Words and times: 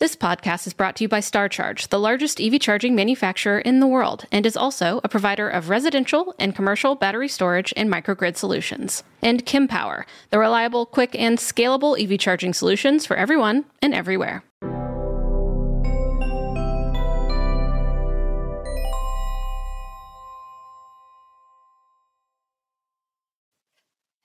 This 0.00 0.14
podcast 0.14 0.68
is 0.68 0.74
brought 0.74 0.94
to 0.96 1.04
you 1.04 1.08
by 1.08 1.18
StarCharge, 1.18 1.88
the 1.88 1.98
largest 1.98 2.40
EV 2.40 2.60
charging 2.60 2.94
manufacturer 2.94 3.58
in 3.58 3.80
the 3.80 3.86
world, 3.88 4.26
and 4.30 4.46
is 4.46 4.56
also 4.56 5.00
a 5.02 5.08
provider 5.08 5.48
of 5.48 5.70
residential 5.70 6.36
and 6.38 6.54
commercial 6.54 6.94
battery 6.94 7.26
storage 7.26 7.74
and 7.76 7.92
microgrid 7.92 8.36
solutions. 8.36 9.02
And 9.22 9.44
Kempower, 9.44 10.04
the 10.30 10.38
reliable, 10.38 10.86
quick, 10.86 11.16
and 11.18 11.36
scalable 11.36 12.00
EV 12.00 12.16
charging 12.20 12.54
solutions 12.54 13.06
for 13.06 13.16
everyone 13.16 13.64
and 13.82 13.92
everywhere. 13.92 14.44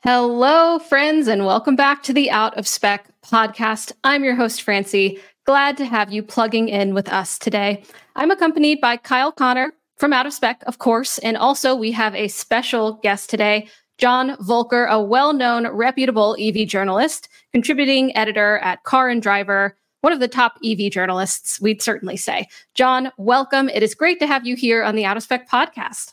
Hello, 0.05 0.79
friends, 0.79 1.29
and 1.29 1.45
welcome 1.45 1.77
back 1.77 2.03
to 2.03 2.11
the 2.11 2.29
Out 2.29 2.57
of 2.57 2.67
Spec 2.67 3.07
podcast. 3.21 3.93
I'm 4.03 4.25
your 4.25 4.35
host, 4.35 4.61
Francie. 4.61 5.17
Glad 5.45 5.77
to 5.77 5.85
have 5.85 6.11
you 6.11 6.21
plugging 6.21 6.67
in 6.67 6.93
with 6.93 7.07
us 7.07 7.39
today. 7.39 7.85
I'm 8.17 8.29
accompanied 8.29 8.81
by 8.81 8.97
Kyle 8.97 9.31
Conner 9.31 9.71
from 9.95 10.11
Out 10.11 10.25
of 10.25 10.33
Spec, 10.33 10.61
of 10.67 10.77
course, 10.77 11.19
and 11.19 11.37
also 11.37 11.73
we 11.73 11.93
have 11.93 12.13
a 12.15 12.27
special 12.27 12.99
guest 13.01 13.29
today, 13.29 13.69
John 13.97 14.35
Voelcker, 14.45 14.89
a 14.89 15.01
well 15.01 15.31
known, 15.31 15.69
reputable 15.69 16.35
EV 16.37 16.67
journalist, 16.67 17.29
contributing 17.53 18.13
editor 18.17 18.57
at 18.57 18.83
Car 18.83 19.07
and 19.07 19.21
Driver, 19.21 19.77
one 20.01 20.11
of 20.11 20.19
the 20.19 20.27
top 20.27 20.57
EV 20.65 20.91
journalists, 20.91 21.61
we'd 21.61 21.81
certainly 21.81 22.17
say. 22.17 22.49
John, 22.73 23.09
welcome. 23.15 23.69
It 23.69 23.83
is 23.83 23.95
great 23.95 24.19
to 24.19 24.27
have 24.27 24.45
you 24.45 24.57
here 24.57 24.83
on 24.83 24.95
the 24.95 25.05
Out 25.05 25.15
of 25.15 25.23
Spec 25.23 25.49
podcast. 25.49 26.11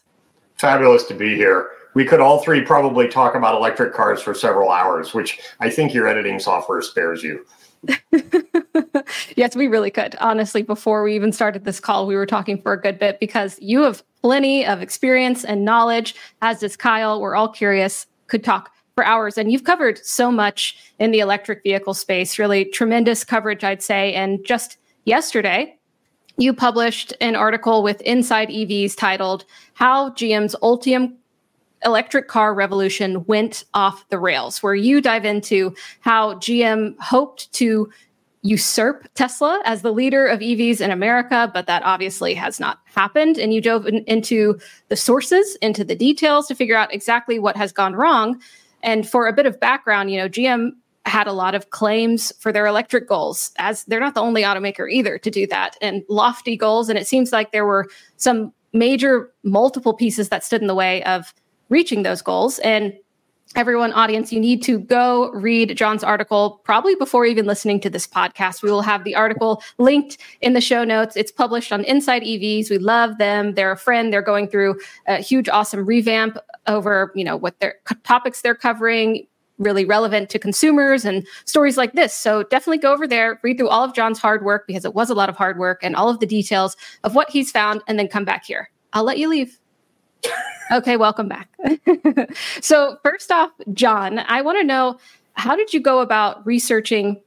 Fabulous 0.59 1.03
to 1.06 1.15
be 1.15 1.34
here 1.34 1.73
we 1.95 2.05
could 2.05 2.21
all 2.21 2.39
three 2.39 2.62
probably 2.62 3.09
talk 3.09 3.34
about 3.34 3.56
electric 3.56 3.95
cars 3.95 4.23
for 4.23 4.34
several 4.34 4.71
hours, 4.71 5.15
which 5.15 5.41
I 5.61 5.71
think 5.71 5.93
your 5.93 6.06
editing 6.06 6.39
software 6.39 6.83
spares 6.83 7.23
you. 7.23 7.45
yes, 9.37 9.56
we 9.56 9.67
really 9.67 9.91
could. 9.91 10.15
Honestly, 10.21 10.62
before 10.62 11.03
we 11.03 11.15
even 11.15 11.33
started 11.33 11.65
this 11.65 11.81
call, 11.81 12.06
we 12.06 12.15
were 12.15 12.27
talking 12.27 12.61
for 12.61 12.73
a 12.73 12.81
good 12.81 12.99
bit 12.99 13.19
because 13.21 13.59
you 13.61 13.83
have 13.83 14.03
plenty 14.23 14.67
of 14.67 14.83
experience 14.83 15.45
and 15.45 15.65
knowledge, 15.65 16.15
as 16.43 16.61
does 16.61 16.77
Kyle. 16.77 17.21
We're 17.21 17.34
all 17.34 17.49
curious, 17.49 18.06
could 18.27 18.45
talk 18.45 18.71
for 18.95 19.05
hours. 19.05 19.39
And 19.39 19.50
you've 19.50 19.65
covered 19.65 19.99
so 20.05 20.31
much 20.31 20.77
in 20.99 21.11
the 21.11 21.21
electric 21.21 21.62
vehicle 21.62 21.95
space, 21.95 22.39
really 22.39 22.67
tremendous 22.67 23.25
coverage, 23.25 23.65
I'd 23.65 23.83
say. 23.83 24.12
And 24.12 24.45
just 24.45 24.77
yesterday, 25.05 25.79
you 26.37 26.53
published 26.53 27.15
an 27.21 27.37
article 27.37 27.83
with 27.83 28.00
Inside 28.03 28.49
EVs 28.49 28.97
titled 28.97 29.45
How 29.75 30.11
GM's 30.11 30.55
Ultium 30.62 31.17
electric 31.85 32.29
car 32.29 32.55
revolution 32.55 33.25
went 33.27 33.65
off 33.75 34.09
the 34.09 34.19
rails, 34.19 34.63
where 34.63 34.75
you 34.75 35.01
dive 35.01 35.25
into 35.25 35.75
how 36.01 36.35
GM 36.35 36.99
hoped 37.01 37.53
to 37.53 37.91
usurp 38.43 39.07
Tesla 39.15 39.61
as 39.65 39.83
the 39.83 39.93
leader 39.93 40.27
of 40.27 40.41
EVs 40.41 40.81
in 40.81 40.91
America, 40.91 41.51
but 41.53 41.67
that 41.67 41.83
obviously 41.83 42.33
has 42.35 42.59
not 42.59 42.79
happened. 42.85 43.39
And 43.39 43.53
you 43.53 43.61
dove 43.61 43.87
in, 43.87 44.05
into 44.05 44.59
the 44.89 44.97
sources, 44.97 45.57
into 45.57 45.85
the 45.85 45.95
details 45.95 46.47
to 46.49 46.55
figure 46.55 46.77
out 46.77 46.93
exactly 46.93 47.39
what 47.39 47.57
has 47.57 47.73
gone 47.73 47.95
wrong. 47.95 48.41
And 48.83 49.07
for 49.07 49.27
a 49.27 49.33
bit 49.33 49.47
of 49.47 49.61
background, 49.61 50.11
you 50.11 50.17
know, 50.17 50.29
GM 50.29 50.71
had 51.05 51.27
a 51.27 51.33
lot 51.33 51.55
of 51.55 51.71
claims 51.71 52.33
for 52.39 52.53
their 52.53 52.67
electric 52.67 53.09
goals, 53.09 53.53
as 53.59 53.85
they're 53.85 54.01
not 54.01 54.15
the 54.15 54.21
only 54.21 54.43
automaker 54.43 54.91
either 54.91 55.19
to 55.19 55.31
do 55.31 55.47
that, 55.47 55.77
and 55.83 56.03
lofty 56.09 56.57
goals. 56.57 56.89
And 56.89 56.99
it 56.99 57.07
seems 57.07 57.33
like 57.33 57.53
there 57.53 57.67
were 57.67 57.89
some 58.17 58.53
major 58.73 59.31
multiple 59.43 59.93
pieces 59.93 60.29
that 60.29 60.45
stood 60.45 60.61
in 60.61 60.67
the 60.67 60.75
way 60.75 61.03
of 61.05 61.35
reaching 61.70 62.03
those 62.03 62.20
goals. 62.20 62.58
And 62.58 62.92
everyone, 63.56 63.92
audience, 63.94 64.32
you 64.32 64.38
need 64.38 64.62
to 64.62 64.78
go 64.78 65.31
read 65.31 65.76
John's 65.76 66.04
article 66.04 66.60
probably 66.64 66.94
before 66.94 67.25
even 67.25 67.47
listening 67.47 67.81
to 67.81 67.91
this 67.91 68.06
podcast. 68.06 68.62
We 68.62 68.70
will 68.70 68.82
have 68.82 69.03
the 69.04 69.16
article 69.16 69.62
linked 69.78 70.19
in 70.41 70.53
the 70.53 70.60
show 70.60 70.84
notes. 70.84 71.16
It's 71.16 71.32
published 71.32 71.72
on 71.72 71.82
Inside 71.84 72.22
EVs. 72.22 72.70
We 72.70 72.78
love 72.78 73.19
them. 73.19 73.54
They're 73.54 73.72
a 73.72 73.76
friend. 73.76 74.12
They're 74.12 74.22
going 74.22 74.48
through 74.48 74.78
a 75.08 75.16
huge, 75.16 75.48
awesome 75.48 75.84
revamp 75.84 76.36
over, 76.66 77.12
you 77.16 77.25
know, 77.25 77.36
what 77.36 77.58
their 77.58 77.76
topics 78.04 78.42
they're 78.42 78.54
covering, 78.54 79.26
really 79.58 79.84
relevant 79.84 80.31
to 80.31 80.38
consumers 80.38 81.04
and 81.04 81.26
stories 81.44 81.76
like 81.76 81.92
this. 81.92 82.14
So 82.14 82.44
definitely 82.44 82.78
go 82.78 82.92
over 82.92 83.06
there, 83.06 83.41
read 83.42 83.58
through 83.58 83.69
all 83.69 83.84
of 83.84 83.94
John's 83.94 84.19
hard 84.19 84.44
work 84.44 84.66
because 84.66 84.84
it 84.84 84.94
was 84.94 85.10
a 85.10 85.14
lot 85.14 85.28
of 85.28 85.37
hard 85.37 85.58
work 85.58 85.81
and 85.82 85.97
all 85.97 86.08
of 86.08 86.20
the 86.20 86.26
details 86.26 86.76
of 87.04 87.14
what 87.14 87.31
he's 87.31 87.50
found, 87.50 87.82
and 87.87 87.98
then 87.98 88.08
come 88.08 88.25
back 88.25 88.44
here. 88.44 88.70
I'll 88.92 89.04
let 89.04 89.19
you 89.19 89.28
leave. 89.28 89.59
Okay, 90.72 90.97
welcome 90.97 91.28
back. 91.28 91.48
so, 92.60 92.97
first 93.03 93.32
off, 93.32 93.50
John, 93.72 94.20
I 94.20 94.41
want 94.41 94.58
to 94.58 94.64
know 94.64 94.98
how 95.34 95.56
did 95.56 95.75
you 95.75 95.81
go 95.81 96.00
about 96.00 96.44
researching 96.47 97.20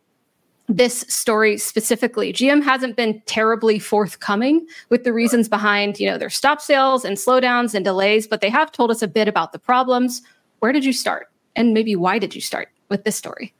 this 0.69 1.01
story 1.09 1.57
specifically? 1.57 2.31
GM 2.31 2.63
hasn't 2.63 2.95
been 2.95 3.21
terribly 3.25 3.79
forthcoming 3.79 4.65
with 4.89 5.03
the 5.03 5.11
reasons 5.11 5.49
behind, 5.49 5.99
you 5.99 6.09
know, 6.09 6.17
their 6.17 6.29
stop 6.29 6.61
sales 6.61 7.03
and 7.03 7.17
slowdowns 7.17 7.75
and 7.75 7.83
delays, 7.83 8.27
but 8.27 8.39
they 8.39 8.49
have 8.49 8.71
told 8.71 8.91
us 8.91 9.01
a 9.01 9.07
bit 9.07 9.27
about 9.27 9.51
the 9.51 9.59
problems. 9.59 10.21
Where 10.59 10.71
did 10.71 10.85
you 10.85 10.93
start? 10.93 11.27
And 11.55 11.73
maybe 11.73 11.95
why 11.95 12.19
did 12.19 12.33
you 12.33 12.41
start 12.41 12.69
with 12.89 13.03
this 13.03 13.17
story? 13.17 13.53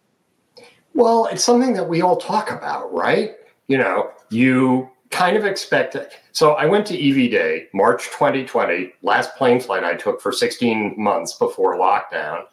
Well, 0.94 1.26
it's 1.26 1.44
something 1.44 1.74
that 1.74 1.90
we 1.90 2.02
all 2.02 2.18
talk 2.18 2.52
about, 2.52 2.94
right? 2.94 3.36
You 3.68 3.80
know, 3.80 4.12
you 4.30 4.90
kind 5.14 5.38
of 5.38 5.46
expect 5.46 5.96
it. 5.96 6.14
So 6.32 6.54
I 6.54 6.66
went 6.66 6.88
to 6.88 6.98
EV 6.98 7.30
Day, 7.30 7.68
March 7.72 8.06
2020, 8.06 8.94
last 9.04 9.36
plane 9.36 9.60
flight 9.60 9.84
I 9.84 9.94
took 9.94 10.20
for 10.20 10.32
16 10.32 10.96
months 10.98 11.34
before 11.34 11.78
lockdown. 11.78 12.46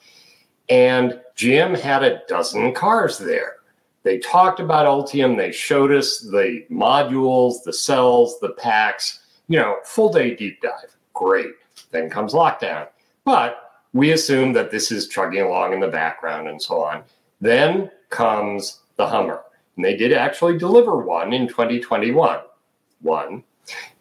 And 0.69 1.21
GM 1.37 1.81
had 1.81 2.05
a 2.05 2.21
dozen 2.29 2.75
cars 2.75 3.17
there. 3.17 3.57
They 4.03 4.19
talked 4.19 4.61
about 4.61 4.87
Ultium. 4.87 5.37
They 5.37 5.53
showed 5.53 5.91
us 5.91 6.21
the 6.21 6.65
modules, 6.71 7.63
the 7.65 7.73
cells, 7.73 8.39
the 8.41 8.51
packs, 8.51 9.21
you 9.49 9.59
know, 9.59 9.79
full 9.85 10.13
day 10.13 10.37
deep 10.37 10.61
dive. 10.61 10.97
Great. 11.15 11.55
Then 11.91 12.11
comes 12.11 12.35
lockdown. 12.35 12.89
But 13.25 13.73
we 13.95 14.13
assume 14.13 14.53
that 14.53 14.71
this 14.71 14.93
is 14.93 15.09
chugging 15.09 15.43
along 15.43 15.73
in 15.73 15.81
the 15.81 15.89
background 15.89 16.47
and 16.49 16.61
so 16.61 16.83
on. 16.83 17.05
Then 17.41 17.91
comes 18.11 18.81
the 18.97 19.07
Hummer. 19.07 19.41
And 19.77 19.85
they 19.85 19.97
did 19.97 20.13
actually 20.13 20.59
deliver 20.59 20.99
one 20.99 21.33
in 21.33 21.49
2021 21.49 22.41
one. 23.01 23.45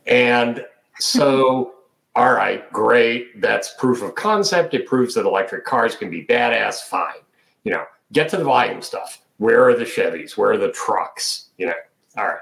And 0.08 0.66
so, 1.00 1.76
all 2.16 2.34
right, 2.34 2.72
great. 2.72 3.42
That's 3.42 3.76
proof 3.76 4.02
of 4.02 4.16
concept. 4.16 4.74
It 4.74 4.88
proves 4.88 5.16
that 5.16 5.26
electric 5.26 5.66
cars 5.66 5.96
can 5.96 6.10
be 6.10 6.26
badass. 6.26 6.82
Fine. 6.82 7.22
You 7.64 7.74
know, 7.74 7.86
get 8.12 8.30
to 8.30 8.38
the 8.38 8.44
volume 8.44 8.82
stuff. 8.82 9.22
Where 9.38 9.68
are 9.68 9.76
the 9.76 9.86
Chevys? 9.86 10.38
Where 10.38 10.52
are 10.52 10.58
the 10.58 10.72
trucks? 10.72 11.50
You 11.58 11.68
know, 11.68 11.74
all 12.18 12.26
right. 12.26 12.40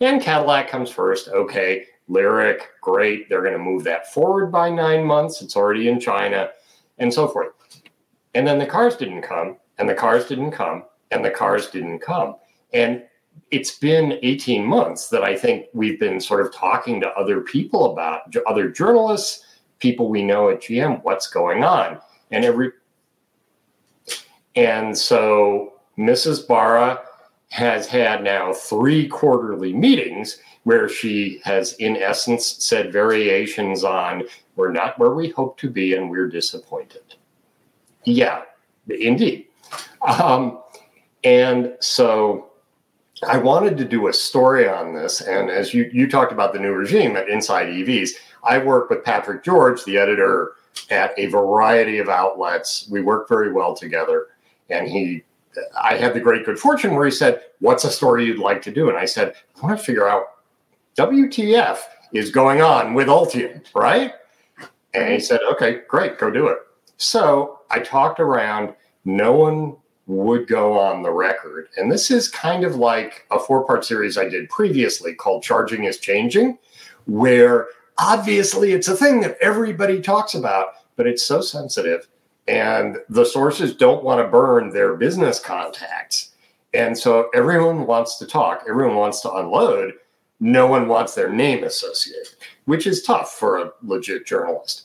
And 0.00 0.22
Cadillac 0.22 0.68
comes 0.68 0.90
first. 0.90 1.28
Okay. 1.28 1.86
Lyriq, 2.08 2.60
great. 2.80 3.28
They're 3.28 3.42
going 3.42 3.52
to 3.52 3.58
move 3.58 3.84
that 3.84 4.12
forward 4.12 4.50
by 4.50 4.70
nine 4.70 5.04
months. 5.04 5.42
It's 5.42 5.56
already 5.56 5.88
in 5.88 6.00
China 6.00 6.50
and 6.98 7.12
so 7.12 7.28
forth. 7.28 7.52
And 8.34 8.46
then 8.46 8.58
the 8.58 8.66
cars 8.66 8.96
didn't 8.96 9.22
come, 9.22 9.56
and 9.78 9.88
the 9.88 9.94
cars 9.94 10.26
didn't 10.26 10.52
come, 10.52 10.84
and 11.10 11.24
the 11.24 11.30
cars 11.30 11.70
didn't 11.70 12.00
come. 12.00 12.36
And 12.72 13.02
it's 13.50 13.78
been 13.78 14.18
18 14.22 14.64
months 14.64 15.08
that 15.08 15.22
I 15.22 15.36
think 15.36 15.66
we've 15.72 15.98
been 15.98 16.20
sort 16.20 16.44
of 16.44 16.52
talking 16.52 17.00
to 17.00 17.08
other 17.12 17.40
people 17.40 17.92
about, 17.92 18.34
other 18.46 18.70
journalists, 18.70 19.44
people 19.78 20.08
we 20.08 20.22
know 20.22 20.50
at 20.50 20.62
GM, 20.62 21.02
what's 21.02 21.28
going 21.28 21.64
on. 21.64 21.98
And 22.30 22.44
every 22.44 22.72
and 24.56 24.96
so 24.96 25.74
Mrs. 25.96 26.46
Barra 26.46 27.00
has 27.50 27.86
had 27.86 28.22
now 28.22 28.52
three 28.52 29.08
quarterly 29.08 29.72
meetings 29.72 30.38
where 30.64 30.88
she 30.88 31.40
has, 31.44 31.74
in 31.74 31.96
essence, 31.96 32.44
said 32.64 32.92
variations 32.92 33.84
on 33.84 34.24
we're 34.56 34.72
not 34.72 34.98
where 34.98 35.12
we 35.12 35.28
hope 35.30 35.56
to 35.58 35.70
be 35.70 35.94
and 35.94 36.10
we're 36.10 36.28
disappointed. 36.28 37.14
Yeah, 38.04 38.42
indeed. 38.88 39.46
Um, 40.02 40.60
and 41.22 41.76
so 41.80 42.50
I 43.26 43.38
wanted 43.38 43.76
to 43.78 43.84
do 43.84 44.08
a 44.08 44.12
story 44.12 44.68
on 44.68 44.94
this. 44.94 45.20
And 45.20 45.50
as 45.50 45.74
you, 45.74 45.90
you 45.92 46.08
talked 46.08 46.32
about 46.32 46.52
the 46.52 46.58
new 46.58 46.72
regime 46.72 47.16
at 47.16 47.28
Inside 47.28 47.68
EVs, 47.68 48.10
I 48.44 48.58
work 48.58 48.90
with 48.90 49.04
Patrick 49.04 49.42
George, 49.42 49.84
the 49.84 49.98
editor 49.98 50.52
at 50.90 51.18
a 51.18 51.26
variety 51.26 51.98
of 51.98 52.08
outlets. 52.08 52.88
We 52.90 53.00
work 53.00 53.28
very 53.28 53.52
well 53.52 53.74
together. 53.74 54.28
And 54.70 54.88
he, 54.88 55.24
I 55.80 55.96
had 55.96 56.14
the 56.14 56.20
great 56.20 56.44
good 56.44 56.58
fortune 56.58 56.94
where 56.94 57.06
he 57.06 57.10
said, 57.10 57.42
What's 57.60 57.84
a 57.84 57.90
story 57.90 58.24
you'd 58.24 58.38
like 58.38 58.62
to 58.62 58.70
do? 58.70 58.88
And 58.88 58.96
I 58.96 59.04
said, 59.04 59.34
I 59.56 59.66
want 59.66 59.78
to 59.78 59.84
figure 59.84 60.08
out 60.08 60.24
WTF 60.96 61.78
is 62.12 62.30
going 62.30 62.62
on 62.62 62.94
with 62.94 63.08
Ultium, 63.08 63.62
right? 63.74 64.12
And 64.94 65.12
he 65.12 65.20
said, 65.20 65.40
Okay, 65.52 65.80
great, 65.88 66.18
go 66.18 66.30
do 66.30 66.46
it. 66.48 66.58
So 66.96 67.60
I 67.70 67.80
talked 67.80 68.20
around. 68.20 68.74
No 69.04 69.32
one 69.32 69.76
would 70.08 70.48
go 70.48 70.76
on 70.76 71.02
the 71.02 71.12
record. 71.12 71.68
And 71.76 71.92
this 71.92 72.10
is 72.10 72.28
kind 72.28 72.64
of 72.64 72.76
like 72.76 73.26
a 73.30 73.38
four 73.38 73.64
part 73.64 73.84
series 73.84 74.18
I 74.18 74.28
did 74.28 74.48
previously 74.48 75.14
called 75.14 75.42
Charging 75.42 75.84
is 75.84 75.98
Changing, 75.98 76.58
where 77.04 77.68
obviously 77.98 78.72
it's 78.72 78.88
a 78.88 78.96
thing 78.96 79.20
that 79.20 79.36
everybody 79.40 80.00
talks 80.00 80.34
about, 80.34 80.68
but 80.96 81.06
it's 81.06 81.24
so 81.24 81.40
sensitive 81.40 82.08
and 82.48 82.96
the 83.10 83.24
sources 83.24 83.74
don't 83.74 84.02
want 84.02 84.24
to 84.24 84.28
burn 84.28 84.70
their 84.70 84.94
business 84.96 85.38
contacts. 85.38 86.30
And 86.72 86.96
so 86.96 87.28
everyone 87.34 87.86
wants 87.86 88.18
to 88.18 88.26
talk, 88.26 88.64
everyone 88.68 88.96
wants 88.96 89.20
to 89.22 89.32
unload. 89.32 89.94
No 90.40 90.66
one 90.66 90.88
wants 90.88 91.14
their 91.14 91.30
name 91.30 91.64
associated, 91.64 92.28
which 92.64 92.86
is 92.86 93.02
tough 93.02 93.32
for 93.32 93.58
a 93.58 93.72
legit 93.82 94.24
journalist. 94.24 94.84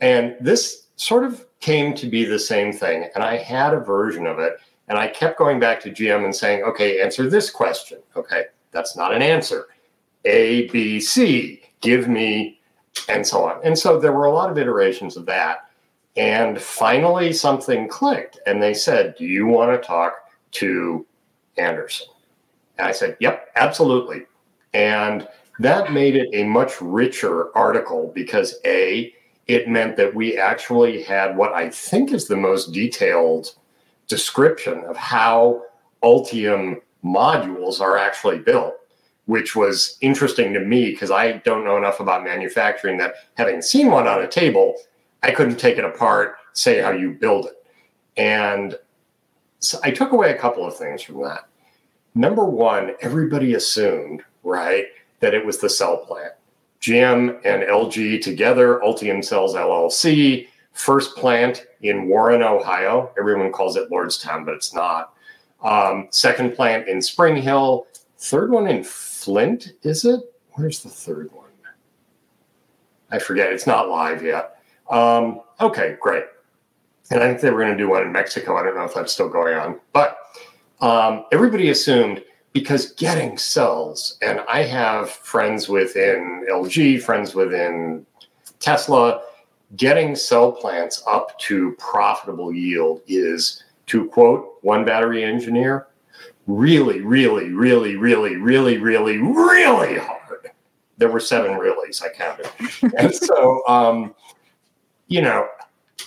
And 0.00 0.36
this 0.40 0.86
sort 0.96 1.24
of 1.24 1.44
came 1.64 1.94
to 1.94 2.06
be 2.06 2.26
the 2.26 2.38
same 2.38 2.74
thing. 2.74 3.08
And 3.14 3.24
I 3.24 3.38
had 3.38 3.72
a 3.72 3.80
version 3.80 4.26
of 4.26 4.38
it. 4.38 4.58
And 4.88 4.98
I 4.98 5.08
kept 5.08 5.38
going 5.38 5.58
back 5.58 5.80
to 5.80 5.90
GM 5.90 6.26
and 6.26 6.36
saying, 6.36 6.62
okay, 6.62 7.00
answer 7.00 7.26
this 7.26 7.48
question. 7.48 8.00
Okay, 8.14 8.44
that's 8.70 8.98
not 8.98 9.14
an 9.14 9.22
answer. 9.22 9.68
A, 10.26 10.68
B, 10.68 11.00
C, 11.00 11.62
give 11.80 12.06
me, 12.06 12.60
and 13.08 13.26
so 13.26 13.44
on. 13.44 13.62
And 13.64 13.78
so 13.78 13.98
there 13.98 14.12
were 14.12 14.26
a 14.26 14.32
lot 14.32 14.50
of 14.50 14.58
iterations 14.58 15.16
of 15.16 15.24
that. 15.24 15.70
And 16.16 16.60
finally, 16.60 17.32
something 17.32 17.88
clicked, 17.88 18.38
and 18.46 18.62
they 18.62 18.74
said, 18.74 19.16
Do 19.16 19.24
you 19.24 19.46
want 19.46 19.72
to 19.72 19.84
talk 19.84 20.12
to 20.52 21.06
Anderson? 21.56 22.08
And 22.76 22.86
I 22.86 22.92
said, 22.92 23.16
Yep, 23.20 23.48
absolutely. 23.56 24.26
And 24.74 25.26
that 25.60 25.92
made 25.92 26.14
it 26.14 26.28
a 26.34 26.44
much 26.44 26.80
richer 26.82 27.56
article 27.56 28.12
because 28.14 28.60
A, 28.66 29.14
it 29.46 29.68
meant 29.68 29.96
that 29.96 30.14
we 30.14 30.36
actually 30.38 31.02
had 31.02 31.36
what 31.36 31.52
I 31.52 31.68
think 31.68 32.12
is 32.12 32.26
the 32.26 32.36
most 32.36 32.72
detailed 32.72 33.54
description 34.08 34.84
of 34.84 34.96
how 34.96 35.62
Ultium 36.02 36.80
modules 37.04 37.80
are 37.80 37.98
actually 37.98 38.38
built, 38.38 38.74
which 39.26 39.54
was 39.54 39.98
interesting 40.00 40.52
to 40.54 40.60
me 40.60 40.90
because 40.90 41.10
I 41.10 41.32
don't 41.38 41.64
know 41.64 41.76
enough 41.76 42.00
about 42.00 42.24
manufacturing 42.24 42.98
that 42.98 43.14
having 43.34 43.60
seen 43.60 43.90
one 43.90 44.06
on 44.06 44.22
a 44.22 44.28
table, 44.28 44.74
I 45.22 45.30
couldn't 45.30 45.56
take 45.56 45.78
it 45.78 45.84
apart, 45.84 46.36
say 46.54 46.80
how 46.80 46.92
you 46.92 47.12
build 47.12 47.46
it. 47.46 47.66
And 48.16 48.78
so 49.58 49.78
I 49.82 49.90
took 49.90 50.12
away 50.12 50.30
a 50.30 50.38
couple 50.38 50.66
of 50.66 50.76
things 50.76 51.02
from 51.02 51.22
that. 51.22 51.48
Number 52.14 52.44
one, 52.44 52.92
everybody 53.00 53.54
assumed, 53.54 54.22
right, 54.42 54.86
that 55.20 55.34
it 55.34 55.44
was 55.44 55.58
the 55.58 55.68
cell 55.68 55.98
plant. 55.98 56.32
GM 56.84 57.40
and 57.46 57.62
LG 57.62 58.20
together, 58.20 58.78
Ultium 58.84 59.24
Cells 59.24 59.54
LLC, 59.54 60.48
first 60.72 61.16
plant 61.16 61.64
in 61.80 62.08
Warren, 62.08 62.42
Ohio. 62.42 63.10
Everyone 63.18 63.50
calls 63.50 63.76
it 63.76 63.90
Lordstown, 63.90 64.44
but 64.44 64.52
it's 64.52 64.74
not. 64.74 65.14
Um, 65.62 66.08
second 66.10 66.54
plant 66.54 66.86
in 66.86 67.00
Spring 67.00 67.36
Hill. 67.40 67.86
Third 68.18 68.50
one 68.50 68.66
in 68.66 68.84
Flint, 68.84 69.72
is 69.82 70.04
it? 70.04 70.20
Where's 70.52 70.82
the 70.82 70.90
third 70.90 71.32
one? 71.32 71.44
I 73.10 73.18
forget. 73.18 73.50
It's 73.50 73.66
not 73.66 73.88
live 73.88 74.22
yet. 74.22 74.58
Um, 74.90 75.40
okay, 75.62 75.96
great. 76.00 76.24
And 77.10 77.22
I 77.22 77.28
think 77.28 77.40
they 77.40 77.50
were 77.50 77.60
going 77.60 77.72
to 77.72 77.78
do 77.78 77.88
one 77.88 78.02
in 78.02 78.12
Mexico. 78.12 78.56
I 78.56 78.62
don't 78.62 78.76
know 78.76 78.84
if 78.84 78.92
that's 78.92 79.12
still 79.12 79.28
going 79.30 79.56
on. 79.56 79.80
But 79.94 80.18
um, 80.80 81.24
everybody 81.32 81.70
assumed 81.70 82.22
because 82.54 82.92
getting 82.92 83.36
cells, 83.36 84.16
and 84.22 84.40
I 84.48 84.62
have 84.62 85.10
friends 85.10 85.68
within 85.68 86.46
LG, 86.48 87.02
friends 87.02 87.34
within 87.34 88.06
Tesla, 88.60 89.22
getting 89.76 90.14
cell 90.14 90.52
plants 90.52 91.02
up 91.06 91.36
to 91.40 91.72
profitable 91.78 92.54
yield 92.54 93.02
is, 93.08 93.64
to 93.86 94.08
quote 94.08 94.58
one 94.62 94.84
battery 94.84 95.24
engineer, 95.24 95.88
really, 96.46 97.00
really, 97.00 97.50
really, 97.50 97.96
really, 97.96 98.36
really, 98.36 98.78
really, 98.78 99.18
really 99.18 99.98
hard. 99.98 100.50
There 100.96 101.10
were 101.10 101.20
seven 101.20 101.58
reallys 101.58 102.02
I 102.04 102.10
counted. 102.10 102.48
and 102.96 103.12
so, 103.12 103.66
um, 103.66 104.14
you 105.08 105.22
know, 105.22 105.48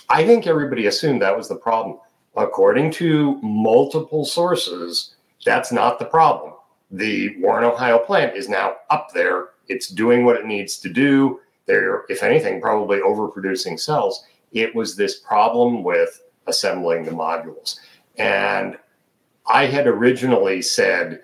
I 0.08 0.24
think 0.24 0.46
everybody 0.46 0.86
assumed 0.86 1.20
that 1.20 1.36
was 1.36 1.48
the 1.48 1.56
problem. 1.56 1.98
According 2.36 2.92
to 2.92 3.38
multiple 3.42 4.24
sources, 4.24 5.16
that's 5.44 5.72
not 5.72 5.98
the 5.98 6.04
problem. 6.04 6.54
The 6.90 7.36
Warren, 7.38 7.64
Ohio 7.64 7.98
plant 7.98 8.36
is 8.36 8.48
now 8.48 8.76
up 8.90 9.10
there. 9.12 9.50
It's 9.68 9.88
doing 9.88 10.24
what 10.24 10.36
it 10.36 10.46
needs 10.46 10.78
to 10.78 10.88
do. 10.88 11.40
They're, 11.66 12.04
if 12.08 12.22
anything, 12.22 12.60
probably 12.60 12.98
overproducing 12.98 13.78
cells. 13.78 14.24
It 14.52 14.74
was 14.74 14.96
this 14.96 15.18
problem 15.18 15.82
with 15.82 16.22
assembling 16.46 17.04
the 17.04 17.10
modules. 17.10 17.78
And 18.16 18.78
I 19.46 19.66
had 19.66 19.86
originally 19.86 20.62
said 20.62 21.20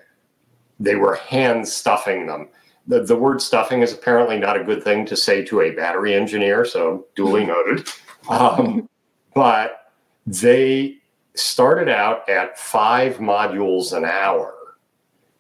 they 0.78 0.96
were 0.96 1.14
hand 1.14 1.66
stuffing 1.66 2.26
them 2.26 2.48
the, 2.86 3.02
the 3.02 3.16
word 3.16 3.40
stuffing 3.40 3.82
is 3.82 3.92
apparently 3.92 4.38
not 4.38 4.60
a 4.60 4.64
good 4.64 4.82
thing 4.82 5.06
to 5.06 5.16
say 5.16 5.44
to 5.44 5.62
a 5.62 5.70
battery 5.70 6.14
engineer, 6.14 6.64
so 6.64 7.06
duly 7.14 7.42
hmm. 7.42 7.48
noted. 7.48 7.88
Um, 8.28 8.88
but 9.34 9.92
they 10.26 10.96
started 11.34 11.88
out 11.88 12.28
at 12.28 12.58
five 12.58 13.16
modules 13.16 13.96
an 13.96 14.04
hour 14.04 14.54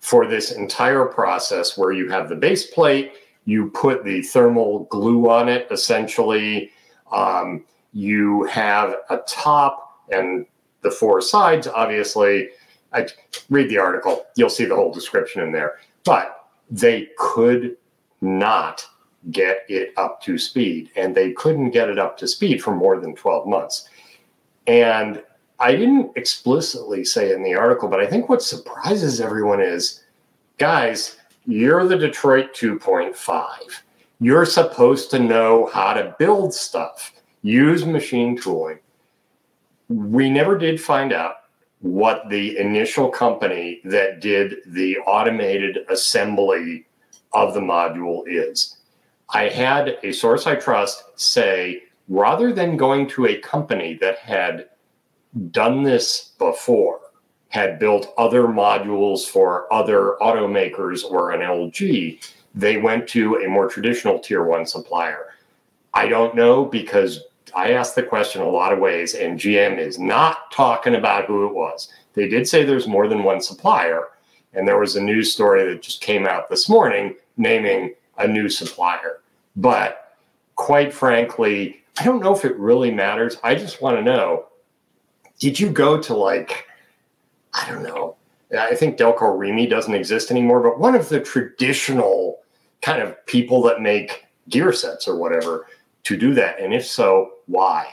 for 0.00 0.26
this 0.26 0.52
entire 0.52 1.06
process 1.06 1.78
where 1.78 1.92
you 1.92 2.08
have 2.10 2.28
the 2.28 2.36
base 2.36 2.66
plate, 2.66 3.12
you 3.44 3.70
put 3.70 4.04
the 4.04 4.22
thermal 4.22 4.84
glue 4.90 5.30
on 5.30 5.48
it 5.48 5.66
essentially, 5.70 6.70
um, 7.12 7.64
you 7.92 8.44
have 8.44 8.96
a 9.10 9.18
top 9.26 10.02
and 10.10 10.46
the 10.82 10.90
four 10.90 11.20
sides, 11.20 11.66
obviously. 11.66 12.50
I 12.92 13.08
read 13.48 13.68
the 13.70 13.78
article, 13.78 14.26
you'll 14.36 14.50
see 14.50 14.64
the 14.64 14.74
whole 14.74 14.92
description 14.92 15.42
in 15.42 15.52
there. 15.52 15.78
But 16.04 16.48
they 16.70 17.08
could 17.18 17.76
not 18.20 18.86
get 19.30 19.64
it 19.68 19.92
up 19.96 20.20
to 20.22 20.36
speed, 20.38 20.90
and 20.96 21.14
they 21.14 21.32
couldn't 21.32 21.70
get 21.70 21.88
it 21.88 21.98
up 21.98 22.18
to 22.18 22.28
speed 22.28 22.62
for 22.62 22.74
more 22.74 23.00
than 23.00 23.14
12 23.14 23.46
months. 23.46 23.88
And 24.66 25.22
I 25.58 25.76
didn't 25.76 26.12
explicitly 26.16 27.04
say 27.04 27.32
in 27.32 27.42
the 27.42 27.54
article, 27.54 27.88
but 27.88 28.00
I 28.00 28.06
think 28.06 28.28
what 28.28 28.42
surprises 28.42 29.20
everyone 29.20 29.60
is 29.60 30.02
guys, 30.58 31.16
you're 31.46 31.86
the 31.86 31.96
Detroit 31.96 32.54
2.5. 32.54 33.46
You're 34.20 34.46
supposed 34.46 35.10
to 35.10 35.18
know 35.18 35.70
how 35.72 35.92
to 35.92 36.14
build 36.18 36.54
stuff, 36.54 37.12
use 37.42 37.84
machine 37.84 38.36
tooling. 38.36 38.78
We 39.88 40.30
never 40.30 40.56
did 40.56 40.80
find 40.80 41.12
out 41.12 41.36
what 41.80 42.28
the 42.30 42.56
initial 42.58 43.10
company 43.10 43.80
that 43.84 44.20
did 44.20 44.56
the 44.66 44.96
automated 45.00 45.80
assembly 45.90 46.86
of 47.34 47.52
the 47.52 47.60
module 47.60 48.22
is. 48.26 48.78
I 49.28 49.48
had 49.48 49.98
a 50.02 50.12
source 50.12 50.46
I 50.46 50.54
trust 50.54 51.04
say 51.20 51.82
rather 52.08 52.52
than 52.52 52.76
going 52.76 53.06
to 53.08 53.26
a 53.26 53.38
company 53.38 53.98
that 54.00 54.18
had 54.18 54.68
done 55.50 55.82
this 55.82 56.32
before, 56.38 57.00
had 57.48 57.78
built 57.78 58.12
other 58.18 58.44
modules 58.44 59.26
for 59.28 59.72
other 59.72 60.16
automakers 60.20 61.04
or 61.04 61.30
an 61.30 61.40
LG, 61.40 62.20
they 62.54 62.76
went 62.76 63.08
to 63.08 63.36
a 63.36 63.48
more 63.48 63.68
traditional 63.68 64.18
tier 64.18 64.44
one 64.44 64.66
supplier. 64.66 65.34
I 65.92 66.08
don't 66.08 66.34
know 66.34 66.64
because 66.64 67.22
I 67.54 67.72
asked 67.72 67.94
the 67.94 68.02
question 68.02 68.42
a 68.42 68.48
lot 68.48 68.72
of 68.72 68.80
ways, 68.80 69.14
and 69.14 69.38
GM 69.38 69.78
is 69.78 69.98
not 69.98 70.50
talking 70.50 70.96
about 70.96 71.26
who 71.26 71.46
it 71.46 71.54
was. 71.54 71.92
They 72.14 72.28
did 72.28 72.48
say 72.48 72.64
there's 72.64 72.88
more 72.88 73.06
than 73.06 73.22
one 73.22 73.40
supplier, 73.40 74.08
and 74.52 74.66
there 74.66 74.78
was 74.78 74.96
a 74.96 75.02
news 75.02 75.32
story 75.32 75.64
that 75.64 75.82
just 75.82 76.00
came 76.00 76.26
out 76.26 76.48
this 76.48 76.68
morning 76.68 77.16
naming 77.36 77.94
a 78.18 78.26
new 78.26 78.48
supplier. 78.48 79.20
But 79.56 80.16
quite 80.56 80.92
frankly, 80.92 81.82
I 81.98 82.04
don't 82.04 82.22
know 82.22 82.34
if 82.34 82.44
it 82.44 82.56
really 82.56 82.90
matters. 82.90 83.36
I 83.44 83.54
just 83.54 83.80
want 83.80 83.96
to 83.96 84.02
know 84.02 84.46
did 85.44 85.60
you 85.60 85.68
go 85.68 86.00
to 86.00 86.16
like, 86.16 86.66
I 87.52 87.68
don't 87.68 87.82
know, 87.82 88.16
I 88.58 88.74
think 88.74 88.96
Delco 88.96 89.38
Remy 89.38 89.66
doesn't 89.66 89.94
exist 89.94 90.30
anymore, 90.30 90.62
but 90.62 90.80
one 90.80 90.94
of 90.94 91.10
the 91.10 91.20
traditional 91.20 92.38
kind 92.80 93.02
of 93.02 93.26
people 93.26 93.60
that 93.64 93.82
make 93.82 94.24
gear 94.48 94.72
sets 94.72 95.06
or 95.06 95.16
whatever 95.16 95.66
to 96.04 96.16
do 96.16 96.32
that? 96.32 96.58
And 96.58 96.72
if 96.72 96.86
so, 96.86 97.32
why? 97.44 97.88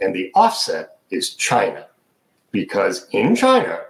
And 0.00 0.14
the 0.14 0.32
offset 0.34 0.96
is 1.10 1.34
China, 1.34 1.86
because 2.50 3.08
in 3.10 3.36
China, 3.36 3.82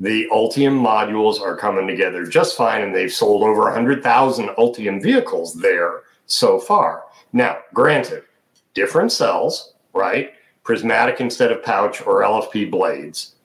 the 0.00 0.26
Ultium 0.32 0.80
modules 0.80 1.40
are 1.40 1.56
coming 1.56 1.86
together 1.86 2.26
just 2.26 2.56
fine, 2.56 2.82
and 2.82 2.92
they've 2.92 3.12
sold 3.12 3.44
over 3.44 3.62
100,000 3.62 4.48
Ultium 4.58 5.00
vehicles 5.00 5.54
there 5.54 6.02
so 6.26 6.58
far. 6.58 7.04
Now, 7.32 7.58
granted, 7.72 8.24
different 8.74 9.12
cells, 9.12 9.74
right? 9.92 10.32
Prismatic 10.68 11.18
instead 11.18 11.50
of 11.50 11.62
pouch 11.62 12.02
or 12.02 12.20
LFP 12.20 12.70
blades, 12.70 13.36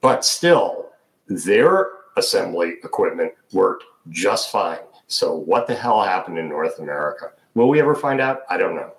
but 0.00 0.24
still, 0.24 0.88
their 1.28 1.90
assembly 2.16 2.70
equipment 2.82 3.30
worked 3.52 3.84
just 4.08 4.50
fine. 4.50 4.80
So, 5.06 5.32
what 5.32 5.68
the 5.68 5.76
hell 5.76 6.02
happened 6.02 6.38
in 6.38 6.48
North 6.48 6.80
America? 6.80 7.30
Will 7.54 7.68
we 7.68 7.78
ever 7.78 7.94
find 7.94 8.20
out? 8.20 8.40
I 8.50 8.56
don't 8.56 8.74
know. 8.74 8.90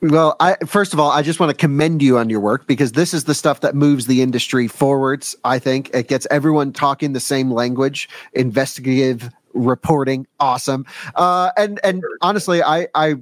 Well, 0.00 0.34
I 0.40 0.56
first 0.64 0.94
of 0.94 0.98
all, 0.98 1.10
I 1.10 1.20
just 1.20 1.40
want 1.40 1.50
to 1.50 1.56
commend 1.56 2.00
you 2.00 2.16
on 2.16 2.30
your 2.30 2.40
work 2.40 2.66
because 2.66 2.92
this 2.92 3.12
is 3.12 3.24
the 3.24 3.34
stuff 3.34 3.60
that 3.60 3.74
moves 3.74 4.06
the 4.06 4.22
industry 4.22 4.66
forwards. 4.66 5.36
I 5.44 5.58
think 5.58 5.90
it 5.92 6.08
gets 6.08 6.26
everyone 6.30 6.72
talking 6.72 7.12
the 7.12 7.20
same 7.20 7.50
language. 7.50 8.08
Investigative 8.32 9.28
reporting, 9.52 10.26
awesome. 10.40 10.86
Uh, 11.16 11.50
and 11.58 11.80
and 11.84 12.02
honestly, 12.22 12.62
I 12.62 12.88
I 12.94 13.16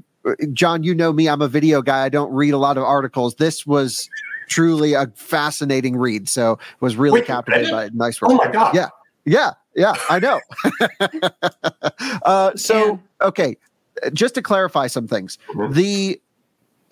John, 0.53 0.83
you 0.83 0.95
know 0.95 1.13
me, 1.13 1.29
I'm 1.29 1.43
a 1.43 1.49
video 1.49 1.83
guy. 1.83 2.05
I 2.05 2.09
don't 2.09 2.33
read 2.33 2.55
a 2.55 2.59
lot 2.59 2.77
of 2.77 2.85
articles. 2.85 3.35
This 3.37 3.67
was 3.67 4.09
truly 4.49 4.95
a 4.95 5.07
fascinating 5.15 5.97
read. 5.97 6.29
So 6.29 6.59
was 6.81 6.97
really 6.97 7.21
Wait, 7.21 7.27
captivated 7.27 7.71
by 7.71 7.87
it. 7.87 7.95
Nice 7.95 8.21
work. 8.21 8.31
Oh 8.31 8.37
my 8.37 8.51
god. 8.51 8.75
Yeah. 8.75 8.89
Yeah. 9.25 9.53
Yeah. 9.75 9.95
I 10.09 10.19
know. 10.19 10.41
uh, 12.25 12.55
so 12.57 13.01
okay, 13.21 13.57
just 14.13 14.35
to 14.35 14.43
clarify 14.43 14.87
some 14.87 15.07
things, 15.07 15.39
mm-hmm. 15.49 15.73
the 15.73 16.21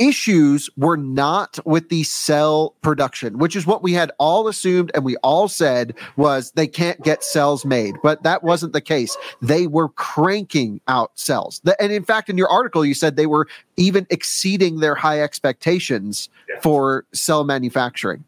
issues 0.03 0.69
were 0.77 0.97
not 0.97 1.59
with 1.65 1.89
the 1.89 2.03
cell 2.03 2.75
production, 2.83 3.39
which 3.39 3.55
is 3.55 3.67
what 3.67 3.83
we 3.83 3.93
had 3.93 4.11
all 4.19 4.49
assumed 4.49 4.91
and 4.95 5.05
we 5.05 5.17
all 5.19 5.47
said 5.49 5.95
was 6.17 6.51
they 6.53 6.67
can't 6.67 7.01
get 7.03 7.23
cells 7.23 7.65
made. 7.65 7.95
But 8.03 8.25
that 8.25 8.43
wasn't 8.43 8.73
the 8.73 8.81
case. 8.81 9.17
They 9.41 9.67
were 9.67 9.91
cranking 9.91 10.81
out 10.89 11.13
cells. 11.15 11.61
And 11.79 11.93
in 11.93 12.05
fact, 12.05 12.29
in 12.29 12.37
your 12.37 12.49
article, 12.49 12.85
you 12.85 12.95
said 12.95 13.17
they 13.17 13.27
were 13.27 13.47
even 13.77 14.07
exceeding 14.11 14.81
their 14.81 14.95
high 14.95 15.21
expectations 15.21 16.29
yeah. 16.49 16.61
for 16.61 17.05
cell 17.13 17.45
manufacturing. 17.45 18.25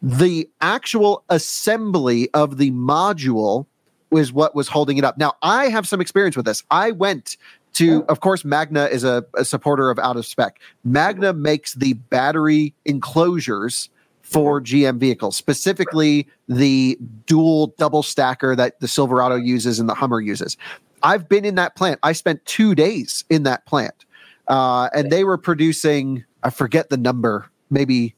The 0.00 0.48
actual 0.60 1.24
assembly 1.28 2.30
of 2.32 2.56
the 2.56 2.70
module 2.70 3.66
was 4.10 4.32
what 4.32 4.54
was 4.54 4.68
holding 4.68 4.96
it 4.96 5.04
up. 5.04 5.18
Now, 5.18 5.34
I 5.42 5.68
have 5.68 5.86
some 5.86 6.00
experience 6.00 6.36
with 6.36 6.46
this. 6.46 6.62
I 6.70 6.92
went 6.92 7.36
to 7.78 8.04
of 8.08 8.20
course 8.20 8.44
magna 8.44 8.86
is 8.86 9.04
a, 9.04 9.24
a, 9.36 9.44
supporter 9.44 9.90
of 9.90 9.98
out 9.98 10.16
of 10.16 10.26
spec. 10.26 10.60
Magna 10.84 11.32
makes 11.32 11.74
the 11.74 11.94
battery 11.94 12.74
enclosures 12.84 13.88
for 14.22 14.60
gm 14.60 14.98
vehicles 14.98 15.36
specifically 15.36 16.28
the 16.48 16.98
dual 17.24 17.68
double 17.78 18.02
stacker 18.02 18.54
that 18.54 18.78
the 18.80 18.88
silverado 18.88 19.36
uses 19.36 19.78
and 19.78 19.88
the 19.88 19.94
hummer 19.94 20.20
uses. 20.20 20.56
I've 21.02 21.28
been 21.28 21.44
in 21.44 21.54
that 21.54 21.76
plant. 21.76 22.00
I 22.02 22.12
spent 22.12 22.44
two 22.44 22.74
days 22.74 23.24
in 23.30 23.44
that 23.44 23.64
plant 23.64 24.04
uh, 24.48 24.90
and 24.94 25.10
they 25.10 25.24
were 25.24 25.38
producing 25.38 26.24
i 26.42 26.50
forget 26.50 26.90
the 26.90 26.96
number 26.96 27.50
maybe 27.70 28.14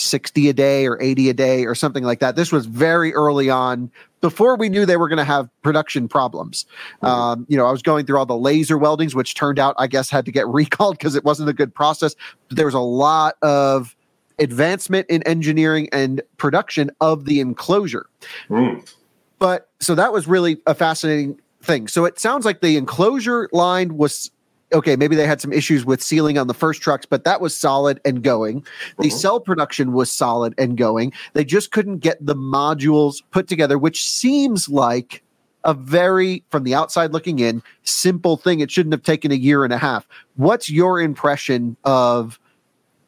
60 0.00 0.48
a 0.48 0.52
day 0.52 0.86
or 0.86 1.00
80 1.00 1.28
a 1.28 1.34
day 1.34 1.66
or 1.66 1.74
something 1.74 2.04
like 2.04 2.20
that. 2.20 2.36
This 2.36 2.50
was 2.50 2.66
very 2.66 3.12
early 3.14 3.50
on 3.50 3.90
before 4.20 4.56
we 4.56 4.68
knew 4.68 4.84
they 4.84 4.96
were 4.96 5.08
going 5.08 5.18
to 5.18 5.24
have 5.24 5.48
production 5.62 6.08
problems. 6.08 6.66
Mm-hmm. 6.96 7.06
Um, 7.06 7.46
you 7.48 7.56
know, 7.56 7.66
I 7.66 7.72
was 7.72 7.82
going 7.82 8.06
through 8.06 8.18
all 8.18 8.26
the 8.26 8.36
laser 8.36 8.78
weldings, 8.78 9.14
which 9.14 9.34
turned 9.34 9.58
out, 9.58 9.74
I 9.78 9.86
guess, 9.86 10.10
had 10.10 10.24
to 10.26 10.32
get 10.32 10.46
recalled 10.48 10.98
because 10.98 11.14
it 11.14 11.24
wasn't 11.24 11.48
a 11.48 11.52
good 11.52 11.74
process. 11.74 12.14
But 12.48 12.56
there 12.56 12.66
was 12.66 12.74
a 12.74 12.80
lot 12.80 13.36
of 13.42 13.96
advancement 14.38 15.06
in 15.08 15.22
engineering 15.24 15.88
and 15.92 16.22
production 16.38 16.90
of 17.00 17.26
the 17.26 17.40
enclosure. 17.40 18.06
Mm. 18.48 18.90
But 19.38 19.68
so 19.80 19.94
that 19.94 20.12
was 20.12 20.26
really 20.26 20.58
a 20.66 20.74
fascinating 20.74 21.40
thing. 21.62 21.88
So 21.88 22.04
it 22.04 22.18
sounds 22.18 22.44
like 22.44 22.60
the 22.60 22.76
enclosure 22.76 23.48
line 23.52 23.96
was 23.96 24.30
okay, 24.72 24.96
maybe 24.96 25.16
they 25.16 25.26
had 25.26 25.40
some 25.40 25.52
issues 25.52 25.84
with 25.84 26.02
sealing 26.02 26.38
on 26.38 26.46
the 26.46 26.54
first 26.54 26.82
trucks, 26.82 27.06
but 27.06 27.24
that 27.24 27.40
was 27.40 27.56
solid 27.56 28.00
and 28.04 28.22
going. 28.22 28.64
The 28.98 29.08
mm-hmm. 29.08 29.16
cell 29.16 29.40
production 29.40 29.92
was 29.92 30.10
solid 30.10 30.54
and 30.58 30.76
going. 30.76 31.12
They 31.32 31.44
just 31.44 31.72
couldn't 31.72 31.98
get 31.98 32.24
the 32.24 32.36
modules 32.36 33.22
put 33.30 33.48
together, 33.48 33.78
which 33.78 34.04
seems 34.08 34.68
like 34.68 35.22
a 35.64 35.74
very, 35.74 36.44
from 36.50 36.64
the 36.64 36.74
outside 36.74 37.12
looking 37.12 37.38
in, 37.38 37.62
simple 37.82 38.36
thing. 38.36 38.60
It 38.60 38.70
shouldn't 38.70 38.94
have 38.94 39.02
taken 39.02 39.30
a 39.30 39.36
year 39.36 39.64
and 39.64 39.72
a 39.72 39.78
half. 39.78 40.06
What's 40.36 40.70
your 40.70 41.00
impression 41.00 41.76
of? 41.84 42.38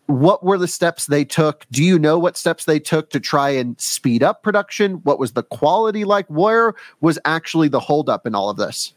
What 0.06 0.44
were 0.44 0.58
the 0.58 0.68
steps 0.68 1.06
they 1.06 1.24
took? 1.24 1.64
Do 1.70 1.82
you 1.82 1.98
know 1.98 2.18
what 2.18 2.36
steps 2.36 2.64
they 2.66 2.80
took 2.80 3.08
to 3.10 3.20
try 3.20 3.50
and 3.50 3.80
speed 3.80 4.22
up 4.22 4.42
production? 4.42 4.94
What 5.04 5.18
was 5.18 5.32
the 5.32 5.44
quality 5.44 6.04
like? 6.04 6.26
Where 6.26 6.74
was 7.00 7.18
actually 7.24 7.68
the 7.68 7.80
holdup 7.80 8.26
in 8.26 8.34
all 8.34 8.50
of 8.50 8.58
this? 8.58 8.92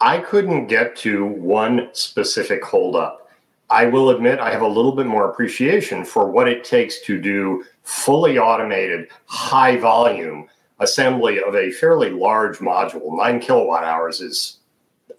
I 0.00 0.18
couldn't 0.18 0.66
get 0.66 0.94
to 0.98 1.24
one 1.26 1.88
specific 1.92 2.62
holdup. 2.62 3.28
I 3.70 3.86
will 3.86 4.10
admit 4.10 4.38
I 4.38 4.50
have 4.50 4.62
a 4.62 4.68
little 4.68 4.92
bit 4.92 5.06
more 5.06 5.28
appreciation 5.28 6.04
for 6.04 6.30
what 6.30 6.48
it 6.48 6.64
takes 6.64 7.00
to 7.02 7.20
do 7.20 7.64
fully 7.82 8.38
automated, 8.38 9.08
high 9.26 9.76
volume 9.76 10.48
assembly 10.78 11.42
of 11.42 11.54
a 11.54 11.72
fairly 11.72 12.10
large 12.10 12.58
module. 12.58 13.16
Nine 13.16 13.40
kilowatt 13.40 13.82
hours 13.84 14.20
is 14.20 14.58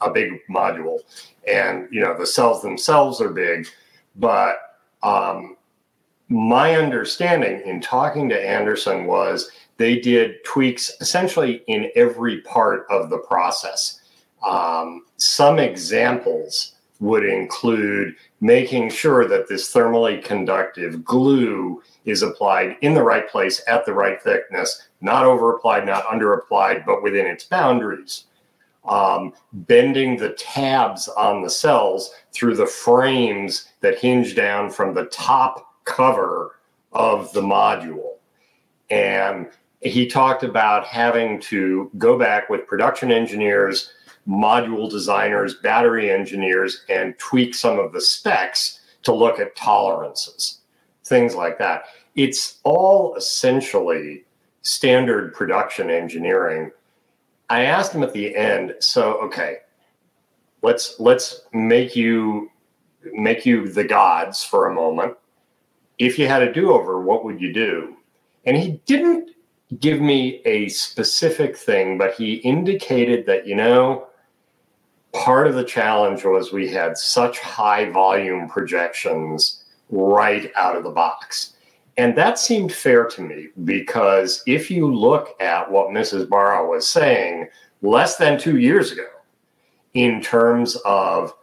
a 0.01 0.09
big 0.09 0.39
module. 0.49 0.99
And, 1.47 1.87
you 1.91 2.01
know, 2.01 2.17
the 2.17 2.25
cells 2.25 2.61
themselves 2.61 3.19
are 3.19 3.29
big. 3.29 3.67
But 4.15 4.55
um, 5.03 5.57
my 6.29 6.75
understanding 6.75 7.61
in 7.65 7.81
talking 7.81 8.29
to 8.29 8.47
Anderson 8.47 9.05
was 9.05 9.51
they 9.77 9.99
did 9.99 10.43
tweaks 10.45 10.91
essentially 11.01 11.63
in 11.67 11.91
every 11.95 12.41
part 12.41 12.85
of 12.89 13.09
the 13.09 13.17
process 13.17 13.99
um, 14.43 15.05
some 15.17 15.59
examples 15.59 16.75
would 16.99 17.23
include 17.23 18.15
making 18.41 18.89
sure 18.89 19.27
that 19.27 19.47
this 19.47 19.73
thermally 19.73 20.23
conductive 20.23 21.03
glue 21.03 21.81
is 22.05 22.21
applied 22.21 22.75
in 22.81 22.93
the 22.93 23.03
right 23.03 23.29
place 23.29 23.61
at 23.67 23.85
the 23.85 23.93
right 23.93 24.21
thickness, 24.21 24.87
not 25.01 25.25
over 25.25 25.55
applied, 25.55 25.85
not 25.85 26.05
under 26.07 26.33
applied, 26.33 26.85
but 26.85 27.01
within 27.01 27.25
its 27.25 27.45
boundaries. 27.45 28.25
Um, 28.85 29.33
bending 29.53 30.17
the 30.17 30.29
tabs 30.29 31.07
on 31.09 31.41
the 31.41 31.49
cells 31.49 32.11
through 32.33 32.55
the 32.55 32.65
frames 32.65 33.69
that 33.81 33.99
hinge 33.99 34.35
down 34.35 34.69
from 34.69 34.93
the 34.93 35.05
top 35.05 35.73
cover 35.83 36.59
of 36.91 37.31
the 37.33 37.41
module. 37.41 38.15
And 38.89 39.47
he 39.81 40.07
talked 40.07 40.43
about 40.43 40.85
having 40.85 41.39
to 41.41 41.91
go 41.97 42.17
back 42.17 42.49
with 42.49 42.67
production 42.67 43.11
engineers 43.11 43.93
module 44.29 44.89
designers, 44.89 45.55
battery 45.55 46.11
engineers, 46.11 46.85
and 46.87 47.17
tweak 47.17 47.55
some 47.55 47.79
of 47.79 47.91
the 47.91 48.01
specs 48.01 48.79
to 49.01 49.13
look 49.13 49.39
at 49.39 49.55
tolerances, 49.55 50.59
things 51.03 51.33
like 51.33 51.57
that. 51.57 51.85
It's 52.15 52.59
all 52.63 53.15
essentially 53.15 54.25
standard 54.61 55.33
production 55.33 55.89
engineering. 55.89 56.71
I 57.49 57.63
asked 57.63 57.93
him 57.93 58.03
at 58.03 58.13
the 58.13 58.35
end, 58.35 58.75
so 58.79 59.13
okay, 59.21 59.57
let's 60.61 60.99
let's 60.99 61.41
make 61.53 61.95
you 61.95 62.51
make 63.13 63.45
you 63.45 63.67
the 63.67 63.83
gods 63.83 64.43
for 64.43 64.67
a 64.67 64.73
moment. 64.73 65.15
If 65.97 66.19
you 66.19 66.27
had 66.27 66.43
a 66.43 66.53
do-over, 66.53 67.01
what 67.01 67.25
would 67.25 67.41
you 67.41 67.51
do? 67.51 67.95
And 68.45 68.55
he 68.55 68.81
didn't 68.85 69.31
give 69.79 70.01
me 70.01 70.41
a 70.45 70.69
specific 70.69 71.57
thing, 71.57 71.97
but 71.97 72.13
he 72.13 72.35
indicated 72.35 73.25
that, 73.25 73.45
you 73.45 73.55
know, 73.55 74.07
part 75.13 75.47
of 75.47 75.55
the 75.55 75.63
challenge 75.63 76.23
was 76.23 76.51
we 76.51 76.69
had 76.69 76.97
such 76.97 77.39
high 77.39 77.89
volume 77.89 78.47
projections 78.47 79.63
right 79.89 80.51
out 80.55 80.75
of 80.75 80.83
the 80.83 80.91
box. 80.91 81.53
And 81.97 82.15
that 82.15 82.39
seemed 82.39 82.71
fair 82.71 83.05
to 83.07 83.21
me 83.21 83.47
because 83.65 84.43
if 84.47 84.71
you 84.71 84.93
look 84.93 85.35
at 85.41 85.69
what 85.69 85.89
Mrs. 85.89 86.29
Barra 86.29 86.67
was 86.67 86.87
saying 86.87 87.49
less 87.81 88.17
than 88.17 88.39
two 88.39 88.57
years 88.57 88.91
ago, 88.91 89.07
in 89.93 90.21
terms 90.21 90.75
of 90.85 91.33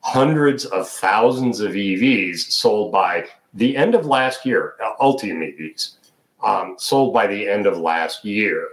hundreds 0.00 0.64
of 0.66 0.88
thousands 0.88 1.60
of 1.60 1.72
EVs 1.72 2.38
sold 2.38 2.92
by 2.92 3.26
the 3.54 3.76
end 3.76 3.94
of 3.94 4.06
last 4.06 4.46
year, 4.46 4.74
Ultium 5.00 5.42
EVs, 5.42 5.96
um, 6.42 6.76
sold 6.78 7.12
by 7.12 7.26
the 7.26 7.48
end 7.48 7.66
of 7.66 7.78
last 7.78 8.24
year. 8.24 8.68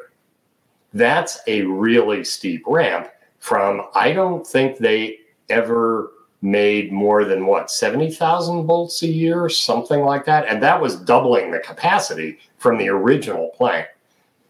That's 0.94 1.40
a 1.48 1.64
really 1.64 2.24
steep 2.24 2.64
ramp 2.68 3.10
from, 3.46 3.84
I 3.94 4.12
don't 4.12 4.46
think 4.46 4.80
they 4.80 5.20
ever 5.50 6.14
made 6.42 6.92
more 6.92 7.25
than 7.25 7.46
what, 7.46 7.70
70,000 7.70 8.66
Bolts 8.66 9.04
a 9.04 9.08
year, 9.08 9.50
something 9.50 10.02
like 10.02 10.25
that. 10.25 10.48
And 10.48 10.64
that 10.64 10.82
was 10.82 10.96
doubling 10.96 11.52
the 11.52 11.60
capacity 11.60 12.40
from 12.58 12.80
the 12.80 12.90
original 12.90 13.50
plant. 13.50 13.88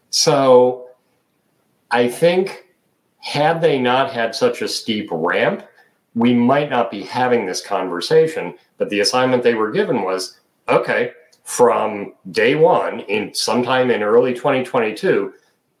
So 0.08 0.88
I 1.90 2.08
think 2.08 2.68
had 3.18 3.60
they 3.60 3.78
not 3.78 4.10
had 4.10 4.34
such 4.34 4.62
a 4.62 4.68
steep 4.68 5.08
ramp, 5.12 5.66
we 6.14 6.32
might 6.32 6.70
not 6.70 6.90
be 6.90 7.02
having 7.02 7.44
this 7.44 7.60
conversation. 7.60 8.54
But 8.78 8.88
the 8.88 9.00
assignment 9.00 9.42
they 9.42 9.52
were 9.52 9.72
given 9.72 10.04
was 10.04 10.40
okay, 10.70 11.12
from 11.44 12.14
day 12.30 12.54
one, 12.54 13.00
in 13.00 13.34
sometime 13.34 13.90
in 13.90 14.02
early 14.02 14.32
2022, 14.32 15.34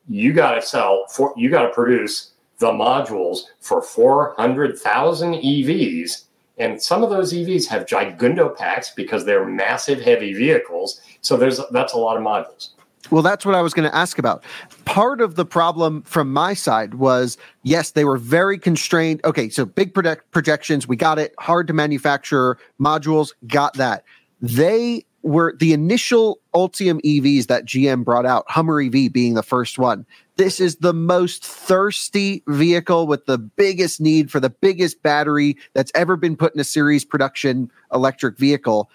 you 0.06 0.32
got 0.34 0.56
to 0.56 0.60
sell 0.60 1.06
for 1.06 1.32
you 1.34 1.48
got 1.48 1.62
to 1.62 1.72
produce 1.72 2.32
the 2.58 2.70
modules 2.70 3.40
for 3.60 3.82
400,000 3.82 5.34
EVs. 5.34 6.24
And 6.58 6.82
some 6.82 7.02
of 7.02 7.10
those 7.10 7.32
EVs 7.34 7.66
have 7.66 7.84
gigundo 7.84 8.56
packs 8.56 8.90
because 8.90 9.24
they're 9.24 9.46
massive, 9.46 10.00
heavy 10.00 10.32
vehicles. 10.32 11.00
So 11.20 11.36
there's 11.36 11.60
that's 11.70 11.92
a 11.92 11.98
lot 11.98 12.16
of 12.16 12.22
modules. 12.22 12.70
Well, 13.10 13.22
that's 13.22 13.46
what 13.46 13.54
I 13.54 13.62
was 13.62 13.72
going 13.72 13.88
to 13.88 13.94
ask 13.94 14.18
about. 14.18 14.42
Part 14.84 15.20
of 15.20 15.36
the 15.36 15.44
problem 15.44 16.02
from 16.02 16.32
my 16.32 16.54
side 16.54 16.94
was 16.94 17.38
yes, 17.62 17.92
they 17.92 18.04
were 18.04 18.16
very 18.16 18.58
constrained. 18.58 19.20
Okay, 19.24 19.48
so 19.48 19.64
big 19.64 19.94
project- 19.94 20.30
projections, 20.30 20.88
we 20.88 20.96
got 20.96 21.18
it. 21.18 21.34
Hard 21.38 21.66
to 21.68 21.72
manufacture 21.72 22.58
modules, 22.80 23.32
got 23.46 23.74
that. 23.74 24.04
They 24.40 25.04
were 25.26 25.54
the 25.58 25.72
initial 25.72 26.38
Ultium 26.54 27.00
EVs 27.02 27.48
that 27.48 27.64
GM 27.64 28.04
brought 28.04 28.26
out, 28.26 28.44
Hummer 28.48 28.80
EV 28.80 29.12
being 29.12 29.34
the 29.34 29.42
first 29.42 29.78
one. 29.78 30.06
This 30.36 30.60
is 30.60 30.76
the 30.76 30.92
most 30.92 31.44
thirsty 31.44 32.42
vehicle 32.46 33.06
with 33.06 33.26
the 33.26 33.38
biggest 33.38 34.00
need 34.00 34.30
for 34.30 34.38
the 34.38 34.50
biggest 34.50 35.02
battery 35.02 35.56
that's 35.72 35.92
ever 35.94 36.16
been 36.16 36.36
put 36.36 36.54
in 36.54 36.60
a 36.60 36.64
series 36.64 37.04
production 37.04 37.70
electric 37.92 38.38
vehicle. 38.38 38.90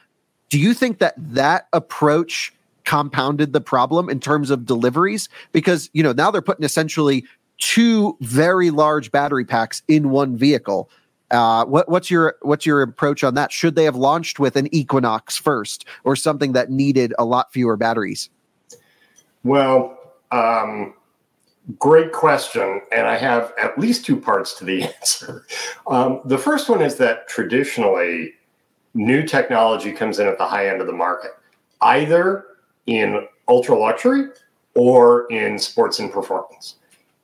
Do 0.49 0.59
you 0.59 0.73
think 0.73 0.99
that 0.99 1.15
that 1.17 1.67
approach 1.73 2.53
compounded 2.83 3.53
the 3.53 3.61
problem 3.61 4.09
in 4.09 4.19
terms 4.19 4.49
of 4.49 4.65
deliveries 4.65 5.29
because 5.51 5.89
you 5.93 6.01
know 6.01 6.11
now 6.13 6.31
they're 6.31 6.41
putting 6.41 6.65
essentially 6.65 7.23
two 7.59 8.17
very 8.21 8.71
large 8.71 9.11
battery 9.11 9.45
packs 9.45 9.83
in 9.87 10.09
one 10.09 10.35
vehicle. 10.35 10.89
Uh, 11.31 11.65
what, 11.65 11.87
what's 11.87 12.11
your 12.11 12.35
what's 12.41 12.65
your 12.65 12.81
approach 12.81 13.23
on 13.23 13.35
that? 13.35 13.51
Should 13.51 13.75
they 13.75 13.85
have 13.85 13.95
launched 13.95 14.39
with 14.39 14.55
an 14.55 14.73
Equinox 14.73 15.37
first, 15.37 15.85
or 16.03 16.15
something 16.15 16.51
that 16.53 16.69
needed 16.69 17.13
a 17.17 17.25
lot 17.25 17.51
fewer 17.53 17.77
batteries? 17.77 18.29
Well, 19.43 19.97
um, 20.31 20.93
great 21.79 22.11
question, 22.11 22.81
and 22.91 23.07
I 23.07 23.17
have 23.17 23.53
at 23.61 23.77
least 23.79 24.05
two 24.05 24.19
parts 24.19 24.53
to 24.59 24.65
the 24.65 24.83
answer. 24.99 25.45
Um, 25.87 26.21
the 26.25 26.37
first 26.37 26.69
one 26.69 26.81
is 26.81 26.97
that 26.97 27.27
traditionally, 27.27 28.33
new 28.93 29.23
technology 29.23 29.91
comes 29.91 30.19
in 30.19 30.27
at 30.27 30.37
the 30.37 30.45
high 30.45 30.67
end 30.67 30.81
of 30.81 30.87
the 30.87 30.93
market, 30.93 31.31
either 31.81 32.45
in 32.87 33.27
ultra 33.47 33.77
luxury 33.77 34.27
or 34.75 35.27
in 35.31 35.57
sports 35.59 35.99
and 35.99 36.11
performance. 36.11 36.75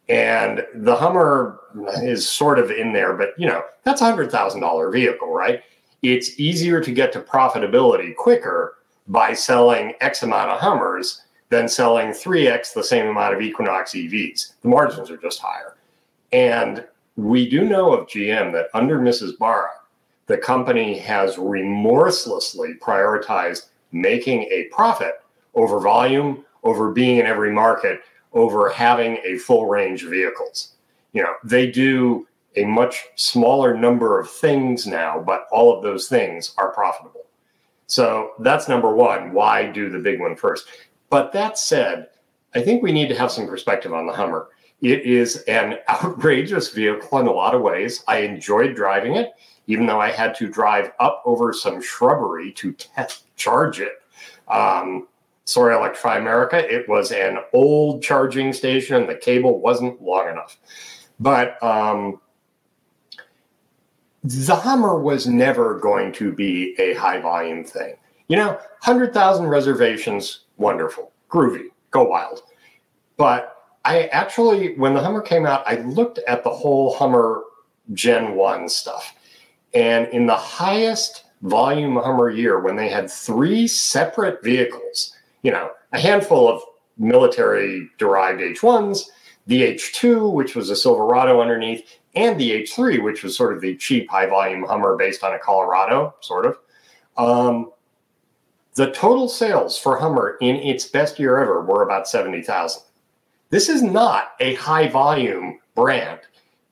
And 0.10 0.66
the 0.74 0.96
Hummer 0.96 1.60
is 2.02 2.30
sort 2.30 2.60
of 2.60 2.72
in 2.72 2.94
there, 2.94 3.14
but 3.14 3.34
you 3.38 3.48
know, 3.48 3.64
that's 3.84 4.02
a 4.02 4.06
hundred 4.06 4.32
thousand 4.32 4.62
dollar 4.62 4.90
vehicle, 4.90 5.34
right? 5.34 5.64
It's 6.02 6.40
easier 6.40 6.80
to 6.82 6.92
get 6.92 7.12
to 7.14 7.20
profitability 7.20 8.16
quicker 8.16 8.78
by 9.08 9.34
selling 9.34 9.94
X 10.00 10.24
amount 10.24 10.52
of 10.52 10.60
Hummers 10.60 11.24
than 11.50 11.68
selling 11.68 12.10
3X 12.10 12.74
the 12.74 12.84
same 12.84 13.08
amount 13.08 13.34
of 13.34 13.42
Equinox 13.42 13.92
EVs. 13.92 14.54
The 14.62 14.68
margins 14.68 15.10
are 15.10 15.18
just 15.18 15.40
higher. 15.40 15.76
And 16.32 16.86
we 17.16 17.50
do 17.50 17.64
know 17.64 17.94
of 17.94 18.08
GM 18.08 18.52
that 18.52 18.68
under 18.74 19.00
Mrs. 19.00 19.38
Barra, 19.38 19.72
the 20.28 20.38
company 20.38 20.98
has 21.00 21.38
remorselessly 21.38 22.76
prioritized 22.82 23.70
making 23.94 24.44
a 24.44 24.66
profit 24.72 25.22
over 25.56 25.80
volume, 25.80 26.46
over 26.64 26.92
being 26.92 27.18
in 27.18 27.26
every 27.26 27.52
market, 27.52 28.02
over 28.38 28.70
having 28.70 29.18
a 29.26 29.38
full 29.38 29.66
range 29.66 30.04
of 30.04 30.12
vehicles. 30.12 30.76
You 31.14 31.24
know, 31.24 31.34
they 31.44 31.70
do 31.72 32.28
a 32.56 32.66
much 32.66 33.06
smaller 33.16 33.76
number 33.76 34.20
of 34.20 34.30
things 34.30 34.86
now, 34.86 35.20
but 35.20 35.48
all 35.52 35.76
of 35.76 35.84
those 35.84 36.08
things 36.08 36.54
are 36.58 36.72
profitable. 36.72 37.26
So 37.88 38.32
that's 38.40 38.68
number 38.68 38.94
one. 38.94 39.32
Why 39.32 39.72
do 39.72 39.90
the 39.90 40.00
big 40.00 40.20
one 40.20 40.36
first? 40.36 40.68
But 41.10 41.32
that 41.34 41.58
said, 41.58 42.08
I 42.54 42.62
think 42.62 42.84
we 42.84 42.92
need 42.92 43.10
to 43.10 43.16
have 43.16 43.32
some 43.32 43.48
perspective 43.48 43.94
on 43.94 44.06
the 44.06 44.14
Hummer. 44.14 44.50
It 44.82 45.02
is 45.02 45.38
an 45.44 45.80
outrageous 45.90 46.70
vehicle 46.70 47.20
in 47.20 47.28
a 47.28 47.32
lot 47.32 47.56
of 47.56 47.62
ways. 47.62 48.04
I 48.08 48.20
enjoyed 48.20 48.76
driving 48.76 49.16
it, 49.16 49.32
even 49.68 49.86
though 49.86 50.02
I 50.02 50.12
had 50.12 50.36
to 50.36 50.48
drive 50.48 50.92
up 51.00 51.24
over 51.26 51.54
some 51.54 51.82
shrubbery 51.82 52.52
to 52.54 52.74
test 52.74 53.24
charge 53.36 53.80
it. 53.80 53.94
Um, 54.48 55.08
sorry, 55.48 55.76
Electrify 55.76 56.18
America, 56.18 56.58
it 56.74 56.88
was 56.88 57.12
an 57.12 57.40
old 57.54 58.04
charging 58.04 58.54
station. 58.54 59.08
The 59.08 59.16
cable 59.16 59.60
wasn't 59.60 60.02
long 60.02 60.30
enough. 60.30 60.58
But 61.20 61.62
um, 61.64 62.20
the 64.24 64.56
Hummer 64.56 65.00
was 65.00 65.26
never 65.26 65.80
going 65.80 66.12
to 66.14 66.32
be 66.32 66.76
a 66.80 66.94
high 66.96 67.20
volume 67.20 67.64
thing. 67.64 67.96
You 68.28 68.36
know, 68.36 68.50
100,000 68.84 69.48
reservations, 69.48 70.42
wonderful, 70.58 71.14
groovy, 71.30 71.68
go 71.92 72.04
wild. 72.04 72.42
But 73.16 73.56
I 73.86 74.08
actually, 74.08 74.78
when 74.78 74.94
the 74.94 75.02
Hummer 75.02 75.22
came 75.22 75.46
out, 75.46 75.64
I 75.66 75.78
looked 75.78 76.20
at 76.28 76.44
the 76.44 76.50
whole 76.50 76.94
Hummer 76.96 77.44
Gen 77.94 78.36
1 78.36 78.68
stuff. 78.68 79.16
And 79.74 80.08
in 80.10 80.26
the 80.26 80.36
highest 80.36 81.24
volume 81.42 81.96
Hummer 81.96 82.30
year, 82.30 82.60
when 82.60 82.76
they 82.76 82.90
had 82.90 83.10
three 83.10 83.66
separate 83.66 84.44
vehicles, 84.44 85.14
you 85.48 85.54
know, 85.54 85.72
a 85.94 86.00
handful 86.00 86.50
of 86.50 86.62
military 86.98 87.90
derived 87.98 88.42
H1s, 88.42 89.06
the 89.46 89.62
H2, 89.62 90.34
which 90.34 90.58
was 90.58 90.70
a 90.70 90.76
Silverado 90.76 91.40
underneath, 91.40 92.00
and 92.16 92.38
the 92.38 92.52
H3, 92.64 93.02
which 93.02 93.24
was 93.24 93.38
sort 93.38 93.56
of 93.56 93.62
the 93.62 93.78
cheap 93.78 94.10
high 94.10 94.26
volume 94.26 94.64
Hummer 94.64 94.98
based 94.98 95.24
on 95.24 95.34
a 95.34 95.40
Colorado, 95.40 96.14
sort 96.20 96.46
of. 96.46 96.58
Um, 97.16 97.72
the 98.76 98.92
total 98.92 99.30
sales 99.30 99.80
for 99.80 99.98
Hummer 99.98 100.36
in 100.42 100.58
its 100.58 100.84
best 100.84 101.18
year 101.18 101.40
ever 101.40 101.64
were 101.64 101.84
about 101.84 102.10
70,000. 102.10 102.82
This 103.50 103.70
is 103.70 103.82
not 103.82 104.34
a 104.42 104.56
high 104.56 104.90
volume 104.90 105.60
brand. 105.76 106.20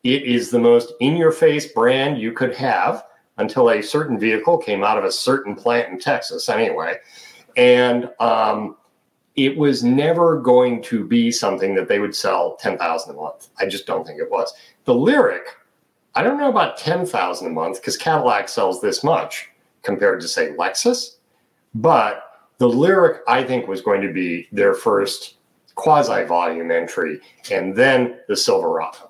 It 0.04 0.24
is 0.24 0.52
the 0.52 0.60
most 0.60 0.92
in 1.00 1.16
your 1.16 1.32
face 1.32 1.72
brand 1.72 2.20
you 2.20 2.34
could 2.34 2.54
have 2.56 3.06
until 3.38 3.70
a 3.70 3.82
certain 3.82 4.20
vehicle 4.20 4.58
came 4.58 4.84
out 4.84 4.98
of 4.98 5.06
a 5.06 5.12
certain 5.14 5.56
plant 5.56 5.94
in 5.94 5.98
Texas, 5.98 6.50
anyway. 6.50 6.98
And 7.56 8.10
um, 8.20 8.76
it 9.36 9.58
was 9.58 9.84
never 9.84 10.40
going 10.40 10.82
to 10.84 11.06
be 11.06 11.32
something 11.32 11.76
that 11.76 11.88
they 11.88 12.00
would 12.00 12.16
sell 12.16 12.56
10,000 12.58 13.12
a 13.12 13.14
month. 13.14 13.50
I 13.60 13.66
just 13.66 13.86
don't 13.86 14.06
think 14.06 14.20
it 14.20 14.32
was. 14.32 14.54
The 14.86 14.94
Lyriq, 14.94 15.44
I 16.16 16.24
don't 16.24 16.38
know 16.38 16.50
about 16.50 16.78
10,000 16.78 17.48
a 17.48 17.50
month 17.50 17.82
because 17.82 17.98
Cadillac 17.98 18.50
sells 18.50 18.82
this 18.82 19.04
much 19.04 19.50
compared 19.84 20.22
to, 20.22 20.28
say, 20.28 20.52
Lexus. 20.52 21.16
But 21.74 22.24
the 22.58 22.70
Lyriq, 22.70 23.20
I 23.28 23.44
think, 23.44 23.68
was 23.68 23.82
going 23.82 24.02
to 24.02 24.14
be 24.14 24.48
their 24.52 24.74
first 24.74 25.36
quasi 25.76 26.24
volume 26.24 26.72
entry, 26.72 27.20
and 27.52 27.76
then 27.76 28.18
the 28.30 28.36
Silverado. 28.36 29.10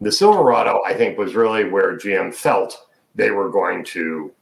The 0.00 0.12
Silverado, 0.12 0.82
I 0.86 0.94
think, 0.94 1.18
was 1.18 1.34
really 1.34 1.68
where 1.68 1.96
GM 1.96 2.34
felt 2.34 2.86
they 3.14 3.30
were 3.30 3.50
going 3.50 3.84
to 3.84 4.32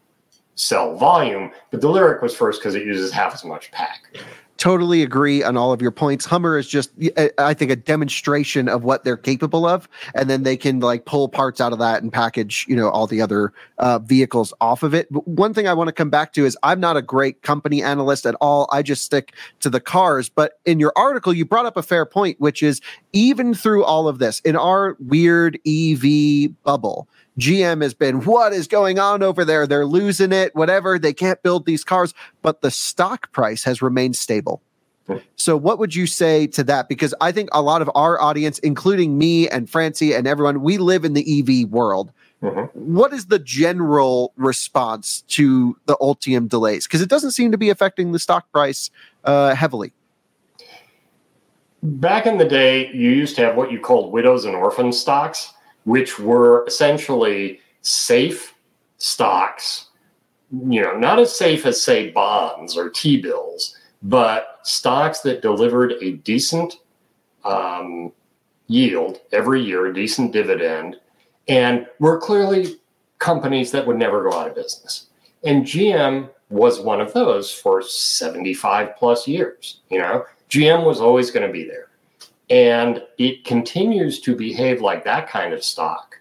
sell 0.54 0.96
volume, 0.96 1.50
but 1.70 1.80
the 1.80 1.88
Lyriq 1.88 2.22
was 2.22 2.34
first 2.34 2.60
because 2.60 2.74
it 2.74 2.84
uses 2.84 3.10
half 3.12 3.34
as 3.34 3.44
much 3.44 3.70
pack. 3.72 4.16
Totally 4.56 5.02
agree 5.02 5.42
on 5.42 5.56
all 5.56 5.72
of 5.72 5.82
your 5.82 5.90
points. 5.90 6.24
Hummer 6.24 6.56
is 6.56 6.68
just, 6.68 6.92
I 7.38 7.54
think, 7.54 7.72
a 7.72 7.76
demonstration 7.76 8.68
of 8.68 8.84
what 8.84 9.02
they're 9.02 9.16
capable 9.16 9.66
of, 9.66 9.88
and 10.14 10.30
then 10.30 10.44
they 10.44 10.56
can 10.56 10.78
like 10.78 11.06
pull 11.06 11.28
parts 11.28 11.60
out 11.60 11.72
of 11.72 11.80
that 11.80 12.04
and 12.04 12.12
package, 12.12 12.64
you 12.68 12.76
know, 12.76 12.88
all 12.88 13.08
the 13.08 13.20
other 13.20 13.52
uh, 13.78 13.98
vehicles 13.98 14.54
off 14.60 14.84
of 14.84 14.94
it. 14.94 15.12
But 15.12 15.26
one 15.26 15.54
thing 15.54 15.66
I 15.66 15.74
want 15.74 15.88
to 15.88 15.92
come 15.92 16.08
back 16.08 16.32
to 16.34 16.46
is 16.46 16.56
I'm 16.62 16.78
not 16.78 16.96
a 16.96 17.02
great 17.02 17.42
company 17.42 17.82
analyst 17.82 18.26
at 18.26 18.36
all. 18.40 18.68
I 18.70 18.82
just 18.82 19.02
stick 19.02 19.34
to 19.58 19.68
the 19.68 19.80
cars. 19.80 20.28
But 20.28 20.60
in 20.64 20.78
your 20.78 20.92
article, 20.94 21.32
you 21.32 21.44
brought 21.44 21.66
up 21.66 21.76
a 21.76 21.82
fair 21.82 22.06
point, 22.06 22.38
which 22.40 22.62
is 22.62 22.80
even 23.12 23.54
through 23.54 23.82
all 23.82 24.06
of 24.06 24.20
this, 24.20 24.38
in 24.40 24.54
our 24.54 24.96
weird 25.00 25.58
EV 25.66 26.52
bubble, 26.62 27.08
GM 27.38 27.82
has 27.82 27.94
been, 27.94 28.24
what 28.24 28.52
is 28.52 28.68
going 28.68 28.98
on 28.98 29.22
over 29.22 29.44
there? 29.44 29.66
They're 29.66 29.86
losing 29.86 30.32
it, 30.32 30.54
whatever. 30.54 30.98
They 30.98 31.12
can't 31.12 31.42
build 31.42 31.66
these 31.66 31.84
cars, 31.84 32.14
but 32.42 32.60
the 32.60 32.70
stock 32.70 33.32
price 33.32 33.64
has 33.64 33.82
remained 33.82 34.16
stable. 34.16 34.62
So, 35.36 35.56
what 35.56 35.78
would 35.78 35.94
you 35.94 36.06
say 36.06 36.46
to 36.48 36.64
that? 36.64 36.88
Because 36.88 37.14
I 37.20 37.30
think 37.30 37.50
a 37.52 37.60
lot 37.60 37.82
of 37.82 37.90
our 37.94 38.20
audience, 38.20 38.58
including 38.60 39.18
me 39.18 39.48
and 39.48 39.68
Francie 39.68 40.14
and 40.14 40.26
everyone, 40.26 40.62
we 40.62 40.78
live 40.78 41.04
in 41.04 41.12
the 41.12 41.40
EV 41.40 41.68
world. 41.70 42.10
Mm-hmm. 42.42 42.94
What 42.94 43.12
is 43.12 43.26
the 43.26 43.38
general 43.38 44.32
response 44.36 45.22
to 45.28 45.76
the 45.86 45.96
Ultium 45.96 46.48
delays? 46.48 46.86
Because 46.86 47.00
it 47.00 47.08
doesn't 47.08 47.32
seem 47.32 47.52
to 47.52 47.58
be 47.58 47.70
affecting 47.70 48.12
the 48.12 48.18
stock 48.18 48.50
price 48.52 48.90
uh, 49.24 49.54
heavily. 49.54 49.92
Back 51.82 52.26
in 52.26 52.38
the 52.38 52.44
day, 52.44 52.90
you 52.92 53.10
used 53.10 53.36
to 53.36 53.42
have 53.42 53.56
what 53.56 53.70
you 53.70 53.78
called 53.78 54.12
widows 54.12 54.46
and 54.46 54.54
orphans 54.54 54.98
stocks, 54.98 55.53
which 55.84 56.18
were 56.18 56.64
essentially 56.66 57.60
safe 57.82 58.54
stocks, 58.98 59.88
you 60.50 60.80
know, 60.80 60.96
not 60.96 61.18
as 61.18 61.36
safe 61.36 61.66
as, 61.66 61.80
say, 61.80 62.10
bonds 62.10 62.76
or 62.76 62.90
T 62.90 63.20
bills, 63.20 63.76
but 64.02 64.58
stocks 64.62 65.20
that 65.20 65.42
delivered 65.42 65.92
a 66.02 66.12
decent 66.12 66.76
um, 67.44 68.12
yield 68.66 69.20
every 69.32 69.62
year, 69.62 69.86
a 69.86 69.94
decent 69.94 70.32
dividend, 70.32 70.96
and 71.48 71.86
were 71.98 72.18
clearly 72.18 72.76
companies 73.18 73.70
that 73.72 73.86
would 73.86 73.96
never 73.96 74.22
go 74.22 74.36
out 74.36 74.48
of 74.48 74.54
business. 74.54 75.06
And 75.44 75.64
GM 75.64 76.30
was 76.50 76.80
one 76.80 77.00
of 77.00 77.12
those 77.12 77.50
for 77.50 77.82
75 77.82 78.96
plus 78.96 79.28
years. 79.28 79.80
You 79.90 79.98
know, 79.98 80.24
GM 80.48 80.86
was 80.86 81.00
always 81.00 81.30
going 81.30 81.46
to 81.46 81.52
be 81.52 81.64
there. 81.64 81.88
And 82.50 83.02
it 83.18 83.44
continues 83.44 84.20
to 84.20 84.36
behave 84.36 84.80
like 84.80 85.04
that 85.04 85.28
kind 85.28 85.54
of 85.54 85.64
stock, 85.64 86.20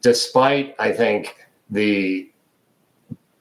despite, 0.00 0.74
I 0.78 0.92
think, 0.92 1.36
the 1.70 2.30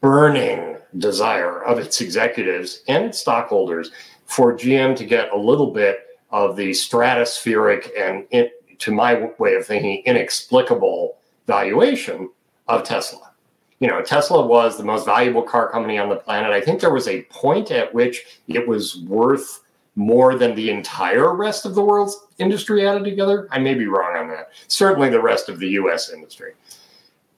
burning 0.02 0.78
desire 0.98 1.64
of 1.64 1.80
its 1.80 2.02
executives 2.02 2.84
and 2.88 3.16
stockholders 3.16 3.92
for 4.26 4.54
GM 4.54 4.96
to 4.98 5.06
get 5.06 5.32
a 5.32 5.38
little 5.38 5.72
bit 5.72 6.08
of 6.30 6.56
the 6.56 6.72
stratospheric 6.72 7.90
and, 7.98 8.26
it, 8.32 8.80
to 8.80 8.92
my 8.92 9.30
way 9.38 9.56
of 9.56 9.66
thinking, 9.66 10.04
inexplicable 10.06 11.18
valuation 11.48 12.30
of 12.68 12.84
Tesla. 12.84 13.32
You 13.80 13.88
know, 13.88 14.02
Tesla 14.02 14.46
was 14.46 14.78
the 14.78 14.84
most 14.84 15.06
valuable 15.06 15.44
car 15.44 15.70
company 15.70 15.98
on 15.98 16.10
the 16.10 16.16
planet. 16.16 16.52
I 16.52 16.62
think 16.62 16.80
there 16.80 16.94
was 16.94 17.08
a 17.08 17.24
point 17.24 17.72
at 17.72 17.94
which 17.94 18.42
it 18.48 18.68
was 18.68 18.98
worth 19.02 19.63
more 19.96 20.36
than 20.36 20.56
the 20.56 20.70
entire 20.70 21.36
rest 21.36 21.66
of 21.66 21.76
the 21.76 21.84
world's 21.84 22.18
industry 22.40 22.88
added 22.88 23.04
together. 23.04 23.48
I 23.52 23.60
may 23.60 23.76
be 23.76 23.86
wrong 23.86 24.18
on 24.18 24.28
that. 24.30 24.50
Certainly 24.68 25.10
the 25.10 25.22
rest 25.22 25.50
of 25.50 25.60
the 25.60 25.70
US 25.70 26.12
industry. 26.12 26.54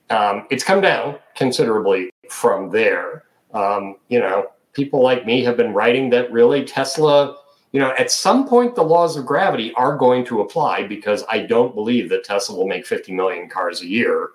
Um, 0.09 0.47
it's 0.49 0.63
come 0.63 0.81
down 0.81 1.17
considerably 1.35 2.11
from 2.29 2.69
there. 2.69 3.25
Um, 3.53 3.97
you 4.09 4.19
know, 4.19 4.47
people 4.73 5.01
like 5.01 5.25
me 5.25 5.43
have 5.43 5.57
been 5.57 5.73
writing 5.73 6.09
that 6.11 6.31
really 6.31 6.63
Tesla, 6.63 7.37
you 7.71 7.79
know, 7.79 7.93
at 7.97 8.11
some 8.11 8.47
point 8.47 8.75
the 8.75 8.83
laws 8.83 9.17
of 9.17 9.25
gravity 9.25 9.73
are 9.73 9.97
going 9.97 10.23
to 10.25 10.41
apply 10.41 10.87
because 10.87 11.23
I 11.29 11.39
don't 11.39 11.75
believe 11.75 12.09
that 12.09 12.23
Tesla 12.23 12.55
will 12.55 12.67
make 12.67 12.85
50 12.85 13.13
million 13.13 13.49
cars 13.49 13.81
a 13.81 13.87
year 13.87 14.31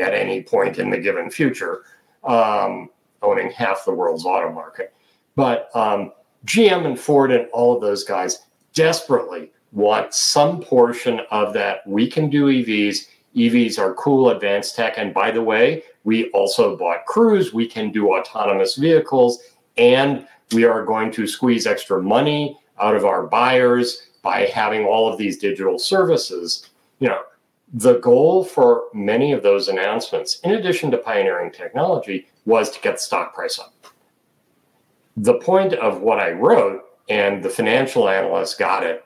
at 0.00 0.14
any 0.14 0.42
point 0.42 0.78
in 0.78 0.90
the 0.90 0.98
given 0.98 1.30
future, 1.30 1.82
um, 2.24 2.88
owning 3.22 3.50
half 3.50 3.84
the 3.84 3.92
world's 3.92 4.24
auto 4.24 4.52
market. 4.52 4.94
But 5.34 5.68
um, 5.74 6.12
GM 6.46 6.86
and 6.86 6.98
Ford 6.98 7.30
and 7.30 7.48
all 7.52 7.74
of 7.74 7.80
those 7.80 8.04
guys 8.04 8.46
desperately 8.72 9.52
want 9.72 10.14
some 10.14 10.60
portion 10.60 11.20
of 11.30 11.52
that. 11.54 11.86
We 11.86 12.10
can 12.10 12.30
do 12.30 12.46
EVs. 12.46 13.06
EVs 13.36 13.78
are 13.78 13.94
cool, 13.94 14.30
advanced 14.30 14.74
tech. 14.74 14.94
And 14.96 15.14
by 15.14 15.30
the 15.30 15.42
way, 15.42 15.84
we 16.04 16.30
also 16.30 16.76
bought 16.76 17.06
Cruise. 17.06 17.52
We 17.52 17.66
can 17.66 17.92
do 17.92 18.14
autonomous 18.14 18.76
vehicles. 18.76 19.40
And 19.76 20.26
we 20.52 20.64
are 20.64 20.84
going 20.84 21.12
to 21.12 21.26
squeeze 21.26 21.66
extra 21.66 22.02
money 22.02 22.58
out 22.80 22.96
of 22.96 23.04
our 23.04 23.26
buyers 23.26 24.08
by 24.22 24.46
having 24.46 24.84
all 24.84 25.10
of 25.10 25.18
these 25.18 25.38
digital 25.38 25.78
services. 25.78 26.68
You 26.98 27.08
know, 27.08 27.22
the 27.72 27.98
goal 28.00 28.44
for 28.44 28.84
many 28.92 29.32
of 29.32 29.42
those 29.42 29.68
announcements, 29.68 30.40
in 30.40 30.52
addition 30.52 30.90
to 30.90 30.98
pioneering 30.98 31.52
technology, 31.52 32.26
was 32.44 32.70
to 32.70 32.80
get 32.80 32.94
the 32.94 33.00
stock 33.00 33.34
price 33.34 33.58
up 33.58 33.74
the 35.22 35.34
point 35.34 35.74
of 35.74 36.00
what 36.00 36.18
I 36.18 36.30
wrote, 36.30 36.82
and 37.10 37.42
the 37.42 37.50
financial 37.50 38.08
analyst 38.08 38.58
got 38.58 38.84
it, 38.84 39.04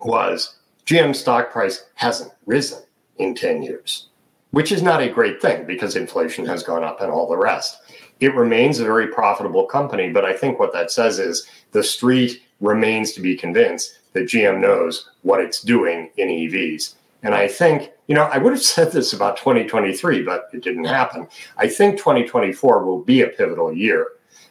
was 0.00 0.56
GM 0.84 1.16
stock 1.16 1.50
price 1.50 1.86
hasn't 1.94 2.32
risen 2.44 2.82
in 3.16 3.34
10 3.34 3.62
years, 3.62 4.08
which 4.50 4.70
is 4.70 4.82
not 4.82 5.02
a 5.02 5.08
great 5.08 5.40
thing 5.40 5.66
because 5.66 5.96
inflation 5.96 6.44
has 6.44 6.62
gone 6.62 6.84
up 6.84 7.00
and 7.00 7.10
all 7.10 7.26
the 7.26 7.38
rest. 7.38 7.78
It 8.20 8.34
remains 8.34 8.80
a 8.80 8.84
very 8.84 9.06
profitable 9.06 9.64
company, 9.64 10.10
but 10.10 10.26
I 10.26 10.34
think 10.34 10.58
what 10.58 10.74
that 10.74 10.90
says 10.90 11.18
is 11.18 11.46
the 11.72 11.82
street 11.82 12.42
remains 12.60 13.12
to 13.12 13.22
be 13.22 13.34
convinced 13.34 13.98
that 14.12 14.28
GM 14.28 14.60
knows 14.60 15.08
what 15.22 15.40
it's 15.40 15.62
doing 15.62 16.10
in 16.18 16.28
EVs. 16.28 16.96
And 17.22 17.34
I 17.34 17.48
think, 17.48 17.92
you 18.08 18.14
know, 18.14 18.24
I 18.24 18.36
would 18.36 18.52
have 18.52 18.62
said 18.76 18.92
this 18.92 19.14
about 19.14 19.38
2023, 19.38 20.22
but 20.22 20.48
it 20.52 20.62
didn't 20.62 20.84
happen. 20.84 21.28
I 21.56 21.68
think 21.68 21.96
2024 21.96 22.84
will 22.84 23.00
be 23.00 23.22
a 23.22 23.28
pivotal 23.28 23.72
year 23.72 24.08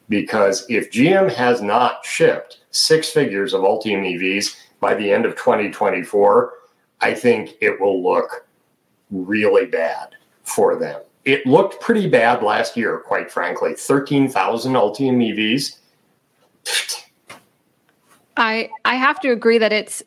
because 0.09 0.65
if 0.69 0.91
GM 0.91 1.31
has 1.33 1.61
not 1.61 2.03
shipped 2.03 2.59
six 2.71 3.09
figures 3.09 3.53
of 3.53 3.61
Ultium 3.61 4.01
EVs 4.15 4.57
by 4.79 4.95
the 4.95 5.11
end 5.11 5.25
of 5.25 5.35
2024, 5.35 6.53
I 7.01 7.13
think 7.13 7.55
it 7.61 7.79
will 7.79 8.03
look 8.03 8.47
really 9.11 9.65
bad 9.65 10.15
for 10.43 10.75
them. 10.75 11.01
It 11.25 11.45
looked 11.45 11.79
pretty 11.79 12.07
bad 12.09 12.43
last 12.43 12.75
year, 12.75 12.99
quite 12.99 13.31
frankly. 13.31 13.73
13,000 13.75 14.73
Ultium 14.73 15.17
EVs. 15.17 15.77
I 18.37 18.69
I 18.85 18.95
have 18.95 19.19
to 19.21 19.31
agree 19.31 19.57
that 19.57 19.73
it's 19.73 20.01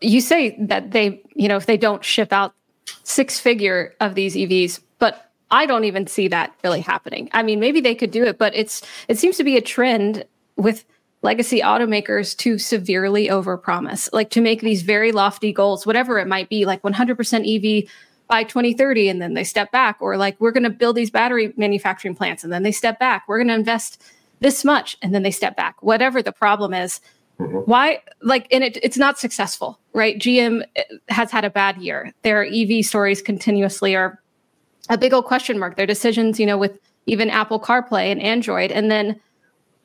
you 0.00 0.20
say 0.20 0.56
that 0.58 0.90
they, 0.90 1.22
you 1.34 1.48
know, 1.48 1.56
if 1.56 1.66
they 1.66 1.76
don't 1.76 2.04
ship 2.04 2.32
out 2.32 2.54
six 3.02 3.38
figure 3.38 3.94
of 4.00 4.14
these 4.14 4.34
EVs, 4.34 4.80
but 4.98 5.25
I 5.50 5.66
don't 5.66 5.84
even 5.84 6.06
see 6.06 6.28
that 6.28 6.54
really 6.64 6.80
happening. 6.80 7.28
I 7.32 7.42
mean, 7.42 7.60
maybe 7.60 7.80
they 7.80 7.94
could 7.94 8.10
do 8.10 8.24
it, 8.24 8.38
but 8.38 8.54
it's 8.54 8.82
it 9.08 9.18
seems 9.18 9.36
to 9.36 9.44
be 9.44 9.56
a 9.56 9.60
trend 9.60 10.24
with 10.56 10.84
legacy 11.22 11.60
automakers 11.60 12.36
to 12.38 12.58
severely 12.58 13.28
overpromise, 13.28 14.08
like 14.12 14.30
to 14.30 14.40
make 14.40 14.60
these 14.60 14.82
very 14.82 15.12
lofty 15.12 15.52
goals, 15.52 15.86
whatever 15.86 16.18
it 16.18 16.26
might 16.26 16.48
be, 16.48 16.64
like 16.64 16.82
100% 16.82 17.82
EV 17.82 17.88
by 18.28 18.42
2030 18.42 19.08
and 19.08 19.22
then 19.22 19.34
they 19.34 19.44
step 19.44 19.70
back 19.70 19.96
or 20.00 20.16
like 20.16 20.36
we're 20.40 20.50
going 20.50 20.64
to 20.64 20.70
build 20.70 20.96
these 20.96 21.10
battery 21.10 21.52
manufacturing 21.56 22.14
plants 22.14 22.42
and 22.42 22.52
then 22.52 22.62
they 22.62 22.72
step 22.72 22.98
back. 22.98 23.24
We're 23.28 23.38
going 23.38 23.48
to 23.48 23.54
invest 23.54 24.02
this 24.40 24.64
much 24.64 24.96
and 25.02 25.14
then 25.14 25.22
they 25.22 25.30
step 25.30 25.56
back. 25.56 25.80
Whatever 25.82 26.22
the 26.22 26.32
problem 26.32 26.74
is, 26.74 27.00
mm-hmm. 27.38 27.58
why 27.58 28.02
like 28.22 28.48
and 28.50 28.64
it, 28.64 28.78
it's 28.82 28.98
not 28.98 29.18
successful, 29.18 29.78
right? 29.92 30.18
GM 30.18 30.64
has 31.08 31.30
had 31.30 31.44
a 31.44 31.50
bad 31.50 31.78
year. 31.78 32.12
Their 32.22 32.44
EV 32.44 32.84
stories 32.84 33.22
continuously 33.22 33.94
are 33.94 34.20
a 34.88 34.98
big 34.98 35.12
old 35.12 35.24
question 35.24 35.58
mark. 35.58 35.76
Their 35.76 35.86
decisions, 35.86 36.38
you 36.38 36.46
know, 36.46 36.58
with 36.58 36.78
even 37.06 37.30
Apple 37.30 37.60
CarPlay 37.60 38.10
and 38.10 38.20
Android. 38.20 38.70
And 38.70 38.90
then 38.90 39.20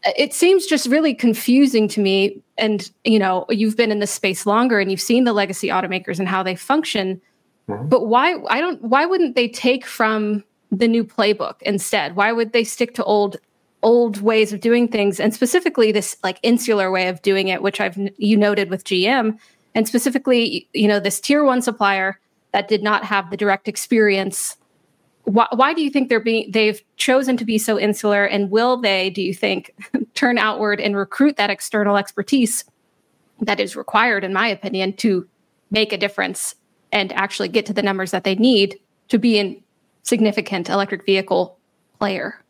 uh, 0.05 0.11
it 0.17 0.33
seems 0.33 0.65
just 0.65 0.87
really 0.87 1.13
confusing 1.13 1.87
to 1.89 2.01
me. 2.01 2.41
And, 2.57 2.89
you 3.03 3.19
know, 3.19 3.45
you've 3.49 3.77
been 3.77 3.91
in 3.91 3.99
this 3.99 4.11
space 4.11 4.45
longer 4.45 4.79
and 4.79 4.91
you've 4.91 5.01
seen 5.01 5.23
the 5.23 5.33
legacy 5.33 5.67
automakers 5.67 6.19
and 6.19 6.27
how 6.27 6.43
they 6.43 6.55
function. 6.55 7.21
Mm-hmm. 7.69 7.87
But 7.87 8.07
why, 8.07 8.37
I 8.49 8.59
don't, 8.59 8.81
why 8.81 9.05
wouldn't 9.05 9.35
they 9.35 9.47
take 9.47 9.85
from 9.85 10.43
the 10.71 10.87
new 10.87 11.03
playbook 11.03 11.61
instead? 11.61 12.15
Why 12.15 12.31
would 12.31 12.53
they 12.53 12.63
stick 12.63 12.95
to 12.95 13.03
old, 13.03 13.37
old 13.83 14.21
ways 14.21 14.51
of 14.53 14.61
doing 14.61 14.87
things? 14.87 15.19
And 15.19 15.33
specifically 15.33 15.91
this 15.91 16.17
like 16.23 16.39
insular 16.43 16.91
way 16.91 17.07
of 17.07 17.21
doing 17.21 17.49
it, 17.49 17.61
which 17.61 17.79
I've, 17.79 17.97
you 18.17 18.37
noted 18.37 18.69
with 18.69 18.83
GM 18.83 19.37
and 19.75 19.87
specifically, 19.87 20.67
you 20.73 20.87
know, 20.87 20.99
this 20.99 21.19
tier 21.19 21.43
one 21.43 21.61
supplier 21.61 22.19
that 22.51 22.67
did 22.67 22.83
not 22.83 23.05
have 23.05 23.29
the 23.29 23.37
direct 23.37 23.67
experience 23.67 24.57
why, 25.31 25.47
why 25.51 25.73
do 25.73 25.81
you 25.81 25.89
think 25.89 26.09
they're 26.09 26.19
being 26.19 26.51
they've 26.51 26.81
chosen 26.97 27.37
to 27.37 27.45
be 27.45 27.57
so 27.57 27.79
insular 27.79 28.25
and 28.25 28.51
will 28.51 28.77
they 28.77 29.09
do 29.09 29.21
you 29.21 29.33
think 29.33 29.73
turn 30.13 30.37
outward 30.37 30.79
and 30.79 30.95
recruit 30.95 31.37
that 31.37 31.49
external 31.49 31.97
expertise 31.97 32.65
that 33.39 33.59
is 33.59 33.75
required 33.75 34.23
in 34.23 34.33
my 34.33 34.47
opinion 34.47 34.93
to 34.93 35.27
make 35.71 35.93
a 35.93 35.97
difference 35.97 36.55
and 36.91 37.13
actually 37.13 37.47
get 37.47 37.65
to 37.65 37.73
the 37.73 37.81
numbers 37.81 38.11
that 38.11 38.23
they 38.23 38.35
need 38.35 38.77
to 39.07 39.17
be 39.17 39.39
a 39.39 39.63
significant 40.03 40.69
electric 40.69 41.05
vehicle 41.05 41.57
player? 41.97 42.43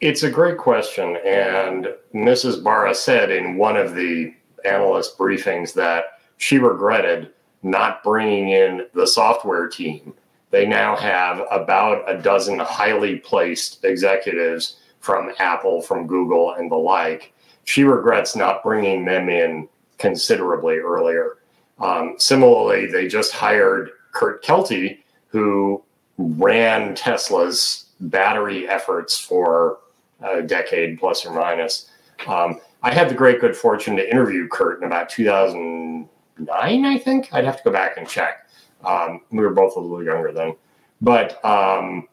It's 0.00 0.22
a 0.22 0.30
great 0.30 0.58
question 0.58 1.16
and 1.24 1.88
mrs 2.14 2.62
barra 2.62 2.94
said 2.94 3.30
in 3.30 3.56
one 3.56 3.76
of 3.76 3.94
the 3.94 4.34
analyst 4.64 5.18
briefings 5.18 5.72
that 5.74 6.18
she 6.36 6.58
regretted 6.58 7.30
not 7.62 8.02
bringing 8.02 8.50
in 8.50 8.86
the 8.94 9.06
software 9.06 9.68
team 9.68 10.12
they 10.52 10.66
now 10.66 10.94
have 10.94 11.42
about 11.50 12.04
a 12.08 12.18
dozen 12.18 12.58
highly 12.58 13.16
placed 13.16 13.84
executives 13.84 14.76
from 15.00 15.32
Apple, 15.38 15.80
from 15.82 16.06
Google, 16.06 16.52
and 16.52 16.70
the 16.70 16.76
like. 16.76 17.32
She 17.64 17.84
regrets 17.84 18.36
not 18.36 18.62
bringing 18.62 19.04
them 19.04 19.28
in 19.28 19.68
considerably 19.98 20.76
earlier. 20.76 21.38
Um, 21.80 22.14
similarly, 22.18 22.86
they 22.86 23.08
just 23.08 23.32
hired 23.32 23.90
Kurt 24.12 24.44
Kelty, 24.44 24.98
who 25.28 25.82
ran 26.18 26.94
Tesla's 26.94 27.86
battery 28.00 28.68
efforts 28.68 29.18
for 29.18 29.78
a 30.20 30.42
decade 30.42 31.00
plus 31.00 31.24
or 31.24 31.32
minus. 31.32 31.90
Um, 32.26 32.60
I 32.82 32.92
had 32.92 33.08
the 33.08 33.14
great 33.14 33.40
good 33.40 33.56
fortune 33.56 33.96
to 33.96 34.08
interview 34.08 34.48
Kurt 34.48 34.80
in 34.80 34.84
about 34.84 35.08
2009, 35.08 36.84
I 36.84 36.98
think. 36.98 37.32
I'd 37.32 37.44
have 37.44 37.56
to 37.56 37.62
go 37.64 37.72
back 37.72 37.96
and 37.96 38.06
check. 38.06 38.41
Um, 38.84 39.22
we 39.30 39.38
were 39.38 39.54
both 39.54 39.76
a 39.76 39.80
little 39.80 40.04
younger 40.04 40.32
then. 40.32 40.56
But 41.00 41.44
um, 41.44 42.08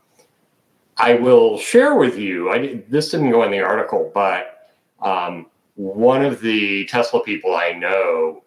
I 0.98 1.16
will 1.16 1.58
share 1.58 1.96
with 1.96 2.18
you, 2.18 2.52
I, 2.52 2.84
this 2.90 3.12
didn't 3.12 3.32
go 3.32 3.44
in 3.44 3.52
the 3.52 3.62
article, 3.62 4.12
but 4.14 4.72
um, 5.02 5.46
one 5.76 6.26
of 6.26 6.42
the 6.42 6.86
Tesla 6.86 7.24
people 7.24 7.56
I 7.56 7.72
know 7.72 8.44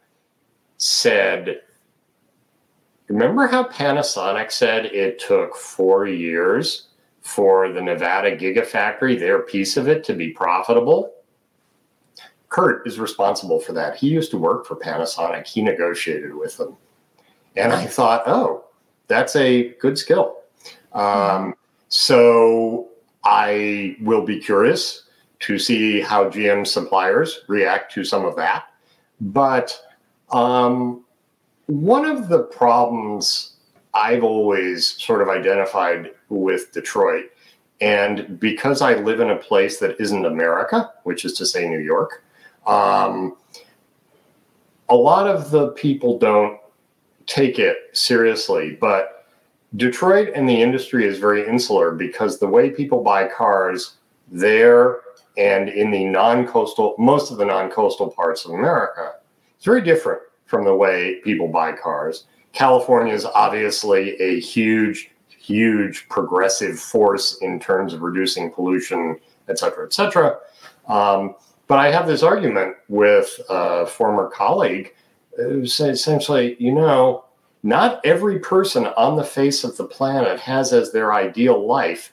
said, 0.77 1.63
Remember 3.09 3.47
how 3.47 3.65
Panasonic 3.65 4.51
said 4.51 4.87
it 4.87 5.19
took 5.19 5.55
four 5.55 6.07
years 6.07 6.89
for 7.21 7.71
the 7.71 7.81
Nevada 7.81 8.37
Gigafactory, 8.37 9.19
their 9.19 9.41
piece 9.41 9.77
of 9.77 9.89
it, 9.89 10.03
to 10.05 10.15
be 10.15 10.31
profitable? 10.31 11.13
Kurt 12.49 12.87
is 12.87 12.99
responsible 12.99 13.61
for 13.61 13.73
that. 13.73 13.97
He 13.97 14.09
used 14.09 14.31
to 14.31 14.39
work 14.39 14.67
for 14.67 14.77
Panasonic, 14.77 15.47
he 15.47 15.63
negotiated 15.63 16.35
with 16.35 16.57
them. 16.57 16.77
And 17.57 17.73
I 17.73 17.87
thought, 17.87 18.23
oh, 18.27 18.65
that's 19.09 19.37
a 19.37 19.71
good 19.75 19.99
skill. 19.99 20.39
Um, 20.93 21.55
so 21.89 22.89
I 23.25 23.97
will 24.01 24.25
be 24.25 24.39
curious 24.39 25.05
to 25.41 25.59
see 25.59 26.01
how 26.01 26.31
GM 26.31 26.67
suppliers 26.67 27.41
react 27.49 27.93
to 27.93 28.05
some 28.05 28.25
of 28.25 28.37
that. 28.37 28.67
But 29.21 29.79
um, 30.31 31.05
one 31.67 32.05
of 32.05 32.29
the 32.29 32.45
problems 32.45 33.57
I've 33.95 34.25
always 34.25 35.03
sort 35.03 35.21
of 35.21 35.29
identified 35.29 36.13
with 36.29 36.73
Detroit, 36.73 37.27
and 37.81 38.41
because 38.41 38.81
I 38.81 38.95
live 38.95 39.21
in 39.21 39.31
a 39.31 39.37
place 39.37 39.79
that 39.79 40.01
isn't 40.01 40.25
America, 40.25 40.91
which 41.03 41.25
is 41.25 41.35
to 41.35 41.47
say 41.47 41.69
New 41.69 41.81
York, 41.81 42.25
um, 42.67 43.37
a 44.89 44.95
lot 44.95 45.27
of 45.27 45.51
the 45.51 45.69
people 45.69 46.19
don't 46.19 46.59
take 47.27 47.59
it 47.59 47.77
seriously. 47.93 48.77
But 48.81 49.27
Detroit 49.77 50.31
and 50.35 50.49
the 50.49 50.61
industry 50.61 51.07
is 51.07 51.19
very 51.19 51.47
insular 51.47 51.93
because 51.93 52.39
the 52.39 52.47
way 52.47 52.71
people 52.71 53.03
buy 53.03 53.27
cars 53.29 53.97
there 54.31 55.01
and 55.39 55.69
in 55.69 55.91
the 55.91 56.05
non-coastal, 56.05 56.95
most 56.99 57.31
of 57.31 57.39
the 57.39 57.45
non-coastal 57.45 58.11
parts 58.11 58.45
of 58.45 58.53
America, 58.53 59.15
it's 59.57 59.65
very 59.65 59.81
different 59.81 60.21
from 60.45 60.65
the 60.65 60.75
way 60.75 61.21
people 61.25 61.49
buy 61.49 61.73
cars. 61.73 62.27
California 62.53 63.15
is 63.15 63.25
obviously 63.25 64.21
a 64.21 64.41
huge, 64.41 65.11
huge 65.29 66.07
progressive 66.11 66.79
force 66.79 67.39
in 67.41 67.59
terms 67.59 67.95
of 67.95 68.03
reducing 68.03 68.51
pollution, 68.51 69.19
et 69.49 69.59
cetera, 69.59 69.87
et 69.87 69.95
cetera. 69.95 70.37
Um, 70.87 71.35
but 71.67 71.79
I 71.79 71.91
have 71.91 72.07
this 72.07 72.23
argument 72.23 72.77
with 72.89 73.41
a 73.49 73.87
former 73.87 74.29
colleague 74.29 74.95
essentially, 75.39 76.57
you 76.59 76.73
know, 76.73 77.25
not 77.63 78.05
every 78.05 78.39
person 78.39 78.87
on 78.87 79.17
the 79.17 79.25
face 79.25 79.65
of 79.65 79.77
the 79.77 79.85
planet 79.85 80.41
has 80.41 80.73
as 80.73 80.93
their 80.93 81.13
ideal 81.13 81.67
life 81.67 82.13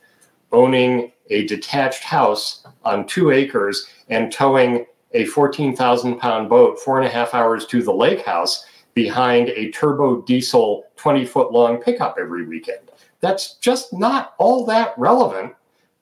owning 0.51 1.11
a 1.29 1.45
detached 1.45 2.03
house 2.03 2.65
on 2.83 3.05
two 3.05 3.31
acres 3.31 3.87
and 4.09 4.31
towing 4.31 4.85
a 5.13 5.25
14,000 5.25 6.17
pound 6.17 6.49
boat 6.49 6.79
four 6.79 6.99
and 6.99 7.07
a 7.07 7.11
half 7.11 7.33
hours 7.33 7.65
to 7.67 7.81
the 7.81 7.93
lake 7.93 8.23
house 8.25 8.65
behind 8.93 9.49
a 9.49 9.71
turbo 9.71 10.21
diesel 10.21 10.83
20 10.97 11.25
foot 11.25 11.51
long 11.51 11.81
pickup 11.81 12.17
every 12.19 12.45
weekend. 12.45 12.91
That's 13.21 13.55
just 13.55 13.93
not 13.93 14.33
all 14.37 14.65
that 14.65 14.93
relevant 14.97 15.53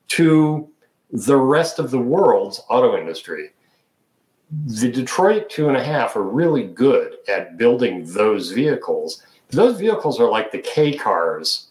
to 0.09 0.69
the 1.11 1.37
rest 1.37 1.79
of 1.79 1.91
the 1.91 1.99
world's 1.99 2.61
auto 2.69 2.97
industry. 2.97 3.51
The 4.49 4.89
Detroit 4.89 5.49
two 5.49 5.67
and 5.67 5.75
a 5.75 5.83
half 5.83 6.15
are 6.15 6.23
really 6.23 6.63
good 6.63 7.17
at 7.27 7.57
building 7.57 8.05
those 8.13 8.51
vehicles. 8.51 9.21
Those 9.49 9.79
vehicles 9.79 10.19
are 10.19 10.29
like 10.29 10.51
the 10.51 10.59
K 10.59 10.93
cars 10.95 11.67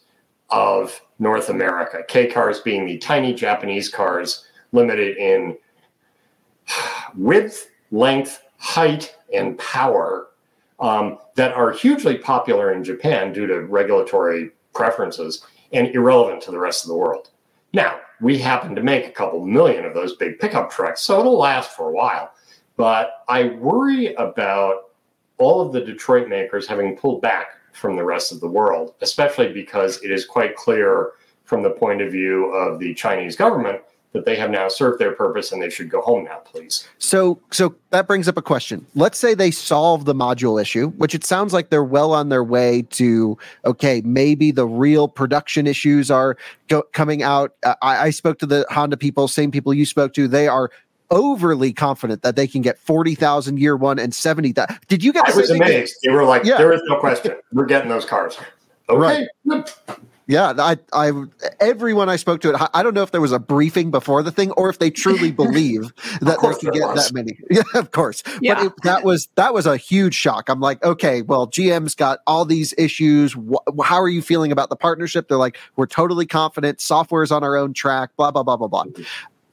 of 0.51 1.01
North 1.19 1.49
America. 1.49 2.03
K 2.07 2.27
cars 2.27 2.61
being 2.61 2.87
the 2.87 2.99
tiny 2.99 3.33
Japanese 3.33 3.89
cars 3.89 4.45
limited 4.73 5.17
in 5.17 5.57
width, 7.17 7.71
length, 7.91 8.43
height, 8.59 9.17
and 9.33 9.59
power 9.59 10.29
um, 10.79 11.19
that 11.37 11.53
are 11.55 11.71
hugely 11.71 12.19
popular 12.19 12.73
in 12.73 12.85
Japan 12.85 13.33
due 13.33 13.47
to 13.47 13.63
regulatory 13.63 14.51
preferences 14.75 15.45
and 15.73 15.89
irrelevant 15.89 16.43
to 16.43 16.51
the 16.51 16.59
rest 16.59 16.85
of 16.85 16.89
the 16.89 16.97
world. 16.97 17.31
Now, 17.73 18.01
we 18.21 18.39
happen 18.39 18.75
to 18.75 18.83
make 18.83 19.07
a 19.07 19.11
couple 19.11 19.45
million 19.45 19.85
of 19.85 19.95
those 19.95 20.17
big 20.17 20.39
pickup 20.39 20.71
trucks, 20.71 21.01
so 21.01 21.21
it'll 21.21 21.39
last 21.39 21.71
for 21.73 21.89
a 21.89 21.93
while. 21.93 22.33
But 22.77 23.25
I 23.29 23.45
worry 23.45 24.15
about 24.15 24.91
all 25.39 25.61
of 25.61 25.73
the 25.73 25.81
Detroit 25.81 26.29
makers 26.29 26.67
having 26.67 26.97
pulled 26.97 27.23
back 27.23 27.49
from 27.73 27.97
the 27.97 28.05
rest 28.05 28.33
of 28.33 28.41
the 28.41 28.49
world, 28.49 28.95
especially 29.03 29.53
because 29.53 30.03
it 30.03 30.11
is 30.11 30.25
quite 30.25 30.57
clear 30.57 31.13
from 31.45 31.63
the 31.63 31.71
point 31.71 32.01
of 32.01 32.11
view 32.11 32.47
of 32.47 32.79
the 32.79 32.95
Chinese 32.95 33.37
government 33.37 33.81
that 34.17 34.25
they 34.25 34.35
have 34.37 34.51
now 34.51 34.67
served 34.67 34.99
their 34.99 35.13
purpose 35.13 35.53
and 35.53 35.61
they 35.61 35.69
should 35.69 35.91
go 35.91 36.01
home 36.01 36.25
now, 36.25 36.39
please. 36.39 36.89
So, 36.99 37.39
so 37.51 37.75
that 37.91 38.07
brings 38.07 38.29
up 38.29 38.39
a 38.39 38.43
question. 38.43 38.87
Let's 38.95 39.19
say 39.19 39.35
they 39.35 39.51
solve 39.51 40.07
the 40.07 40.15
module 40.15 40.61
issue, 40.61 40.89
which 40.93 41.15
it 41.15 41.23
sounds 41.23 41.53
like 41.53 41.69
they're 41.69 41.85
well 41.85 42.13
on 42.13 42.31
their 42.31 42.43
way 42.43 42.83
to. 42.93 43.37
Okay, 43.67 44.01
maybe 44.05 44.51
the 44.51 44.67
real 44.67 45.07
production 45.07 45.67
issues 45.67 46.11
are 46.11 46.37
go, 46.69 46.83
coming 46.93 47.23
out. 47.23 47.55
Uh, 47.63 47.75
I, 47.83 48.07
I 48.07 48.11
spoke 48.11 48.39
to 48.39 48.47
the 48.47 48.65
Honda 48.71 48.97
people, 48.97 49.29
same 49.29 49.51
people 49.51 49.75
you 49.75 49.85
spoke 49.85 50.15
to. 50.15 50.27
They 50.27 50.49
are 50.49 50.71
overly 51.11 51.73
confident 51.73 52.23
that 52.23 52.37
they 52.37 52.47
can 52.47 52.63
get 52.63 52.79
40,000 52.79 53.59
year 53.59 53.77
one 53.77 53.99
and 53.99 54.15
70,000. 54.15 54.79
Did 54.89 55.03
you 55.03 55.13
get 55.13 55.29
I 55.29 55.37
was 55.37 55.51
amazed. 55.51 55.97
They 56.03 56.11
were 56.11 56.25
like, 56.25 56.45
yeah. 56.45 56.59
there 56.59 56.73
is 56.73 56.83
no 56.87 56.99
question. 56.99 57.37
We're 57.53 57.67
getting 57.67 57.89
those 57.89 58.05
cars. 58.05 58.39
Okay. 58.89 59.27
Right. 59.47 59.75
Yeah, 60.29 60.55
I, 60.59 60.77
I, 60.93 61.13
everyone 61.61 62.09
I 62.09 62.17
spoke 62.17 62.41
to, 62.41 62.51
it, 62.51 62.71
I 62.75 62.83
don't 62.83 62.95
know 62.95 63.05
if 63.05 63.13
there 63.13 63.21
was 63.21 63.31
a 63.31 63.39
briefing 63.39 63.93
before 63.93 64.25
the 64.25 64.33
thing 64.33 64.51
or 64.53 64.69
if 64.69 64.81
they 64.81 64.91
truly 64.91 65.31
believe 65.33 65.93
that 66.21 66.39
they 66.43 66.55
can 66.55 66.73
get 66.73 66.89
was. 66.89 67.07
that 67.07 67.15
many. 67.15 67.39
Yeah, 67.51 67.63
of 67.75 67.93
course. 67.93 68.25
Yeah. 68.41 68.55
But 68.55 68.67
it, 68.67 68.73
that 68.83 69.05
was 69.05 69.29
that 69.37 69.55
was 69.55 69.67
a 69.67 69.77
huge 69.77 70.15
shock. 70.15 70.49
I'm 70.49 70.61
like, 70.61 70.83
okay, 70.83 71.23
well, 71.23 71.47
GM's 71.47 71.95
got 71.95 72.19
all 72.27 72.45
these 72.45 72.75
issues. 72.77 73.35
Wh- 73.35 73.85
how 73.85 74.01
are 74.01 74.09
you 74.09 74.21
feeling 74.21 74.51
about 74.51 74.69
the 74.69 74.77
partnership? 74.77 75.29
They're 75.29 75.39
like, 75.39 75.59
we're 75.77 75.87
totally 75.87 76.27
confident. 76.27 76.81
Software's 76.81 77.31
on 77.31 77.45
our 77.45 77.57
own 77.57 77.73
track. 77.73 78.11
Blah 78.17 78.33
blah 78.33 78.43
blah 78.43 78.57
blah 78.57 78.69
blah. 78.69 78.85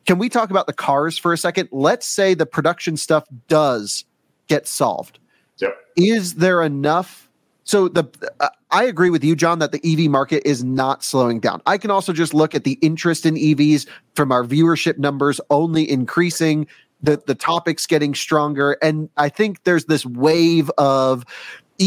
Can 0.06 0.18
we 0.18 0.30
talk 0.30 0.50
about 0.50 0.68
the 0.68 0.74
cars 0.74 1.18
for 1.18 1.34
a 1.34 1.38
second? 1.38 1.70
Let's 1.72 2.06
say 2.06 2.34
the 2.34 2.46
production 2.46 2.98
stuff 2.98 3.26
does 3.48 4.06
get 4.48 4.68
solved. 4.68 5.20
Yep. 5.60 5.78
Is 5.96 6.36
there 6.36 6.62
enough? 6.62 7.30
So 7.63 7.88
the 7.88 8.06
uh, 8.39 8.50
I 8.72 8.84
agree 8.84 9.10
with 9.10 9.24
you, 9.24 9.36
John, 9.36 9.60
that 9.60 9.72
the 9.72 9.82
EV 9.86 10.10
market 10.10 10.44
is 10.46 10.63
not 10.63 11.04
slowing 11.04 11.39
down. 11.39 11.62
I 11.66 11.78
can 11.78 11.92
also 11.92 12.12
just 12.12 12.34
look 12.34 12.56
at 12.56 12.63
the 12.63 12.78
interest 12.82 13.26
in 13.26 13.36
EVs 13.36 13.88
from 14.16 14.32
our 14.32 14.44
viewership 14.44 14.98
numbers 14.98 15.39
only 15.50 15.89
increasing, 15.89 16.68
the 17.02 17.22
the 17.26 17.36
topics 17.36 17.86
getting 17.86 18.16
stronger, 18.16 18.78
and 18.82 19.10
I 19.16 19.30
think 19.30 19.63
there's 19.63 19.86
this 19.86 20.06
wave 20.06 20.70
of 20.78 21.24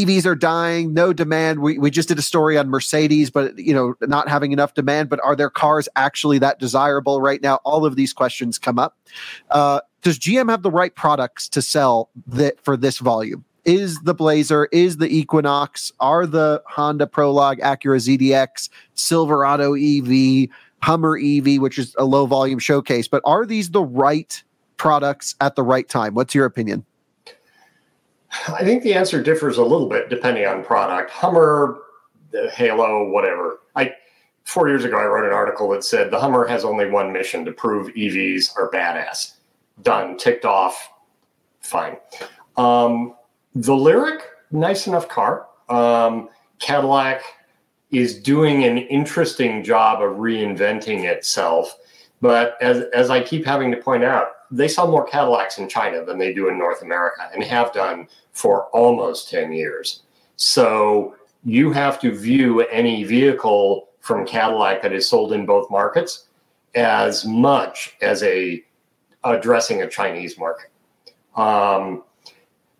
EVs 0.04 0.26
are 0.26 0.34
dying, 0.34 0.92
no 0.92 1.12
demand. 1.12 1.60
We, 1.60 1.78
we 1.78 1.90
just 1.90 2.08
did 2.08 2.18
a 2.18 2.22
story 2.22 2.58
on 2.58 2.68
Mercedes, 2.68 3.30
but 3.30 3.58
you 3.58 3.72
know, 3.72 3.94
not 4.02 4.28
having 4.28 4.52
enough 4.52 4.74
demand. 4.74 5.08
But 5.08 5.20
are 5.22 5.36
their 5.36 5.50
cars 5.50 5.88
actually 5.96 6.38
that 6.40 6.58
desirable 6.58 7.20
right 7.20 7.40
now? 7.40 7.60
All 7.64 7.86
of 7.86 7.96
these 7.96 8.12
questions 8.12 8.58
come 8.58 8.78
up. 8.78 8.98
Uh, 9.50 9.80
does 10.02 10.18
GM 10.18 10.50
have 10.50 10.62
the 10.62 10.70
right 10.70 10.94
products 10.94 11.48
to 11.50 11.62
sell 11.62 12.10
that 12.26 12.62
for 12.64 12.76
this 12.76 12.98
volume? 12.98 13.44
Is 13.64 13.98
the 14.02 14.14
Blazer, 14.14 14.66
is 14.70 14.98
the 14.98 15.08
Equinox, 15.08 15.92
are 15.98 16.26
the 16.26 16.62
Honda 16.66 17.06
Prologue, 17.06 17.58
Acura 17.58 17.98
ZDX, 17.98 18.68
Silverado 18.94 19.74
EV, 19.74 20.48
Hummer 20.82 21.18
EV, 21.18 21.60
which 21.60 21.78
is 21.78 21.94
a 21.98 22.04
low 22.04 22.26
volume 22.26 22.60
showcase, 22.60 23.08
but 23.08 23.22
are 23.24 23.44
these 23.44 23.70
the 23.70 23.82
right 23.82 24.42
products 24.76 25.34
at 25.40 25.56
the 25.56 25.64
right 25.64 25.88
time? 25.88 26.14
What's 26.14 26.34
your 26.34 26.44
opinion? 26.44 26.84
I 28.48 28.64
think 28.64 28.82
the 28.82 28.94
answer 28.94 29.22
differs 29.22 29.58
a 29.58 29.62
little 29.62 29.88
bit 29.88 30.08
depending 30.08 30.46
on 30.46 30.64
product. 30.64 31.10
Hummer, 31.10 31.78
Halo, 32.52 33.08
whatever. 33.08 33.60
I 33.74 33.94
four 34.44 34.68
years 34.68 34.84
ago 34.84 34.96
I 34.96 35.04
wrote 35.04 35.26
an 35.26 35.32
article 35.32 35.68
that 35.70 35.84
said 35.84 36.10
the 36.10 36.20
Hummer 36.20 36.46
has 36.46 36.64
only 36.64 36.88
one 36.88 37.12
mission 37.12 37.44
to 37.44 37.52
prove 37.52 37.92
EVs 37.94 38.56
are 38.56 38.70
badass. 38.70 39.34
Done, 39.82 40.16
ticked 40.16 40.44
off, 40.44 40.90
fine. 41.60 41.96
Um, 42.56 43.14
the 43.54 43.72
Lyriq, 43.72 44.20
nice 44.50 44.86
enough 44.86 45.08
car. 45.08 45.46
Um, 45.68 46.28
Cadillac 46.58 47.22
is 47.90 48.18
doing 48.18 48.64
an 48.64 48.78
interesting 48.78 49.62
job 49.62 50.02
of 50.02 50.16
reinventing 50.16 51.04
itself. 51.04 51.76
But 52.20 52.56
as, 52.60 52.84
as 52.94 53.10
I 53.10 53.22
keep 53.22 53.44
having 53.44 53.70
to 53.70 53.76
point 53.76 54.04
out, 54.04 54.28
they 54.50 54.68
sell 54.68 54.90
more 54.90 55.06
Cadillacs 55.06 55.58
in 55.58 55.68
China 55.68 56.04
than 56.04 56.18
they 56.18 56.32
do 56.32 56.48
in 56.48 56.58
North 56.58 56.82
America 56.82 57.30
and 57.32 57.42
have 57.44 57.72
done 57.72 58.08
for 58.32 58.64
almost 58.66 59.30
10 59.30 59.52
years. 59.52 60.02
So 60.36 61.16
you 61.44 61.72
have 61.72 62.00
to 62.00 62.14
view 62.14 62.60
any 62.62 63.04
vehicle 63.04 63.88
from 64.00 64.26
Cadillac 64.26 64.82
that 64.82 64.92
is 64.92 65.08
sold 65.08 65.32
in 65.32 65.46
both 65.46 65.70
markets 65.70 66.26
as 66.74 67.24
much 67.24 67.96
as 68.02 68.22
a 68.22 68.64
addressing 69.24 69.82
a 69.82 69.88
Chinese 69.88 70.38
market. 70.38 70.70
Um, 71.34 72.04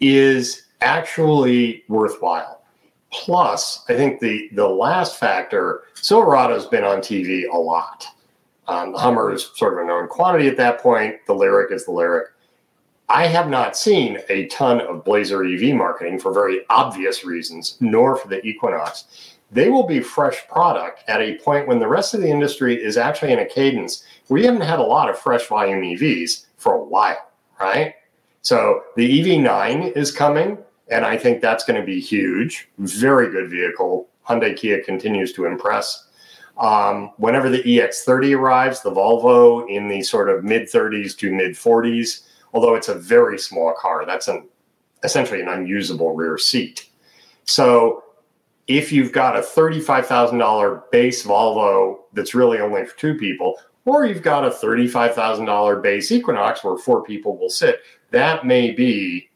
is 0.00 0.62
actually 0.80 1.84
worthwhile. 1.88 2.62
Plus, 3.10 3.84
I 3.88 3.94
think 3.94 4.20
the 4.20 4.48
the 4.52 4.68
last 4.68 5.18
factor, 5.18 5.84
Silverado's 5.94 6.66
been 6.66 6.84
on 6.84 6.98
TV 6.98 7.44
a 7.52 7.56
lot. 7.56 8.06
Um, 8.66 8.92
the 8.92 8.98
Hummer 8.98 9.32
is 9.32 9.50
sort 9.54 9.74
of 9.74 9.80
a 9.80 9.86
known 9.86 10.08
quantity 10.08 10.48
at 10.48 10.56
that 10.56 10.80
point. 10.80 11.16
The 11.26 11.34
Lyriq 11.34 11.70
is 11.70 11.84
the 11.84 11.92
Lyriq. 11.92 12.24
I 13.08 13.26
have 13.26 13.48
not 13.48 13.76
seen 13.76 14.18
a 14.30 14.46
ton 14.46 14.80
of 14.80 15.04
Blazer 15.04 15.44
EV 15.44 15.76
marketing 15.76 16.18
for 16.18 16.32
very 16.32 16.62
obvious 16.70 17.24
reasons, 17.24 17.76
nor 17.80 18.16
for 18.16 18.28
the 18.28 18.44
Equinox 18.44 19.33
they 19.54 19.68
will 19.68 19.86
be 19.86 20.00
fresh 20.00 20.46
product 20.48 21.04
at 21.06 21.20
a 21.20 21.38
point 21.38 21.68
when 21.68 21.78
the 21.78 21.86
rest 21.86 22.12
of 22.12 22.20
the 22.20 22.28
industry 22.28 22.82
is 22.82 22.96
actually 22.96 23.32
in 23.32 23.38
a 23.38 23.46
cadence. 23.46 24.02
We 24.28 24.44
haven't 24.44 24.62
had 24.62 24.80
a 24.80 24.82
lot 24.82 25.08
of 25.08 25.16
fresh 25.16 25.46
volume 25.46 25.80
EVs 25.80 26.46
for 26.56 26.74
a 26.74 26.82
while, 26.82 27.30
right? 27.60 27.94
So 28.42 28.82
the 28.96 29.20
EV9 29.20 29.96
is 29.96 30.10
coming, 30.10 30.58
and 30.88 31.04
I 31.04 31.16
think 31.16 31.40
that's 31.40 31.64
going 31.64 31.80
to 31.80 31.86
be 31.86 32.00
huge. 32.00 32.68
Very 32.78 33.30
good 33.30 33.48
vehicle. 33.48 34.08
Hyundai 34.28 34.56
Kia 34.56 34.82
continues 34.82 35.32
to 35.34 35.44
impress. 35.44 36.08
Um, 36.58 37.12
whenever 37.18 37.48
the 37.48 37.62
EX30 37.62 38.36
arrives, 38.36 38.82
the 38.82 38.90
Volvo 38.90 39.68
in 39.70 39.86
the 39.86 40.02
sort 40.02 40.28
of 40.28 40.42
mid 40.42 40.62
30s 40.64 41.16
to 41.18 41.32
mid 41.32 41.52
40s, 41.52 42.26
although 42.52 42.74
it's 42.74 42.88
a 42.88 42.94
very 42.94 43.38
small 43.38 43.72
car, 43.78 44.04
that's 44.04 44.26
an 44.26 44.48
essentially 45.04 45.40
an 45.40 45.48
unusable 45.48 46.12
rear 46.12 46.38
seat. 46.38 46.88
So 47.44 48.03
if 48.66 48.92
you've 48.92 49.12
got 49.12 49.36
a 49.36 49.40
$35,000 49.40 50.90
base 50.90 51.24
Volvo 51.24 51.98
that's 52.12 52.34
really 52.34 52.60
only 52.60 52.84
for 52.84 52.96
two 52.96 53.14
people, 53.14 53.58
or 53.84 54.06
you've 54.06 54.22
got 54.22 54.44
a 54.44 54.50
$35,000 54.50 55.82
base 55.82 56.10
Equinox 56.10 56.64
where 56.64 56.78
four 56.78 57.02
people 57.02 57.36
will 57.36 57.50
sit, 57.50 57.80
that 58.10 58.46
may 58.46 58.70
be 58.70 59.28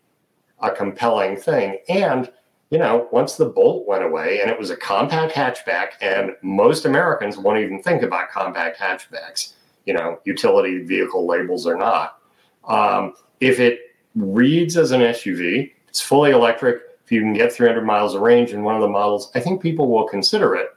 a 0.60 0.70
compelling 0.70 1.36
thing. 1.36 1.78
And, 1.88 2.30
you 2.70 2.78
know, 2.78 3.08
once 3.12 3.36
the 3.36 3.44
Bolt 3.44 3.86
went 3.86 4.02
away 4.02 4.40
and 4.40 4.50
it 4.50 4.58
was 4.58 4.70
a 4.70 4.76
compact 4.76 5.34
hatchback, 5.34 5.90
and 6.00 6.32
most 6.42 6.86
Americans 6.86 7.36
won't 7.36 7.58
even 7.58 7.82
think 7.82 8.02
about 8.02 8.30
compact 8.30 8.78
hatchbacks, 8.78 9.52
you 9.84 9.92
know, 9.92 10.18
utility 10.24 10.82
vehicle 10.82 11.26
labels 11.26 11.66
or 11.66 11.76
not. 11.76 12.18
Um, 12.64 13.14
if 13.40 13.60
it 13.60 13.80
reads 14.14 14.76
as 14.76 14.90
an 14.90 15.00
SUV, 15.00 15.72
it's 15.88 16.00
fully 16.00 16.30
electric, 16.30 16.82
if 17.08 17.12
you 17.12 17.22
can 17.22 17.32
get 17.32 17.50
300 17.50 17.86
miles 17.86 18.14
of 18.14 18.20
range 18.20 18.52
in 18.52 18.62
one 18.62 18.74
of 18.74 18.82
the 18.82 18.88
models, 18.88 19.30
I 19.34 19.40
think 19.40 19.62
people 19.62 19.88
will 19.88 20.06
consider 20.06 20.54
it. 20.54 20.74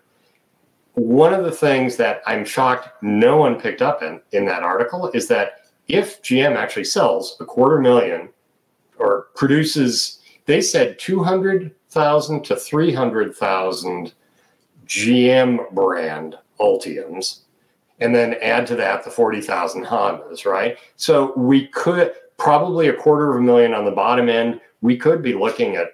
One 0.94 1.34
of 1.34 1.44
the 1.44 1.52
things 1.52 1.98
that 1.98 2.22
I'm 2.26 2.46
shocked 2.46 3.04
no 3.04 3.36
one 3.36 3.60
picked 3.60 3.82
up 3.82 4.02
in 4.02 4.22
in 4.32 4.46
that 4.46 4.64
article 4.64 5.12
is 5.14 5.28
that 5.28 5.66
if 5.90 6.22
GM 6.22 6.56
actually 6.56 6.86
sells 6.86 7.36
a 7.42 7.46
quarter 7.46 7.82
million 7.82 8.30
or 8.98 9.28
produces, 9.36 10.22
they 10.46 10.62
said 10.62 10.98
200,000 11.00 12.46
to 12.46 12.56
300,000 12.56 14.14
GM 14.88 15.74
brand 15.74 16.38
Ultiums, 16.62 17.40
and 18.00 18.16
then 18.16 18.36
add 18.36 18.66
to 18.68 18.78
that 18.78 19.04
the 19.04 19.12
40,000 19.12 19.84
Hondas, 19.84 20.46
right? 20.46 20.78
So 20.96 21.34
we 21.36 21.68
could 21.68 22.14
probably 22.38 22.88
a 22.88 22.94
quarter 22.94 23.32
of 23.32 23.38
a 23.38 23.42
million 23.42 23.74
on 23.74 23.84
the 23.84 23.92
bottom 23.92 24.30
end. 24.30 24.62
We 24.80 24.96
could 24.96 25.22
be 25.22 25.34
looking 25.34 25.76
at 25.76 25.90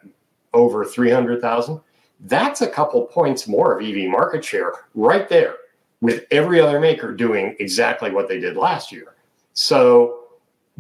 over 0.58 0.84
300,000. 0.84 1.80
That's 2.22 2.62
a 2.62 2.68
couple 2.68 3.06
points 3.06 3.48
more 3.48 3.78
of 3.78 3.86
EV 3.86 4.10
market 4.10 4.44
share 4.44 4.74
right 4.96 5.30
there 5.30 5.56
with 6.02 6.26
every 6.32 6.60
other 6.60 6.80
maker 6.80 7.14
doing 7.14 7.56
exactly 7.60 8.12
what 8.12 8.28
they 8.28 8.40
did 8.40 8.58
last 8.58 8.92
year. 8.92 9.16
So 9.54 10.26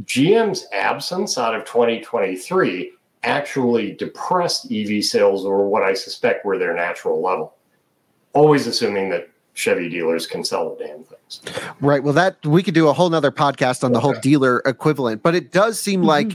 GM's 0.03 0.67
absence 0.73 1.37
out 1.37 1.55
of 1.55 1.65
2023 1.65 2.91
actually 3.23 3.93
depressed 3.93 4.71
EV 4.71 5.03
sales 5.03 5.45
over 5.45 5.67
what 5.67 5.83
I 5.83 5.93
suspect 5.93 6.45
were 6.45 6.57
their 6.57 6.75
natural 6.75 7.21
level. 7.21 7.55
Always 8.33 8.67
assuming 8.67 9.09
that 9.09 9.29
Chevy 9.53 9.89
dealers 9.89 10.27
can 10.27 10.43
sell 10.43 10.75
the 10.75 10.85
damn 10.85 11.03
things. 11.03 11.41
Right. 11.81 12.03
Well, 12.03 12.13
that 12.13 12.45
we 12.45 12.61
could 12.61 12.75
do 12.75 12.87
a 12.87 12.93
whole 12.93 13.09
nother 13.09 13.31
podcast 13.31 13.83
on 13.83 13.91
the 13.91 13.99
whole 13.99 14.13
dealer 14.21 14.61
equivalent, 14.65 15.23
but 15.23 15.33
it 15.33 15.51
does 15.51 15.79
seem 15.79 16.01
mm-hmm. 16.01 16.09
like 16.09 16.31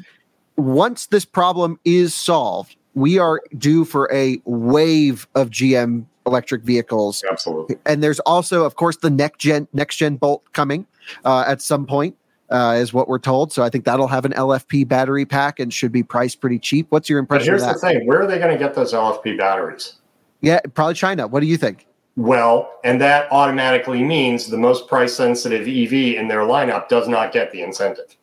once 0.57 1.07
this 1.07 1.24
problem 1.24 1.78
is 1.85 2.14
solved, 2.14 2.74
we 2.94 3.18
are 3.18 3.40
due 3.57 3.85
for 3.85 4.12
a 4.12 4.40
wave 4.44 5.26
of 5.35 5.50
GM 5.50 6.07
electric 6.26 6.62
vehicles. 6.62 7.24
Absolutely. 7.31 7.76
And 7.87 8.02
there's 8.02 8.20
also, 8.20 8.64
of 8.64 8.76
course, 8.76 8.96
the 8.98 9.11
next 9.11 9.38
gen 9.38 9.68
next 9.72 9.97
gen 9.97 10.16
Bolt 10.16 10.45
coming 10.53 10.86
uh, 11.24 11.45
at 11.47 11.62
some 11.62 11.86
point. 11.86 12.16
Uh, 12.51 12.74
is 12.74 12.93
what 12.93 13.09
we're 13.09 13.18
told. 13.18 13.51
So 13.51 13.62
I 13.62 13.70
think 13.70 13.86
that'll 13.86 14.09
have 14.09 14.26
an 14.26 14.32
LFP 14.32 14.86
battery 14.86 15.24
pack 15.24 15.59
and 15.59 15.72
should 15.72 15.90
be 15.90 16.03
priced 16.03 16.43
pretty 16.43 16.59
cheap. 16.59 16.86
What's 16.90 17.09
your 17.09 17.18
impression? 17.18 17.55
But 17.55 17.62
here's 17.62 17.72
the 17.72 17.78
thing: 17.78 18.07
where 18.07 18.20
are 18.20 18.26
they 18.26 18.38
going 18.38 18.53
to 18.53 18.59
get 18.59 18.74
those 18.74 18.93
LFP 18.93 19.38
batteries? 19.38 19.95
Yeah, 20.43 20.61
probably 20.74 20.93
China. 20.93 21.26
What 21.26 21.40
do 21.40 21.47
you 21.47 21.57
think? 21.57 21.86
Well, 22.16 22.78
and 22.84 23.01
that 23.01 23.30
automatically 23.32 24.03
means 24.03 24.49
the 24.49 24.59
most 24.59 24.86
price 24.86 25.14
sensitive 25.14 25.62
EV 25.62 26.18
in 26.18 26.28
their 26.28 26.40
lineup 26.40 26.88
does 26.88 27.09
not 27.09 27.32
get 27.32 27.53
the 27.53 27.62
incentive. 27.62 28.16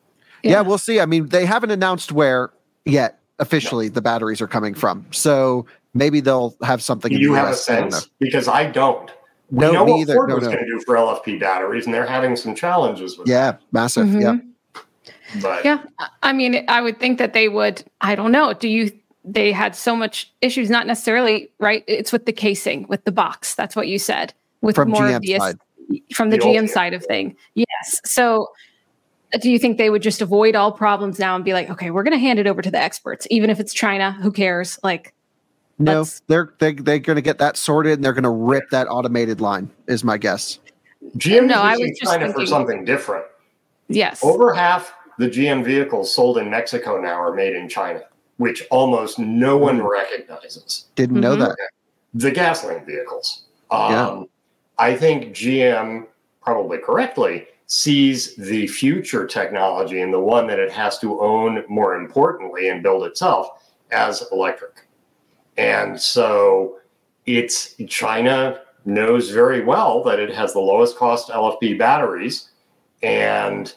Yeah. 0.44 0.52
yeah, 0.52 0.62
we'll 0.62 0.78
see. 0.78 1.00
I 1.00 1.06
mean, 1.06 1.28
they 1.28 1.46
haven't 1.46 1.72
announced 1.72 2.12
where 2.12 2.52
yet, 2.86 3.19
officially 3.40 3.88
no. 3.88 3.94
the 3.94 4.02
batteries 4.02 4.42
are 4.42 4.48
coming 4.48 4.74
from. 4.74 5.06
So 5.12 5.66
maybe 5.94 6.20
they'll 6.20 6.56
have 6.64 6.82
something. 6.82 7.12
You 7.12 7.34
have 7.34 7.50
US. 7.50 7.62
a 7.62 7.64
sense 7.64 8.10
because 8.20 8.48
I 8.48 8.66
don't. 8.66 9.12
We 9.52 9.66
no, 9.66 9.72
know 9.72 9.84
what 9.86 10.00
either. 10.02 10.14
Ford 10.14 10.30
no, 10.30 10.36
was 10.36 10.44
no. 10.44 10.52
going 10.52 10.64
to 10.64 10.72
do 10.72 10.80
for 10.86 10.96
LFP 10.96 11.40
batteries, 11.40 11.86
and 11.86 11.94
they're 11.94 12.06
having 12.06 12.36
some 12.36 12.54
challenges 12.54 13.18
with. 13.18 13.28
Yeah, 13.28 13.52
that. 13.52 13.62
massive. 13.72 14.08
Mm-hmm. 14.08 14.22
Yeah. 14.22 14.38
But 15.42 15.66
yeah, 15.66 15.84
I 16.24 16.34
mean, 16.34 16.66
I 16.68 16.82
would 16.82 17.00
think 17.00 17.18
that 17.20 17.34
they 17.34 17.50
would. 17.50 17.84
I 18.02 18.16
don't 18.16 18.32
know. 18.32 18.54
Do 18.54 18.68
you 18.68 18.92
they 19.26 19.52
had 19.52 19.76
so 19.76 19.96
much 19.96 20.32
issues, 20.42 20.70
not 20.70 20.88
necessarily 20.88 21.50
right. 21.60 21.84
It's 21.88 22.12
with 22.12 22.26
the 22.26 22.34
casing, 22.34 22.88
with 22.88 23.04
the 23.06 23.12
box. 23.12 23.56
That's 23.56 23.76
what 23.76 23.88
you 23.88 24.00
said. 24.00 24.34
With 24.62 24.76
From 24.76 24.90
more 24.90 25.04
GM 25.04 25.16
of 25.16 25.22
the 25.22 25.38
side. 25.38 25.58
from 26.14 26.30
the, 26.30 26.38
The 26.38 26.44
GM 26.44 26.70
side 26.70 26.94
of 26.94 27.06
thing. 27.06 27.36
Yes. 27.56 28.02
So 28.06 28.48
do 29.40 29.52
you 29.52 29.60
think 29.60 29.78
they 29.78 29.90
would 29.90 30.02
just 30.02 30.22
avoid 30.22 30.56
all 30.56 30.72
problems 30.72 31.20
now 31.20 31.36
and 31.36 31.46
be 31.46 31.54
like, 31.54 31.70
okay, 31.70 31.92
we're 31.92 32.04
going 32.04 32.14
to 32.14 32.20
hand 32.20 32.40
it 32.40 32.48
over 32.48 32.62
to 32.62 32.72
the 32.72 32.80
experts, 32.80 33.28
even 33.30 33.50
if 33.50 33.60
it's 33.60 33.74
China? 33.74 34.12
Who 34.22 34.32
cares? 34.32 34.80
Like, 34.84 35.14
No, 35.78 36.00
Let's- 36.00 36.22
they're 36.28 36.54
they, 36.60 36.74
they're 36.74 37.00
going 37.00 37.16
to 37.16 37.22
get 37.22 37.38
that 37.38 37.56
sorted 37.58 37.94
and 37.94 38.04
they're 38.04 38.14
going 38.14 38.24
to 38.24 38.30
rip 38.30 38.70
that 38.72 38.88
automated 38.88 39.40
line. 39.42 39.70
Is 39.88 40.04
my 40.04 40.18
guess. 40.18 40.60
GM 41.18 41.46
No, 41.48 41.56
I 41.62 41.72
was 41.72 41.80
using 41.80 41.96
just 42.02 42.12
China 42.12 42.34
for 42.34 42.46
something 42.46 42.84
different. 42.86 43.26
yes. 43.88 44.24
Over 44.24 44.54
half 44.54 44.94
the 45.18 45.30
GM 45.30 45.64
vehicles 45.64 46.14
sold 46.14 46.38
in 46.38 46.50
Mexico 46.50 47.00
now 47.00 47.14
are 47.22 47.34
made 47.34 47.54
in 47.56 47.68
China, 47.70 48.02
which 48.38 48.66
almost 48.72 49.20
no 49.20 49.58
one 49.58 49.82
recognizes. 49.82 50.86
Didn't 50.96 51.20
know 51.20 51.36
Mhm. 51.36 51.40
that. 51.48 51.58
The 52.14 52.32
gasoline 52.32 52.86
vehicles. 52.86 53.44
Um, 53.70 53.92
Yeah. 53.92 54.24
I 54.80 54.96
think 54.96 55.34
GM, 55.34 56.08
probably 56.42 56.78
correctly, 56.80 57.48
sees 57.70 58.36
the 58.36 58.66
future 58.66 59.28
technology 59.28 60.02
and 60.02 60.12
the 60.12 60.20
one 60.20 60.48
that 60.48 60.58
it 60.58 60.72
has 60.72 60.98
to 60.98 61.22
own 61.22 61.64
more 61.70 61.96
importantly 61.96 62.70
and 62.70 62.82
build 62.82 63.04
itself 63.04 63.72
as 63.92 64.24
electric. 64.32 64.88
And 65.56 66.00
so 66.02 66.80
it's 67.28 67.76
China 67.88 68.62
knows 68.86 69.30
very 69.30 69.64
well 69.64 70.04
that 70.04 70.20
it 70.20 70.34
has 70.34 70.54
the 70.54 70.60
lowest 70.60 70.98
cost 70.98 71.30
LFP 71.30 71.78
batteries 71.78 72.50
and 73.04 73.76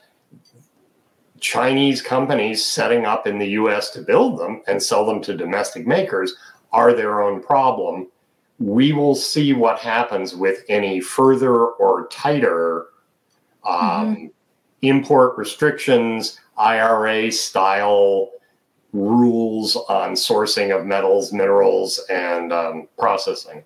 Chinese 1.41 2.01
companies 2.01 2.65
setting 2.65 3.05
up 3.05 3.27
in 3.27 3.39
the 3.39 3.49
US 3.49 3.91
to 3.91 4.01
build 4.01 4.39
them 4.39 4.63
and 4.69 4.83
sell 4.83 5.05
them 5.05 5.21
to 5.21 5.37
domestic 5.37 5.87
makers 5.87 6.35
are 6.73 6.95
their 6.95 7.21
own 7.21 7.43
problem. 7.43 8.09
We 8.59 8.95
will 8.95 9.17
see 9.17 9.53
what 9.53 9.81
happens 9.81 10.35
with 10.35 10.65
any 10.71 11.03
further 11.03 11.67
or 11.67 12.07
tighter 12.07 12.87
um, 13.65 14.31
import 14.83 15.37
restrictions, 15.39 16.39
IRA 16.57 17.31
style 17.33 18.31
rules 18.93 19.77
on 19.89 20.13
sourcing 20.13 20.77
of 20.77 20.87
metals, 20.87 21.33
minerals, 21.33 21.99
and 22.11 22.53
um, 22.53 22.89
processing. 22.99 23.63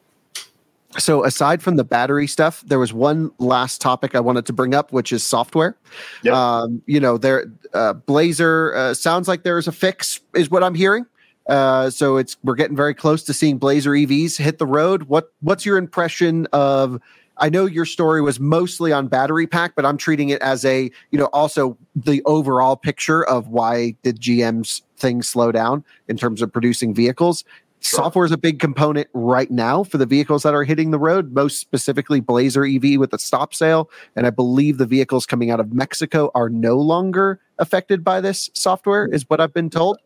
So 0.98 1.24
aside 1.24 1.62
from 1.62 1.76
the 1.76 1.84
battery 1.84 2.26
stuff, 2.26 2.62
there 2.66 2.78
was 2.78 2.92
one 2.92 3.30
last 3.38 3.80
topic 3.80 4.14
I 4.14 4.20
wanted 4.20 4.46
to 4.46 4.52
bring 4.52 4.74
up, 4.74 4.92
which 4.92 5.12
is 5.12 5.22
software. 5.22 5.76
Yep. 6.22 6.34
Um, 6.34 6.82
you 6.86 7.00
know, 7.00 7.18
there 7.18 7.46
uh, 7.74 7.92
Blazer 7.92 8.74
uh, 8.74 8.94
sounds 8.94 9.28
like 9.28 9.42
there's 9.42 9.68
a 9.68 9.72
fix, 9.72 10.20
is 10.34 10.50
what 10.50 10.62
I'm 10.62 10.74
hearing. 10.74 11.04
Uh, 11.48 11.90
so 11.90 12.16
it's 12.16 12.36
we're 12.42 12.54
getting 12.54 12.76
very 12.76 12.94
close 12.94 13.22
to 13.24 13.32
seeing 13.32 13.58
Blazer 13.58 13.92
EVs 13.92 14.36
hit 14.36 14.58
the 14.58 14.66
road. 14.66 15.04
What 15.04 15.32
what's 15.40 15.66
your 15.66 15.76
impression 15.76 16.46
of? 16.52 17.00
I 17.38 17.48
know 17.50 17.66
your 17.66 17.84
story 17.84 18.22
was 18.22 18.40
mostly 18.40 18.92
on 18.92 19.08
battery 19.08 19.46
pack, 19.46 19.74
but 19.74 19.84
I'm 19.84 19.96
treating 19.96 20.30
it 20.30 20.40
as 20.42 20.64
a 20.64 20.90
you 21.10 21.18
know 21.18 21.26
also 21.32 21.76
the 21.94 22.22
overall 22.24 22.76
picture 22.76 23.24
of 23.24 23.48
why 23.48 23.94
did 24.02 24.20
GM's 24.20 24.82
thing 24.96 25.22
slow 25.22 25.52
down 25.52 25.84
in 26.08 26.16
terms 26.16 26.42
of 26.42 26.52
producing 26.52 26.94
vehicles. 26.94 27.44
Sure. 27.80 27.98
Software 27.98 28.24
is 28.24 28.32
a 28.32 28.38
big 28.38 28.58
component 28.58 29.06
right 29.12 29.50
now 29.50 29.84
for 29.84 29.98
the 29.98 30.06
vehicles 30.06 30.42
that 30.42 30.54
are 30.54 30.64
hitting 30.64 30.90
the 30.90 30.98
road, 30.98 31.32
most 31.32 31.60
specifically 31.60 32.20
Blazer 32.20 32.64
EV 32.64 32.98
with 32.98 33.10
the 33.10 33.18
stop 33.18 33.54
sale. 33.54 33.90
And 34.16 34.26
I 34.26 34.30
believe 34.30 34.78
the 34.78 34.86
vehicles 34.86 35.26
coming 35.26 35.50
out 35.50 35.60
of 35.60 35.72
Mexico 35.72 36.30
are 36.34 36.48
no 36.48 36.76
longer 36.78 37.38
affected 37.58 38.02
by 38.02 38.20
this 38.20 38.50
software, 38.54 39.06
is 39.06 39.28
what 39.28 39.40
I've 39.40 39.52
been 39.52 39.70
told. 39.70 39.98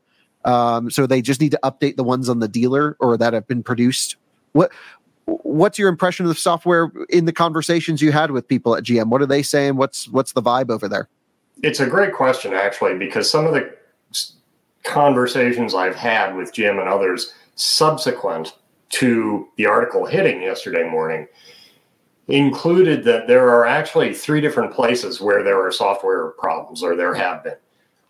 Um, 0.45 0.91
so 0.91 1.07
they 1.07 1.23
just 1.23 1.41
need 1.41 1.53
to 1.53 1.61
update 1.63 1.97
the 1.97 2.05
ones 2.05 2.29
on 2.29 2.41
the 2.41 2.49
dealer 2.49 2.97
or 3.01 3.17
that 3.17 3.33
have 3.33 3.47
been 3.47 3.63
produced. 3.63 4.17
What 4.53 4.73
What's 5.43 5.79
your 5.79 5.89
impression 5.89 6.27
of 6.27 6.31
the 6.31 6.35
software 6.35 6.91
in 7.09 7.25
the 7.25 7.33
conversations 7.33 8.03
you 8.03 8.13
had 8.13 8.31
with 8.31 8.49
people 8.49 8.77
at 8.77 8.85
GM? 8.85 9.09
What 9.09 9.23
are 9.23 9.27
they 9.27 9.43
saying? 9.43 9.77
What's 9.77 10.09
What's 10.09 10.33
the 10.33 10.43
vibe 10.43 10.71
over 10.71 10.89
there? 10.89 11.09
It's 11.63 11.81
a 11.81 11.87
great 11.87 12.15
question, 12.15 12.55
actually, 12.55 12.97
because 12.97 13.31
some 13.31 13.47
of 13.47 13.53
the 13.53 13.75
conversations 14.83 15.75
I've 15.75 15.95
had 15.95 16.35
with 16.35 16.55
Jim 16.55 16.79
and 16.79 16.89
others 16.89 17.35
subsequent 17.55 18.57
to 18.91 19.49
the 19.57 19.67
article 19.67 20.07
hitting 20.07 20.43
yesterday 20.43 20.89
morning 20.89 21.29
included 22.29 23.05
that 23.05 23.27
there 23.27 23.49
are 23.49 23.67
actually 23.67 24.15
three 24.15 24.41
different 24.41 24.73
places 24.73 25.21
where 25.21 25.43
there 25.43 25.65
are 25.65 25.71
software 25.73 26.31
problems, 26.31 26.83
or 26.83 26.97
there 26.97 27.15
have 27.15 27.45
been. 27.45 27.57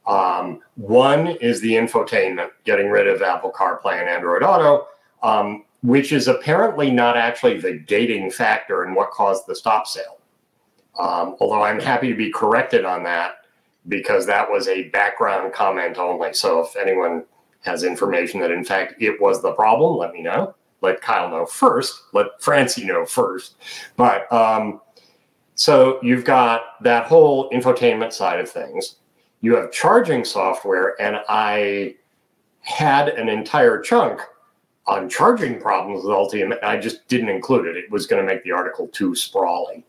Um, 0.06 0.60
one 0.76 1.26
is 1.26 1.60
the 1.60 1.72
infotainment, 1.72 2.50
getting 2.64 2.88
rid 2.90 3.06
of 3.06 3.22
Apple 3.22 3.52
CarPlay 3.52 4.00
and 4.00 4.08
Android 4.08 4.42
Auto, 4.42 4.86
um, 5.22 5.64
which 5.82 6.12
is 6.12 6.28
apparently 6.28 6.90
not 6.90 7.16
actually 7.16 7.58
the 7.58 7.72
gating 7.72 8.30
factor 8.30 8.84
in 8.84 8.94
what 8.94 9.10
caused 9.10 9.46
the 9.46 9.54
stop 9.54 9.86
sale. 9.86 10.18
Um, 10.98 11.36
although 11.40 11.62
I'm 11.62 11.80
happy 11.80 12.08
to 12.08 12.16
be 12.16 12.30
corrected 12.30 12.84
on 12.84 13.02
that 13.04 13.36
because 13.88 14.26
that 14.26 14.50
was 14.50 14.68
a 14.68 14.88
background 14.90 15.52
comment 15.52 15.96
only. 15.96 16.34
So 16.34 16.60
if 16.60 16.76
anyone 16.76 17.24
has 17.62 17.84
information 17.84 18.40
that 18.40 18.50
in 18.50 18.64
fact 18.64 18.94
it 19.00 19.20
was 19.20 19.40
the 19.40 19.52
problem, 19.52 19.96
let 19.96 20.12
me 20.12 20.22
know. 20.22 20.54
Let 20.82 21.00
Kyle 21.00 21.30
know 21.30 21.46
first. 21.46 22.02
Let 22.12 22.26
Francie 22.40 22.84
know 22.84 23.04
first. 23.04 23.56
But 23.96 24.30
um, 24.32 24.80
so 25.54 25.98
you've 26.02 26.24
got 26.24 26.82
that 26.82 27.06
whole 27.06 27.50
infotainment 27.50 28.12
side 28.12 28.40
of 28.40 28.50
things. 28.50 28.96
You 29.42 29.56
have 29.56 29.72
charging 29.72 30.24
software, 30.24 31.00
and 31.00 31.20
I 31.28 31.96
had 32.60 33.08
an 33.08 33.28
entire 33.28 33.80
chunk 33.80 34.20
on 34.90 35.08
charging 35.08 35.60
problems 35.60 36.04
with 36.04 36.12
Ultium. 36.12 36.52
I 36.64 36.76
just 36.76 37.06
didn't 37.06 37.28
include 37.28 37.66
it. 37.66 37.76
It 37.76 37.90
was 37.92 38.06
going 38.06 38.20
to 38.20 38.26
make 38.26 38.42
the 38.42 38.50
article 38.50 38.88
too 38.88 39.14
sprawling. 39.14 39.84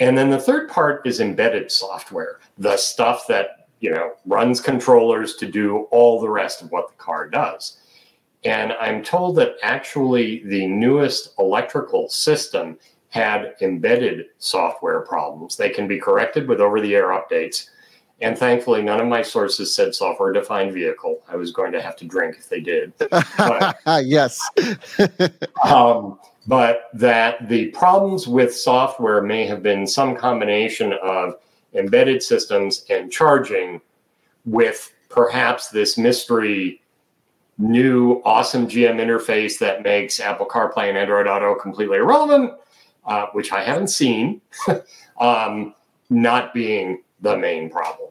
And 0.00 0.16
then 0.16 0.30
the 0.30 0.40
third 0.40 0.70
part 0.70 1.06
is 1.06 1.20
embedded 1.20 1.70
software, 1.70 2.40
the 2.56 2.78
stuff 2.78 3.26
that 3.28 3.68
you 3.80 3.90
know 3.90 4.14
runs 4.24 4.60
controllers 4.62 5.36
to 5.36 5.46
do 5.46 5.88
all 5.90 6.20
the 6.20 6.30
rest 6.30 6.62
of 6.62 6.70
what 6.70 6.88
the 6.88 6.94
car 6.94 7.28
does. 7.28 7.78
And 8.44 8.72
I'm 8.72 9.04
told 9.04 9.36
that 9.36 9.56
actually 9.62 10.42
the 10.44 10.66
newest 10.66 11.34
electrical 11.38 12.08
system 12.08 12.78
had 13.10 13.56
embedded 13.60 14.26
software 14.38 15.00
problems. 15.00 15.56
They 15.56 15.68
can 15.68 15.86
be 15.86 15.98
corrected 15.98 16.48
with 16.48 16.60
over 16.60 16.80
the 16.80 16.94
air 16.94 17.08
updates. 17.08 17.68
And 18.20 18.36
thankfully, 18.36 18.82
none 18.82 19.00
of 19.00 19.06
my 19.06 19.22
sources 19.22 19.72
said 19.72 19.94
software 19.94 20.32
defined 20.32 20.72
vehicle. 20.72 21.22
I 21.28 21.36
was 21.36 21.52
going 21.52 21.70
to 21.72 21.80
have 21.80 21.94
to 21.96 22.04
drink 22.04 22.36
if 22.38 22.48
they 22.48 22.60
did. 22.60 22.92
yes. 24.04 24.40
Um, 25.64 26.18
but 26.46 26.84
that 26.94 27.48
the 27.48 27.66
problems 27.66 28.26
with 28.26 28.56
software 28.56 29.20
may 29.20 29.44
have 29.44 29.62
been 29.62 29.86
some 29.86 30.16
combination 30.16 30.94
of 31.02 31.34
embedded 31.74 32.22
systems 32.22 32.84
and 32.88 33.12
charging 33.12 33.80
with 34.46 34.92
perhaps 35.10 35.68
this 35.68 35.98
mystery 35.98 36.80
new 37.58 38.22
awesome 38.24 38.66
GM 38.66 38.96
interface 38.96 39.58
that 39.58 39.82
makes 39.82 40.20
Apple 40.20 40.46
CarPlay 40.46 40.88
and 40.88 40.96
Android 40.96 41.26
Auto 41.26 41.54
completely 41.54 41.98
irrelevant, 41.98 42.52
uh, 43.04 43.26
which 43.32 43.52
I 43.52 43.62
haven't 43.62 43.88
seen, 43.88 44.40
um, 45.20 45.74
not 46.08 46.54
being 46.54 47.02
the 47.20 47.36
main 47.36 47.70
problem. 47.70 48.10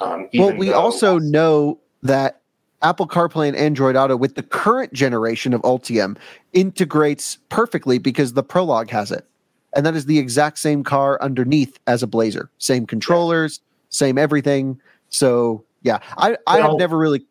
Um, 0.00 0.28
well, 0.34 0.54
we 0.54 0.68
though- 0.68 0.78
also 0.78 1.18
know 1.18 1.78
that 2.02 2.40
Apple 2.82 3.08
CarPlay 3.08 3.48
and 3.48 3.56
Android 3.56 3.96
Auto 3.96 4.16
with 4.16 4.36
the 4.36 4.42
current 4.42 4.92
generation 4.92 5.52
of 5.52 5.60
Ultium 5.62 6.16
integrates 6.52 7.38
perfectly 7.48 7.98
because 7.98 8.34
the 8.34 8.42
Prologue 8.42 8.90
has 8.90 9.10
it. 9.10 9.26
And 9.74 9.84
that 9.84 9.94
is 9.96 10.06
the 10.06 10.18
exact 10.18 10.58
same 10.58 10.82
car 10.84 11.18
underneath 11.20 11.78
as 11.86 12.02
a 12.02 12.06
Blazer. 12.06 12.48
Same 12.58 12.86
controllers, 12.86 13.60
same 13.90 14.16
everything. 14.16 14.80
So, 15.10 15.64
yeah, 15.82 15.98
I, 16.16 16.36
I 16.46 16.60
have 16.60 16.76
never 16.76 16.96
really. 16.96 17.24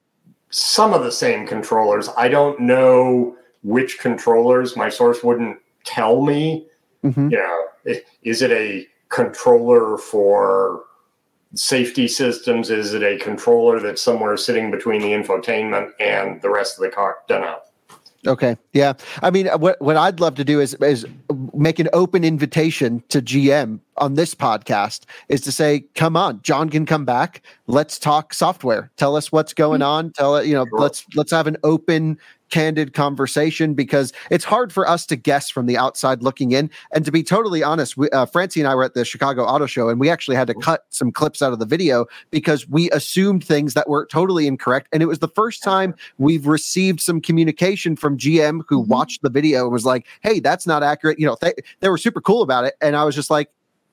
some 0.49 0.93
of 0.93 1.03
the 1.03 1.11
same 1.11 1.47
controllers. 1.47 2.09
I 2.17 2.27
don't 2.27 2.59
know 2.59 3.35
which 3.63 3.99
controllers. 3.99 4.75
My 4.75 4.89
source 4.89 5.23
wouldn't 5.23 5.57
tell 5.83 6.21
me. 6.21 6.67
Mhm. 7.03 7.31
You 7.31 7.37
know, 7.37 7.95
is 8.23 8.41
it 8.41 8.51
a 8.51 8.85
controller 9.09 9.97
for 9.97 10.83
safety 11.57 12.07
systems? 12.07 12.69
Is 12.69 12.93
it 12.93 13.03
a 13.03 13.17
controller 13.17 13.79
that's 13.79 14.01
somewhere 14.01 14.37
sitting 14.37 14.71
between 14.71 15.01
the 15.01 15.09
infotainment 15.09 15.91
and 15.99 16.41
the 16.41 16.49
rest 16.49 16.77
of 16.77 16.83
the 16.83 16.89
car? 16.89 17.17
Don't 17.27 17.41
know. 17.41 17.59
Okay. 18.25 18.57
Yeah. 18.73 18.93
I 19.21 19.29
mean, 19.29 19.47
what 19.47 19.81
what 19.81 19.95
I'd 19.95 20.19
love 20.19 20.35
to 20.35 20.43
do 20.43 20.59
is 20.59 20.73
is 20.75 21.05
make 21.53 21.79
an 21.79 21.89
open 21.93 22.23
invitation 22.23 23.03
to 23.09 23.21
GM 23.21 23.79
on 23.97 24.15
this 24.15 24.33
podcast 24.35 25.01
is 25.29 25.41
to 25.41 25.51
say, 25.51 25.81
come 25.95 26.15
on, 26.15 26.41
John 26.43 26.69
can 26.69 26.85
come 26.85 27.05
back. 27.05 27.41
Let's 27.67 27.99
talk 27.99 28.33
software. 28.33 28.91
Tell 28.97 29.15
us 29.15 29.31
what's 29.31 29.53
going 29.53 29.81
Mm-hmm. 29.81 29.89
on. 30.07 30.11
Tell 30.13 30.35
it, 30.37 30.45
you 30.47 30.53
know, 30.53 30.65
let's 30.71 31.05
let's 31.15 31.31
have 31.31 31.47
an 31.47 31.57
open, 31.63 32.17
candid 32.49 32.93
conversation 32.93 33.73
because 33.73 34.13
it's 34.31 34.45
hard 34.45 34.71
for 34.71 34.87
us 34.87 35.05
to 35.05 35.17
guess 35.17 35.49
from 35.49 35.65
the 35.65 35.77
outside 35.77 36.23
looking 36.23 36.53
in. 36.53 36.69
And 36.93 37.03
to 37.03 37.11
be 37.11 37.21
totally 37.21 37.61
honest, 37.61 37.97
we, 37.97 38.09
uh, 38.11 38.25
Francie 38.25 38.61
and 38.61 38.69
I 38.69 38.73
were 38.75 38.85
at 38.85 38.93
the 38.93 39.03
Chicago 39.03 39.43
Auto 39.43 39.65
Show, 39.65 39.89
and 39.89 39.99
we 39.99 40.09
actually 40.09 40.37
had 40.37 40.47
to 40.47 40.53
cut 40.53 40.85
some 40.89 41.11
clips 41.11 41.41
out 41.41 41.51
of 41.51 41.59
the 41.59 41.65
video 41.65 42.05
because 42.31 42.65
we 42.69 42.89
assumed 42.91 43.43
things 43.43 43.73
that 43.73 43.89
were 43.89 44.05
totally 44.05 44.47
incorrect. 44.47 44.87
And 44.93 45.03
it 45.03 45.07
was 45.07 45.19
the 45.19 45.27
first 45.27 45.61
time 45.61 45.93
we've 46.19 46.47
received 46.47 47.01
some 47.01 47.19
communication 47.19 47.97
from 47.97 48.17
GM 48.17 48.61
who 48.69 48.81
Mhm. 48.85 48.87
watched 48.87 49.23
the 49.23 49.29
video 49.29 49.63
and 49.63 49.73
was 49.73 49.85
like, 49.85 50.05
"Hey, 50.21 50.39
that's 50.39 50.65
not 50.65 50.83
accurate." 50.83 51.19
You 51.19 51.25
know, 51.27 51.35
they 51.41 51.53
they 51.81 51.89
were 51.89 51.97
super 51.97 52.21
cool 52.21 52.43
about 52.43 52.63
it, 52.63 52.75
and 52.79 52.95
I 52.95 53.03
was 53.03 53.13
just 53.13 53.29
like, 53.29 53.49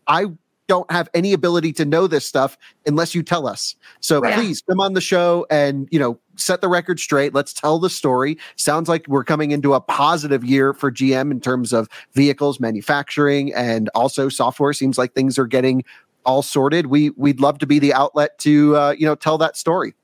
I 0.06 0.26
don't 0.66 0.90
have 0.90 1.10
any 1.12 1.34
ability 1.34 1.72
to 1.74 1.84
know 1.84 2.06
this 2.06 2.24
stuff 2.24 2.56
unless 2.86 3.14
you 3.14 3.22
tell 3.22 3.46
us. 3.46 3.76
So 4.00 4.20
Right. 4.20 4.34
please 4.34 4.62
come 4.68 4.80
on 4.80 4.94
the 4.94 5.00
show 5.00 5.46
and 5.50 5.86
you 5.90 5.98
know 5.98 6.18
set 6.36 6.62
the 6.62 6.68
record 6.68 6.98
straight. 6.98 7.34
Let's 7.34 7.52
tell 7.52 7.78
the 7.78 7.90
story. 7.90 8.38
Sounds 8.56 8.88
like 8.88 9.06
we're 9.06 9.24
coming 9.24 9.50
into 9.50 9.74
a 9.74 9.80
positive 9.80 10.42
year 10.42 10.72
for 10.72 10.90
GM 10.90 11.30
in 11.30 11.40
terms 11.40 11.72
of 11.74 11.88
vehicles, 12.14 12.58
manufacturing, 12.60 13.52
and 13.54 13.90
also 13.94 14.28
software. 14.30 14.72
Seems 14.72 14.96
like 14.96 15.12
things 15.12 15.38
are 15.38 15.46
getting 15.46 15.84
all 16.24 16.40
sorted. 16.40 16.86
We 16.86 17.10
we'd 17.10 17.40
love 17.40 17.58
to 17.58 17.66
be 17.66 17.78
the 17.78 17.92
outlet 17.92 18.38
to 18.38 18.74
uh, 18.76 18.94
you 18.98 19.04
know 19.06 19.14
tell 19.16 19.36
that 19.38 19.58
story. 19.58 19.94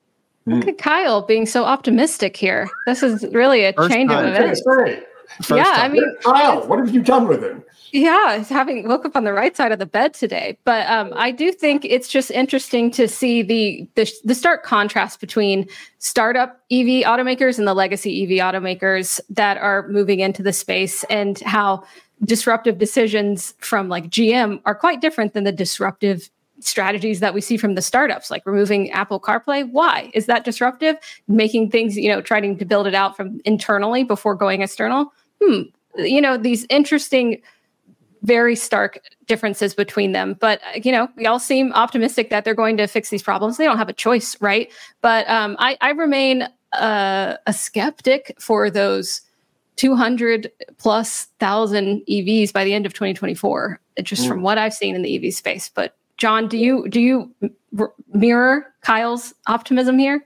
Look 0.47 0.67
at 0.67 0.79
Kyle 0.79 1.23
being 1.23 1.47
so 1.47 1.65
optimistic 1.65 2.37
here. 2.37 2.69
This 2.87 3.03
is 3.03 3.25
really 3.33 3.65
a 3.65 3.73
First 3.73 3.93
change 3.93 4.11
of 4.11 4.17
time. 4.17 4.27
I 4.27 4.29
events. 4.37 4.63
gonna 4.63 4.87
say, 4.89 4.95
First 4.97 5.07
yeah, 5.51 5.65
time. 5.65 5.79
I 5.79 5.89
mean, 5.89 6.17
Kyle, 6.23 6.67
what 6.67 6.79
have 6.79 6.95
you 6.95 7.03
done 7.03 7.29
with 7.29 7.43
him? 7.43 7.63
Yeah, 7.93 8.35
it's 8.35 8.49
having 8.49 8.87
woke 8.87 9.05
up 9.05 9.17
on 9.17 9.25
the 9.25 9.33
right 9.33 9.57
side 9.57 9.73
of 9.73 9.79
the 9.79 9.87
bed 9.87 10.15
today. 10.15 10.57
But 10.65 10.89
um, 10.89 11.13
I 11.17 11.33
do 11.33 11.51
think 11.51 11.85
it's 11.85 12.09
just 12.09 12.31
interesting 12.31 12.91
to 12.93 13.09
see 13.09 13.43
the, 13.43 13.89
the 13.97 14.11
the 14.25 14.35
stark 14.35 14.65
contrast 14.65 15.21
between 15.21 15.69
startup 15.99 16.61
EV 16.71 17.05
automakers 17.05 17.59
and 17.59 17.67
the 17.67 17.75
legacy 17.75 18.23
EV 18.23 18.45
automakers 18.45 19.21
that 19.31 19.57
are 19.59 19.89
moving 19.89 20.21
into 20.21 20.43
the 20.43 20.53
space, 20.53 21.05
and 21.05 21.41
how 21.41 21.83
disruptive 22.25 22.79
decisions 22.79 23.55
from 23.59 23.89
like 23.89 24.09
GM 24.09 24.61
are 24.67 24.75
quite 24.75 25.01
different 25.01 25.35
than 25.35 25.45
the 25.45 25.53
disruptive 25.53 26.31
strategies 26.61 27.21
that 27.21 27.35
we 27.35 27.41
see 27.41 27.57
from 27.57 27.75
the 27.75 27.83
startups, 27.83 28.31
like 28.31 28.45
removing 28.47 28.91
Apple 28.91 29.19
CarPlay. 29.19 29.71
Why 29.71 30.11
is 30.15 30.27
that 30.27 30.45
disruptive? 30.45 30.97
Making 31.27 31.71
things, 31.71 31.97
you 31.97 32.09
know, 32.09 32.21
trying 32.21 32.57
to 32.57 32.65
build 32.65 32.87
it 32.87 32.95
out 32.95 33.17
from 33.17 33.41
internally 33.45 34.05
before 34.05 34.35
going 34.35 34.63
external. 34.63 35.13
Hmm. 35.43 35.63
You 35.97 36.21
know, 36.21 36.37
these 36.37 36.67
interesting 36.71 37.43
very 38.23 38.55
stark 38.55 38.99
differences 39.27 39.75
between 39.75 40.13
them. 40.13 40.37
But 40.39 40.61
uh, 40.63 40.81
you 40.85 40.93
know, 40.93 41.09
we 41.17 41.27
all 41.27 41.39
seem 41.39 41.73
optimistic 41.73 42.31
that 42.31 42.45
they're 42.45 42.55
going 42.55 42.77
to 42.77 42.87
fix 42.87 43.11
these 43.11 43.23
problems. 43.23 43.57
They 43.57 43.65
don't 43.65 43.79
have 43.79 43.89
a 43.89 43.95
choice, 43.95 44.37
right? 44.41 44.71
But 45.01 45.29
um, 45.29 45.57
I, 45.59 45.77
I 45.81 45.91
remain 45.91 46.49
uh, 46.73 47.37
a 47.47 47.53
skeptic 47.53 48.35
for 48.39 48.71
those 48.71 49.23
200 49.77 50.53
plus 50.79 51.25
thousand 51.39 52.03
EVs 52.09 52.53
by 52.53 52.65
the 52.65 52.75
end 52.75 52.85
of 52.85 52.93
2024, 52.93 53.81
just 54.03 54.29
from 54.29 54.43
what 54.43 54.59
I've 54.59 54.75
seen 54.75 54.95
in 54.95 55.03
the 55.03 55.27
EV 55.27 55.33
space. 55.33 55.71
But 55.75 55.97
John, 56.19 56.49
do 56.49 56.59
you 56.59 56.87
do 56.89 57.01
you 57.01 57.35
r- 57.79 57.95
mirror 58.13 58.67
Kyle's 58.83 59.33
optimism 59.47 59.99
here? 59.99 60.23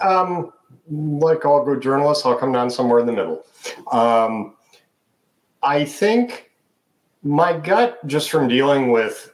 Um, 0.00 0.52
like 0.92 1.46
all 1.46 1.64
good 1.64 1.80
journalists, 1.80 2.26
I'll 2.26 2.36
come 2.36 2.52
down 2.52 2.70
somewhere 2.70 3.00
in 3.00 3.06
the 3.06 3.12
middle. 3.12 3.44
Um, 3.90 4.54
I 5.62 5.84
think 5.84 6.50
my 7.22 7.56
gut, 7.56 8.04
just 8.06 8.30
from 8.30 8.48
dealing 8.48 8.92
with 8.92 9.32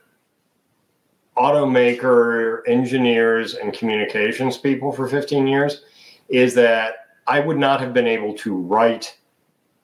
automaker 1.36 2.60
engineers 2.66 3.54
and 3.54 3.72
communications 3.72 4.58
people 4.58 4.92
for 4.92 5.08
15 5.08 5.46
years, 5.46 5.84
is 6.28 6.54
that 6.54 7.06
I 7.26 7.40
would 7.40 7.58
not 7.58 7.80
have 7.80 7.92
been 7.92 8.06
able 8.06 8.34
to 8.34 8.54
write 8.54 9.16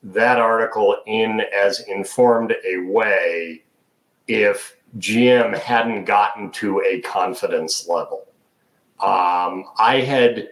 that 0.02 0.38
article 0.38 0.96
in 1.06 1.42
as 1.54 1.80
informed 1.88 2.54
a 2.64 2.78
way 2.78 3.64
if 4.28 4.76
GM 4.98 5.58
hadn't 5.58 6.04
gotten 6.04 6.50
to 6.52 6.82
a 6.82 7.00
confidence 7.00 7.88
level. 7.88 8.26
Um, 9.00 9.64
I 9.78 10.02
had 10.06 10.50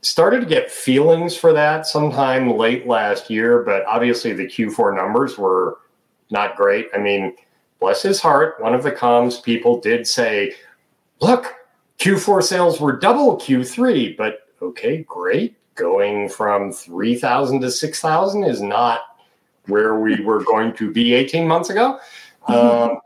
started 0.00 0.40
to 0.40 0.46
get 0.46 0.70
feelings 0.70 1.36
for 1.36 1.52
that 1.52 1.86
sometime 1.86 2.56
late 2.56 2.86
last 2.86 3.30
year, 3.30 3.62
but 3.62 3.84
obviously 3.86 4.32
the 4.32 4.46
Q4 4.46 4.96
numbers 4.96 5.36
were 5.36 5.78
not 6.30 6.56
great. 6.56 6.88
I 6.94 6.98
mean, 6.98 7.34
bless 7.80 8.02
his 8.02 8.20
heart, 8.20 8.60
one 8.60 8.74
of 8.74 8.82
the 8.82 8.92
comms 8.92 9.42
people 9.42 9.80
did 9.80 10.06
say, 10.06 10.54
look, 11.20 11.54
Q4 11.98 12.42
sales 12.42 12.80
were 12.80 12.96
double 12.96 13.36
Q3, 13.36 14.16
but 14.16 14.48
okay, 14.62 15.02
great. 15.02 15.56
Going 15.74 16.28
from 16.28 16.72
3,000 16.72 17.60
to 17.60 17.70
6,000 17.70 18.44
is 18.44 18.60
not 18.60 19.00
where 19.66 19.98
we 19.98 20.20
were 20.24 20.44
going 20.44 20.72
to 20.74 20.90
be 20.90 21.14
18 21.14 21.46
months 21.46 21.70
ago. 21.70 21.98
Um, 22.48 23.00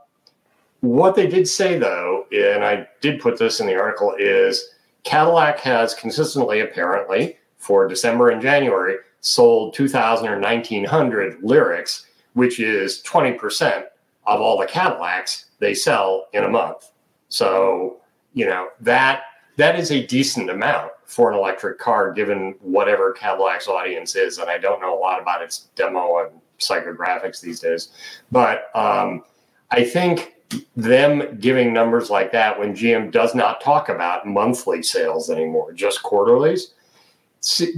what 0.83 1.17
they 1.17 1.27
did 1.27 1.49
say, 1.49 1.77
though, 1.77 2.27
and 2.31 2.65
I 2.65 2.87
did 3.01 3.21
put 3.21 3.41
this 3.41 3.59
in 3.59 3.67
the 3.67 3.75
article, 3.75 4.15
is 4.17 4.71
Cadillac 5.05 5.59
has 5.61 5.95
consistently, 5.95 6.61
apparently, 6.61 7.39
for 7.59 7.89
December 7.89 8.31
and 8.31 8.41
January, 8.41 8.97
sold 9.21 9.75
2,000 9.75 10.29
or 10.29 10.41
1,900 10.41 11.41
Lyriqs, 11.43 12.05
which 12.35 12.61
is 12.61 13.03
20% 13.03 13.85
of 14.27 14.41
all 14.41 14.59
the 14.59 14.67
Cadillacs 14.67 15.47
they 15.59 15.75
sell 15.75 16.27
in 16.33 16.45
a 16.45 16.49
month. 16.49 16.91
So, 17.29 18.01
you 18.35 18.47
know, 18.47 18.69
that 18.81 19.23
that 19.57 19.79
is 19.79 19.91
a 19.91 20.07
decent 20.07 20.51
amount 20.51 20.93
for 21.05 21.31
an 21.31 21.39
electric 21.39 21.79
car, 21.79 22.13
given 22.13 22.55
whatever 22.61 23.13
Cadillac's 23.13 23.69
audience 23.69 24.17
is. 24.17 24.39
And 24.39 24.49
I 24.49 24.59
don't 24.59 24.81
know 24.81 24.99
a 24.99 24.99
lot 24.99 25.21
about 25.21 25.43
its 25.43 25.69
demo 25.75 26.25
and 26.25 26.41
psychographics 26.59 27.41
these 27.41 27.61
days. 27.61 27.89
But 28.31 28.75
um, 28.75 29.25
I 29.71 29.85
think 29.85 30.35
them 30.77 31.39
giving 31.41 31.73
numbers 31.73 32.11
like 32.11 32.33
that 32.33 32.59
when 32.59 32.75
GM 32.75 33.11
does 33.11 33.35
not 33.35 33.61
talk 33.61 33.89
about 33.89 34.27
monthly 34.27 34.83
sales 34.83 35.31
anymore, 35.31 35.73
just 35.73 36.03
quarterlies, 36.03 36.75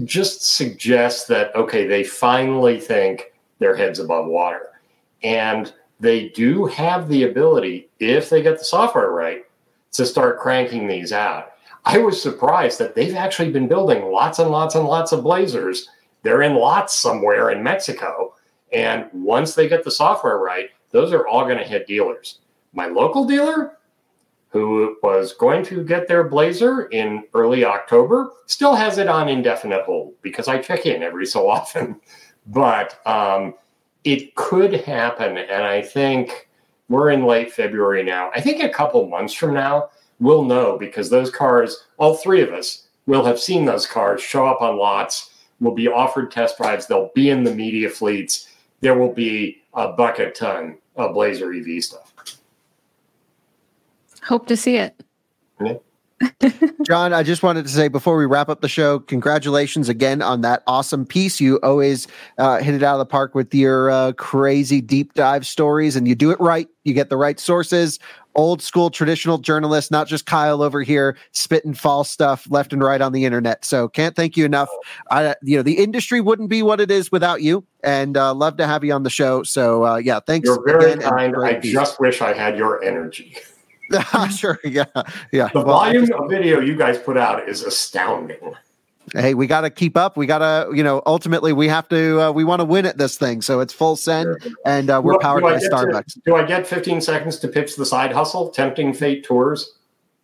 just 0.05 0.45
suggests 0.45 1.27
that, 1.27 1.55
okay, 1.55 1.87
they 1.87 2.05
finally 2.05 2.79
think 2.79 3.33
their 3.59 3.75
heads 3.75 3.99
above 3.99 4.27
water. 4.27 4.69
And 5.23 5.73
they 6.01 6.29
do 6.31 6.67
have 6.67 7.09
the 7.09 7.25
ability, 7.25 7.89
if 7.99 8.29
they 8.29 8.43
get 8.43 8.59
the 8.59 8.65
software 8.65 9.11
right, 9.11 9.45
to 9.93 10.05
start 10.05 10.41
cranking 10.41 10.87
these 10.87 11.13
out. 11.13 11.53
I 11.87 11.99
was 11.99 12.21
surprised 12.21 12.79
that 12.79 12.95
they've 12.95 13.15
actually 13.15 13.51
been 13.51 13.69
building 13.69 14.11
lots 14.11 14.39
and 14.39 14.51
lots 14.51 14.75
and 14.75 14.87
lots 14.87 15.13
of 15.13 15.23
Blazers. 15.23 15.89
They're 16.23 16.43
in 16.43 16.57
lots 16.57 16.95
somewhere 16.95 17.51
in 17.51 17.63
Mexico. 17.63 18.35
And 18.73 19.09
once 19.13 19.55
they 19.55 19.69
get 19.69 19.85
the 19.85 19.91
software 19.91 20.39
right, 20.39 20.71
those 20.91 21.13
are 21.13 21.27
all 21.27 21.45
going 21.45 21.59
to 21.59 21.65
hit 21.65 21.87
dealers. 21.87 22.41
My 22.75 22.87
local 22.87 23.25
dealer, 23.25 23.79
who 24.49 24.97
was 25.03 25.33
going 25.33 25.65
to 25.65 25.83
get 25.83 26.07
their 26.07 26.25
Blazer 26.25 26.87
in 26.87 27.25
early 27.35 27.65
October, 27.65 28.31
still 28.47 28.75
has 28.75 28.99
it 28.99 29.09
on 29.09 29.29
indefinite 29.29 29.85
hold 29.85 30.15
because 30.23 30.49
I 30.49 30.59
check 30.59 30.87
in 30.87 31.03
every 31.03 31.27
so 31.27 31.49
often. 31.49 32.01
But 32.47 33.01
um, 33.07 33.55
it 34.05 34.35
could 34.35 34.75
happen. 34.75 35.39
And 35.39 35.63
I 35.65 35.81
think 35.81 36.49
we're 36.91 37.11
in 37.11 37.25
late 37.25 37.51
February 37.51 38.03
now. 38.03 38.31
I 38.35 38.41
think 38.43 38.63
a 38.63 38.69
couple 38.69 39.09
months 39.09 39.33
from 39.33 39.55
now, 39.55 39.89
we'll 40.21 40.45
know 40.45 40.77
because 40.79 41.09
those 41.09 41.31
cars, 41.31 41.85
all 41.97 42.15
three 42.17 42.43
of 42.43 42.53
us, 42.53 42.87
will 43.07 43.25
have 43.25 43.41
seen 43.41 43.65
those 43.65 43.87
cars 43.87 44.21
show 44.21 44.47
up 44.47 44.61
on 44.61 44.77
lots, 44.77 45.31
will 45.61 45.75
be 45.75 45.89
offered 45.89 46.31
test 46.31 46.59
drives, 46.59 46.87
they'll 46.87 47.11
be 47.15 47.31
in 47.31 47.45
the 47.45 47.55
media 47.55 47.89
fleets. 47.89 48.49
There 48.81 48.99
will 48.99 49.13
be 49.13 49.63
a 49.73 49.93
bucket 49.93 50.35
ton 50.35 50.77
of 50.97 51.15
Blazer 51.15 51.53
EV 51.53 51.83
stuff. 51.83 52.14
Hope 54.25 54.47
to 54.47 54.57
see 54.57 54.77
it. 54.77 55.01
John, 56.87 57.13
I 57.13 57.23
just 57.23 57.43
wanted 57.43 57.65
to 57.65 57.69
say 57.69 57.89
before 57.89 58.17
we 58.17 58.27
wrap 58.27 58.49
up 58.49 58.61
the 58.61 58.69
show, 58.69 59.01
congratulations 59.01 59.89
again 59.89 60.23
on 60.23 60.41
that 60.43 60.63
awesome 60.67 61.05
piece. 61.05 61.41
You 61.41 61.59
always 61.63 62.07
uh, 62.39 62.59
hit 62.59 62.75
it 62.75 62.83
out 62.83 62.95
of 62.95 62.99
the 63.01 63.07
park 63.07 63.35
with 63.35 63.55
your 63.55 63.91
uh, 63.91 64.13
crazy 64.13 64.81
deep 64.81 65.15
dive 65.15 65.47
stories, 65.47 65.97
and 65.97 66.07
you 66.07 66.15
do 66.15 66.31
it 66.31 66.41
right. 66.41 66.69
You 66.85 66.95
get 66.95 67.11
the 67.11 67.17
right 67.17 67.39
sources. 67.39 67.99
Old 68.37 68.63
school 68.63 68.91
traditional 68.91 69.39
journalist, 69.39 69.93
not 69.93 70.09
just 70.09 70.27
Kyle 70.27 70.61
over 70.61 70.83
here 70.83 71.17
spitting 71.31 71.73
false 71.73 72.11
stuff 72.11 72.51
left 72.51 72.73
and 72.73 72.83
right 72.83 73.01
on 73.01 73.13
the 73.13 73.25
internet. 73.25 73.65
So 73.65 73.89
can't 73.89 74.17
thank 74.17 74.37
you 74.37 74.45
enough. 74.45 74.69
I, 75.11 75.37
you 75.43 75.57
know, 75.57 75.63
the 75.63 75.79
industry 75.79 76.21
wouldn't 76.21 76.49
be 76.49 76.63
what 76.63 76.81
it 76.81 76.91
is 76.91 77.13
without 77.13 77.43
you, 77.43 77.65
and 77.85 78.17
uh, 78.17 78.35
love 78.35 78.57
to 78.57 78.67
have 78.67 78.83
you 78.83 78.93
on 78.93 79.05
the 79.05 79.11
show. 79.11 79.45
So 79.45 79.85
uh, 79.85 79.97
yeah, 79.97 80.21
thanks. 80.21 80.47
You're 80.47 80.65
very 80.65 80.93
again, 80.93 81.09
kind. 81.09 81.37
I 81.45 81.55
piece. 81.55 81.73
just 81.73 82.01
wish 82.01 82.21
I 82.21 82.33
had 82.33 82.57
your 82.57 82.83
energy. 82.83 83.37
sure, 84.37 84.59
yeah, 84.65 84.85
yeah. 85.33 85.49
The 85.49 85.61
Well, 85.61 85.65
volume 85.67 86.07
just- 86.07 86.13
of 86.13 86.31
video 86.31 86.61
you 86.61 86.77
guys 86.77 86.99
put 86.99 87.17
out 87.17 87.49
is 87.49 87.63
astounding. 87.63 88.55
hey, 89.13 89.35
we 89.35 89.47
got 89.47 89.61
to 89.63 89.71
keep 89.71 89.97
up. 89.97 90.17
We 90.17 90.27
got 90.27 90.39
to, 90.39 90.75
you 90.75 90.83
know, 90.83 91.03
ultimately 91.07 91.53
we 91.53 91.69
have 91.69 91.89
to, 91.91 92.21
uh, 92.23 92.33
we 92.33 92.43
want 92.45 92.61
to 92.61 92.65
win 92.65 92.87
at 92.87 92.97
this 92.99 93.19
thing. 93.19 93.43
So 93.43 93.61
it's 93.61 93.73
full 93.73 93.97
send, 93.97 94.37
and 94.65 94.89
uh, 94.91 95.01
we're 95.05 95.13
Do- 95.15 95.19
powered 95.21 95.43
do 95.43 95.51
by 95.51 95.59
get 95.61 95.71
to- 95.71 95.77
Starbucks. 95.77 96.19
do 96.25 96.35
I 96.37 96.45
get 96.45 96.67
15 96.67 97.01
seconds 97.01 97.39
to 97.41 97.49
pitch 97.49 97.77
the 97.77 97.85
side 97.87 98.13
hustle? 98.13 98.49
Tempting 98.51 98.95
Fate 98.95 99.23
Tours. 99.25 99.75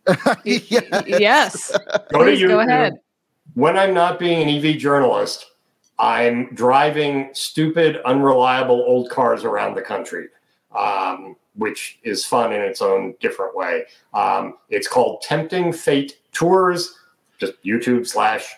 yeah. 0.43 1.03
Yes. 1.05 1.71
Go 2.11 2.19
to 2.19 2.23
Please 2.25 2.41
go 2.41 2.57
YouTube. 2.57 2.67
ahead. 2.67 2.93
When 3.53 3.77
I'm 3.77 3.93
not 3.93 4.17
being 4.17 4.41
an 4.41 4.65
EV 4.65 4.77
journalist, 4.77 5.45
I'm 5.99 6.53
driving 6.55 7.29
stupid, 7.33 7.97
unreliable 8.05 8.81
old 8.87 9.11
cars 9.11 9.43
around 9.43 9.75
the 9.75 9.81
country, 9.83 10.27
um, 10.75 11.35
which 11.55 11.99
is 12.03 12.25
fun 12.25 12.53
in 12.53 12.61
its 12.61 12.81
own 12.81 13.13
different 13.19 13.55
way. 13.55 13.83
Um, 14.13 14.55
it's 14.69 14.87
called 14.87 15.21
Tempting 15.21 15.73
Fate 15.73 16.17
Tours, 16.31 16.95
just 17.39 17.53
YouTube 17.63 18.07
slash 18.07 18.55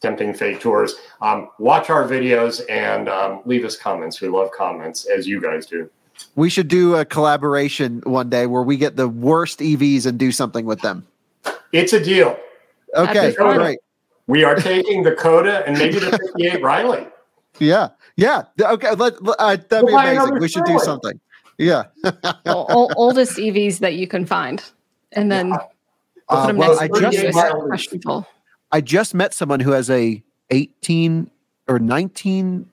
Tempting 0.00 0.32
Fate 0.34 0.60
Tours. 0.60 0.94
Um, 1.20 1.50
watch 1.58 1.90
our 1.90 2.06
videos 2.08 2.62
and 2.70 3.08
um, 3.08 3.42
leave 3.44 3.64
us 3.64 3.76
comments. 3.76 4.20
We 4.20 4.28
love 4.28 4.50
comments, 4.56 5.04
as 5.06 5.26
you 5.26 5.40
guys 5.40 5.66
do. 5.66 5.90
We 6.36 6.50
should 6.50 6.68
do 6.68 6.96
a 6.96 7.04
collaboration 7.04 8.02
one 8.04 8.28
day 8.30 8.46
where 8.46 8.62
we 8.62 8.76
get 8.76 8.96
the 8.96 9.08
worst 9.08 9.60
EVs 9.60 10.06
and 10.06 10.18
do 10.18 10.32
something 10.32 10.66
with 10.66 10.80
them. 10.80 11.06
It's 11.72 11.92
a 11.92 12.02
deal. 12.02 12.38
Okay, 12.96 13.30
be 13.30 13.34
great. 13.36 13.78
We 14.26 14.44
are 14.44 14.54
taking 14.54 15.02
the 15.02 15.12
Coda 15.12 15.66
and 15.66 15.76
maybe 15.78 15.98
the 15.98 16.10
58 16.10 16.62
Riley. 16.62 17.06
Yeah, 17.58 17.88
yeah. 18.16 18.44
Okay, 18.60 18.92
let, 18.94 19.20
let- 19.24 19.36
uh, 19.40 19.56
that'd 19.56 19.68
be 19.68 19.92
We'll 19.92 19.92
buy 19.96 20.12
amazing. 20.12 20.38
We 20.38 20.48
should 20.48 20.64
do 20.64 20.78
Sterling. 20.78 20.84
something. 20.84 21.20
Yeah. 21.60 21.84
O- 22.04 22.66
o- 22.68 22.88
oldest 22.96 23.36
EVs 23.38 23.78
that 23.80 23.94
you 23.94 24.06
can 24.08 24.24
find, 24.26 24.62
and 25.12 25.30
then 25.30 25.50
put 25.52 25.60
Uh, 26.28 26.46
them 26.46 26.56
well, 26.56 26.70
next 26.70 26.80
I 26.82 26.88
to 26.88 27.00
just 27.00 27.16
this 27.18 27.36
met- 27.36 27.52
questionable. 27.52 28.26
I 28.72 28.80
just 28.80 29.14
met 29.14 29.34
someone 29.34 29.60
who 29.60 29.72
has 29.72 29.90
a 29.90 30.22
18 30.50 31.30
or 31.68 31.78
19 31.78 32.66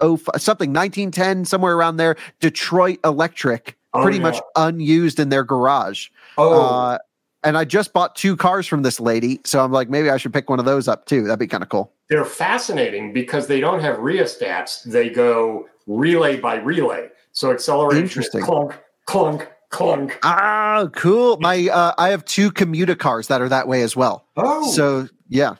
oh 0.00 0.16
something 0.36 0.72
1910 0.72 1.44
somewhere 1.44 1.74
around 1.76 1.96
there 1.96 2.16
Detroit 2.40 2.98
Electric 3.04 3.76
Oh, 3.94 4.02
pretty 4.02 4.16
yeah. 4.18 4.22
much 4.24 4.40
unused 4.56 5.20
in 5.20 5.28
their 5.28 5.44
garage. 5.44 6.08
Oh, 6.38 6.60
Uh, 6.60 6.98
and 7.44 7.56
I 7.58 7.64
just 7.64 7.92
bought 7.92 8.16
two 8.16 8.36
cars 8.36 8.66
from 8.66 8.82
this 8.82 8.98
lady, 9.00 9.40
so 9.44 9.62
I'm 9.62 9.70
like 9.72 9.88
maybe 9.90 10.08
I 10.10 10.16
should 10.16 10.32
pick 10.32 10.48
one 10.50 10.58
of 10.58 10.64
those 10.64 10.88
up 10.88 11.04
too. 11.06 11.22
That'd 11.24 11.38
be 11.38 11.46
kind 11.46 11.62
of 11.62 11.68
cool. 11.68 11.92
they're 12.08 12.24
fascinating 12.24 13.12
because 13.12 13.46
they 13.46 13.60
don't 13.60 13.80
have 13.80 13.96
rheostats. 13.98 14.82
They 14.84 15.08
go 15.10 15.66
relay 15.86 16.38
by 16.40 16.56
relay. 16.56 17.08
So 17.32 17.50
acceleration 17.50 18.02
Interesting. 18.04 18.42
clunk, 18.42 18.78
clunk, 19.06 19.48
clunk. 19.70 20.18
Ah, 20.22 20.86
cool. 20.94 21.38
My 21.40 21.68
uh, 21.72 21.92
I 21.98 22.08
have 22.10 22.24
two 22.24 22.50
commuter 22.50 22.94
cars 22.94 23.28
that 23.28 23.40
are 23.40 23.48
that 23.48 23.66
way 23.68 23.82
as 23.82 23.96
well. 23.96 24.26
Oh, 24.36 24.70
So 24.72 25.08
yeah. 25.28 25.54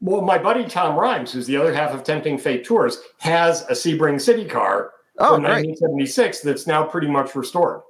well, 0.00 0.20
my 0.22 0.38
buddy 0.38 0.64
Tom 0.64 0.96
Rhymes, 0.98 1.32
who's 1.32 1.46
the 1.46 1.56
other 1.56 1.72
half 1.74 1.92
of 1.92 2.02
Tempting 2.04 2.38
Fate 2.38 2.64
Tours, 2.64 2.98
has 3.18 3.62
a 3.62 3.72
Sebring 3.72 4.16
CitiCar 4.16 4.88
Oh, 5.20 5.34
from 5.36 5.42
great. 5.42 5.66
1976 5.68 6.40
that's 6.40 6.66
now 6.66 6.82
pretty 6.84 7.06
much 7.06 7.36
restored. 7.36 7.82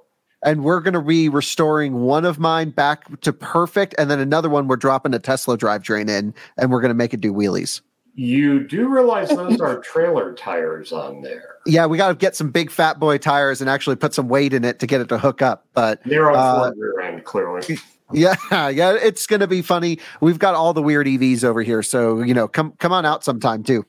and 0.43 0.63
we're 0.63 0.79
going 0.79 0.93
to 0.93 1.01
be 1.01 1.27
restoring 1.27 2.01
one 2.01 2.23
of 2.23 2.37
mine 2.37 2.69
back 2.69 3.19
to 3.21 3.33
perfect 3.33 3.95
and 3.97 4.11
then 4.11 4.19
another 4.19 4.47
one 4.47 4.67
we're 4.67 4.75
dropping 4.75 5.11
a 5.15 5.17
tesla 5.19 5.57
drivetrain 5.57 6.07
in 6.07 6.35
and 6.57 6.69
we're 6.71 6.81
going 6.81 6.89
to 6.89 6.93
make 6.93 7.15
it 7.15 7.21
do 7.21 7.33
wheelies 7.33 7.81
You 8.15 8.65
do 8.65 8.87
realize 8.87 9.29
those 9.35 9.59
are 9.59 9.79
trailer 9.81 10.33
tires 10.33 10.91
on 10.91 11.21
there. 11.21 11.55
yeah 11.65 11.85
we 11.85 11.97
got 11.97 12.07
to 12.09 12.15
get 12.15 12.35
some 12.35 12.49
big 12.49 12.71
fat 12.71 12.99
boy 12.99 13.17
tires 13.17 13.61
and 13.61 13.69
actually 13.69 13.95
put 13.97 14.13
some 14.13 14.27
weight 14.29 14.53
in 14.53 14.63
it 14.63 14.79
to 14.79 14.87
get 14.87 15.01
it 15.01 15.09
to 15.09 15.17
hook 15.17 15.41
up 15.41 15.65
but 15.73 16.01
They're 16.05 16.29
on 16.31 16.35
Uh, 16.37 16.59
Ford 16.65 16.77
rear 16.77 16.99
end, 17.01 17.23
clearly. 17.25 17.77
yeah 18.13 18.35
yeah 18.51 18.93
it's 19.01 19.25
going 19.25 19.39
to 19.39 19.47
be 19.47 19.61
funny 19.61 19.99
we've 20.21 20.37
got 20.39 20.53
all 20.55 20.73
the 20.73 20.81
weird 20.81 21.07
evs 21.07 21.43
over 21.43 21.61
here 21.63 21.81
so 21.81 22.21
you 22.21 22.33
know 22.35 22.47
come 22.47 22.71
come 22.79 22.93
on 22.93 23.05
out 23.05 23.23
sometime 23.23 23.63
too 23.63 23.83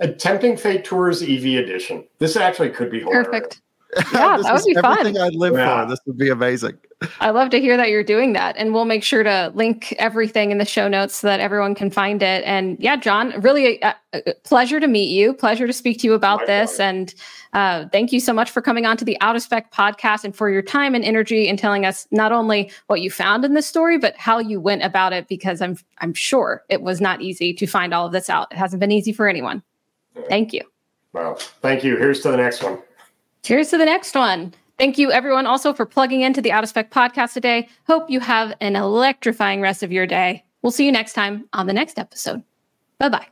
Attempting 0.00 0.18
Tempting 0.18 0.56
Fate 0.56 0.84
Tours 0.84 1.22
EV 1.22 1.44
edition. 1.62 2.04
This 2.18 2.34
actually 2.34 2.70
could 2.70 2.90
be 2.90 3.00
hilarious. 3.00 3.26
Perfect. 3.28 3.60
Yeah, 4.12 4.36
This 4.38 4.46
that 4.46 4.52
would 4.52 4.60
is 4.60 4.66
be 4.66 4.74
fun. 4.74 5.16
i'd 5.18 5.34
live 5.34 5.54
Yeah. 5.54 5.84
for 5.84 5.90
this 5.90 6.00
would 6.06 6.16
be 6.18 6.30
amazing 6.30 6.78
I 7.20 7.30
love 7.30 7.50
to 7.50 7.60
hear 7.60 7.76
that 7.76 7.88
you're 7.88 8.04
doing 8.04 8.32
that. 8.34 8.56
And 8.56 8.72
we'll 8.72 8.84
make 8.84 9.02
sure 9.02 9.24
to 9.24 9.50
link 9.56 9.92
everything 9.98 10.52
in 10.52 10.58
the 10.58 10.64
show 10.64 10.86
notes 10.86 11.16
so 11.16 11.26
that 11.26 11.40
everyone 11.40 11.74
can 11.74 11.90
find 11.90 12.22
it. 12.22 12.44
And 12.44 12.76
yeah, 12.78 12.94
John, 12.94 13.40
really 13.40 13.82
a, 13.82 13.96
a 14.12 14.34
pleasure 14.44 14.78
to 14.78 14.86
meet 14.86 15.10
you. 15.10 15.34
Pleasure 15.34 15.66
to 15.66 15.72
speak 15.72 15.98
to 15.98 16.06
you 16.06 16.14
about 16.14 16.42
My 16.42 16.46
this. 16.46 16.76
pleasure. 16.76 16.88
And 16.88 17.14
uh, 17.54 17.88
thank 17.88 18.12
you 18.12 18.20
so 18.20 18.32
much 18.32 18.52
for 18.52 18.62
coming 18.62 18.86
on 18.86 18.96
to 18.98 19.04
the 19.04 19.20
Out 19.20 19.34
of 19.34 19.42
Spec 19.42 19.72
podcast 19.72 20.22
and 20.22 20.32
for 20.36 20.48
your 20.48 20.62
time 20.62 20.94
and 20.94 21.04
energy 21.04 21.48
and 21.48 21.58
telling 21.58 21.84
us 21.84 22.06
not 22.12 22.30
only 22.30 22.70
what 22.86 23.00
you 23.00 23.10
found 23.10 23.44
in 23.44 23.54
this 23.54 23.66
story, 23.66 23.98
but 23.98 24.16
how 24.16 24.38
you 24.38 24.60
went 24.60 24.84
about 24.84 25.12
it, 25.12 25.26
because 25.26 25.60
I'm 25.60 25.76
I'm 25.98 26.14
sure 26.14 26.62
it 26.68 26.82
was 26.82 27.00
not 27.00 27.20
easy 27.20 27.52
to 27.52 27.66
find 27.66 27.92
all 27.92 28.06
of 28.06 28.12
this 28.12 28.30
out. 28.30 28.46
It 28.52 28.58
hasn't 28.58 28.78
been 28.78 28.92
easy 28.92 29.12
for 29.12 29.26
anyone. 29.26 29.60
Thank 30.28 30.52
you. 30.52 30.62
Well, 31.14 31.34
thank 31.62 31.82
you. 31.82 31.96
Here's 31.96 32.20
to 32.20 32.30
the 32.30 32.36
next 32.36 32.62
one. 32.62 32.78
Cheers 33.42 33.70
to 33.70 33.78
the 33.78 33.84
next 33.84 34.14
one. 34.14 34.54
Thank 34.78 34.98
you, 34.98 35.12
everyone, 35.12 35.46
also 35.46 35.72
for 35.72 35.84
plugging 35.84 36.22
into 36.22 36.40
the 36.40 36.52
Out 36.52 36.64
of 36.64 36.70
Spec 36.70 36.90
podcast 36.90 37.34
today. 37.34 37.68
Hope 37.86 38.08
you 38.08 38.20
have 38.20 38.54
an 38.60 38.76
electrifying 38.76 39.60
rest 39.60 39.82
of 39.82 39.92
your 39.92 40.06
day. 40.06 40.44
We'll 40.62 40.70
see 40.70 40.86
you 40.86 40.92
next 40.92 41.12
time 41.12 41.48
on 41.52 41.66
the 41.66 41.72
next 41.72 41.98
episode. 41.98 42.42
Bye 42.98 43.08
bye. 43.08 43.31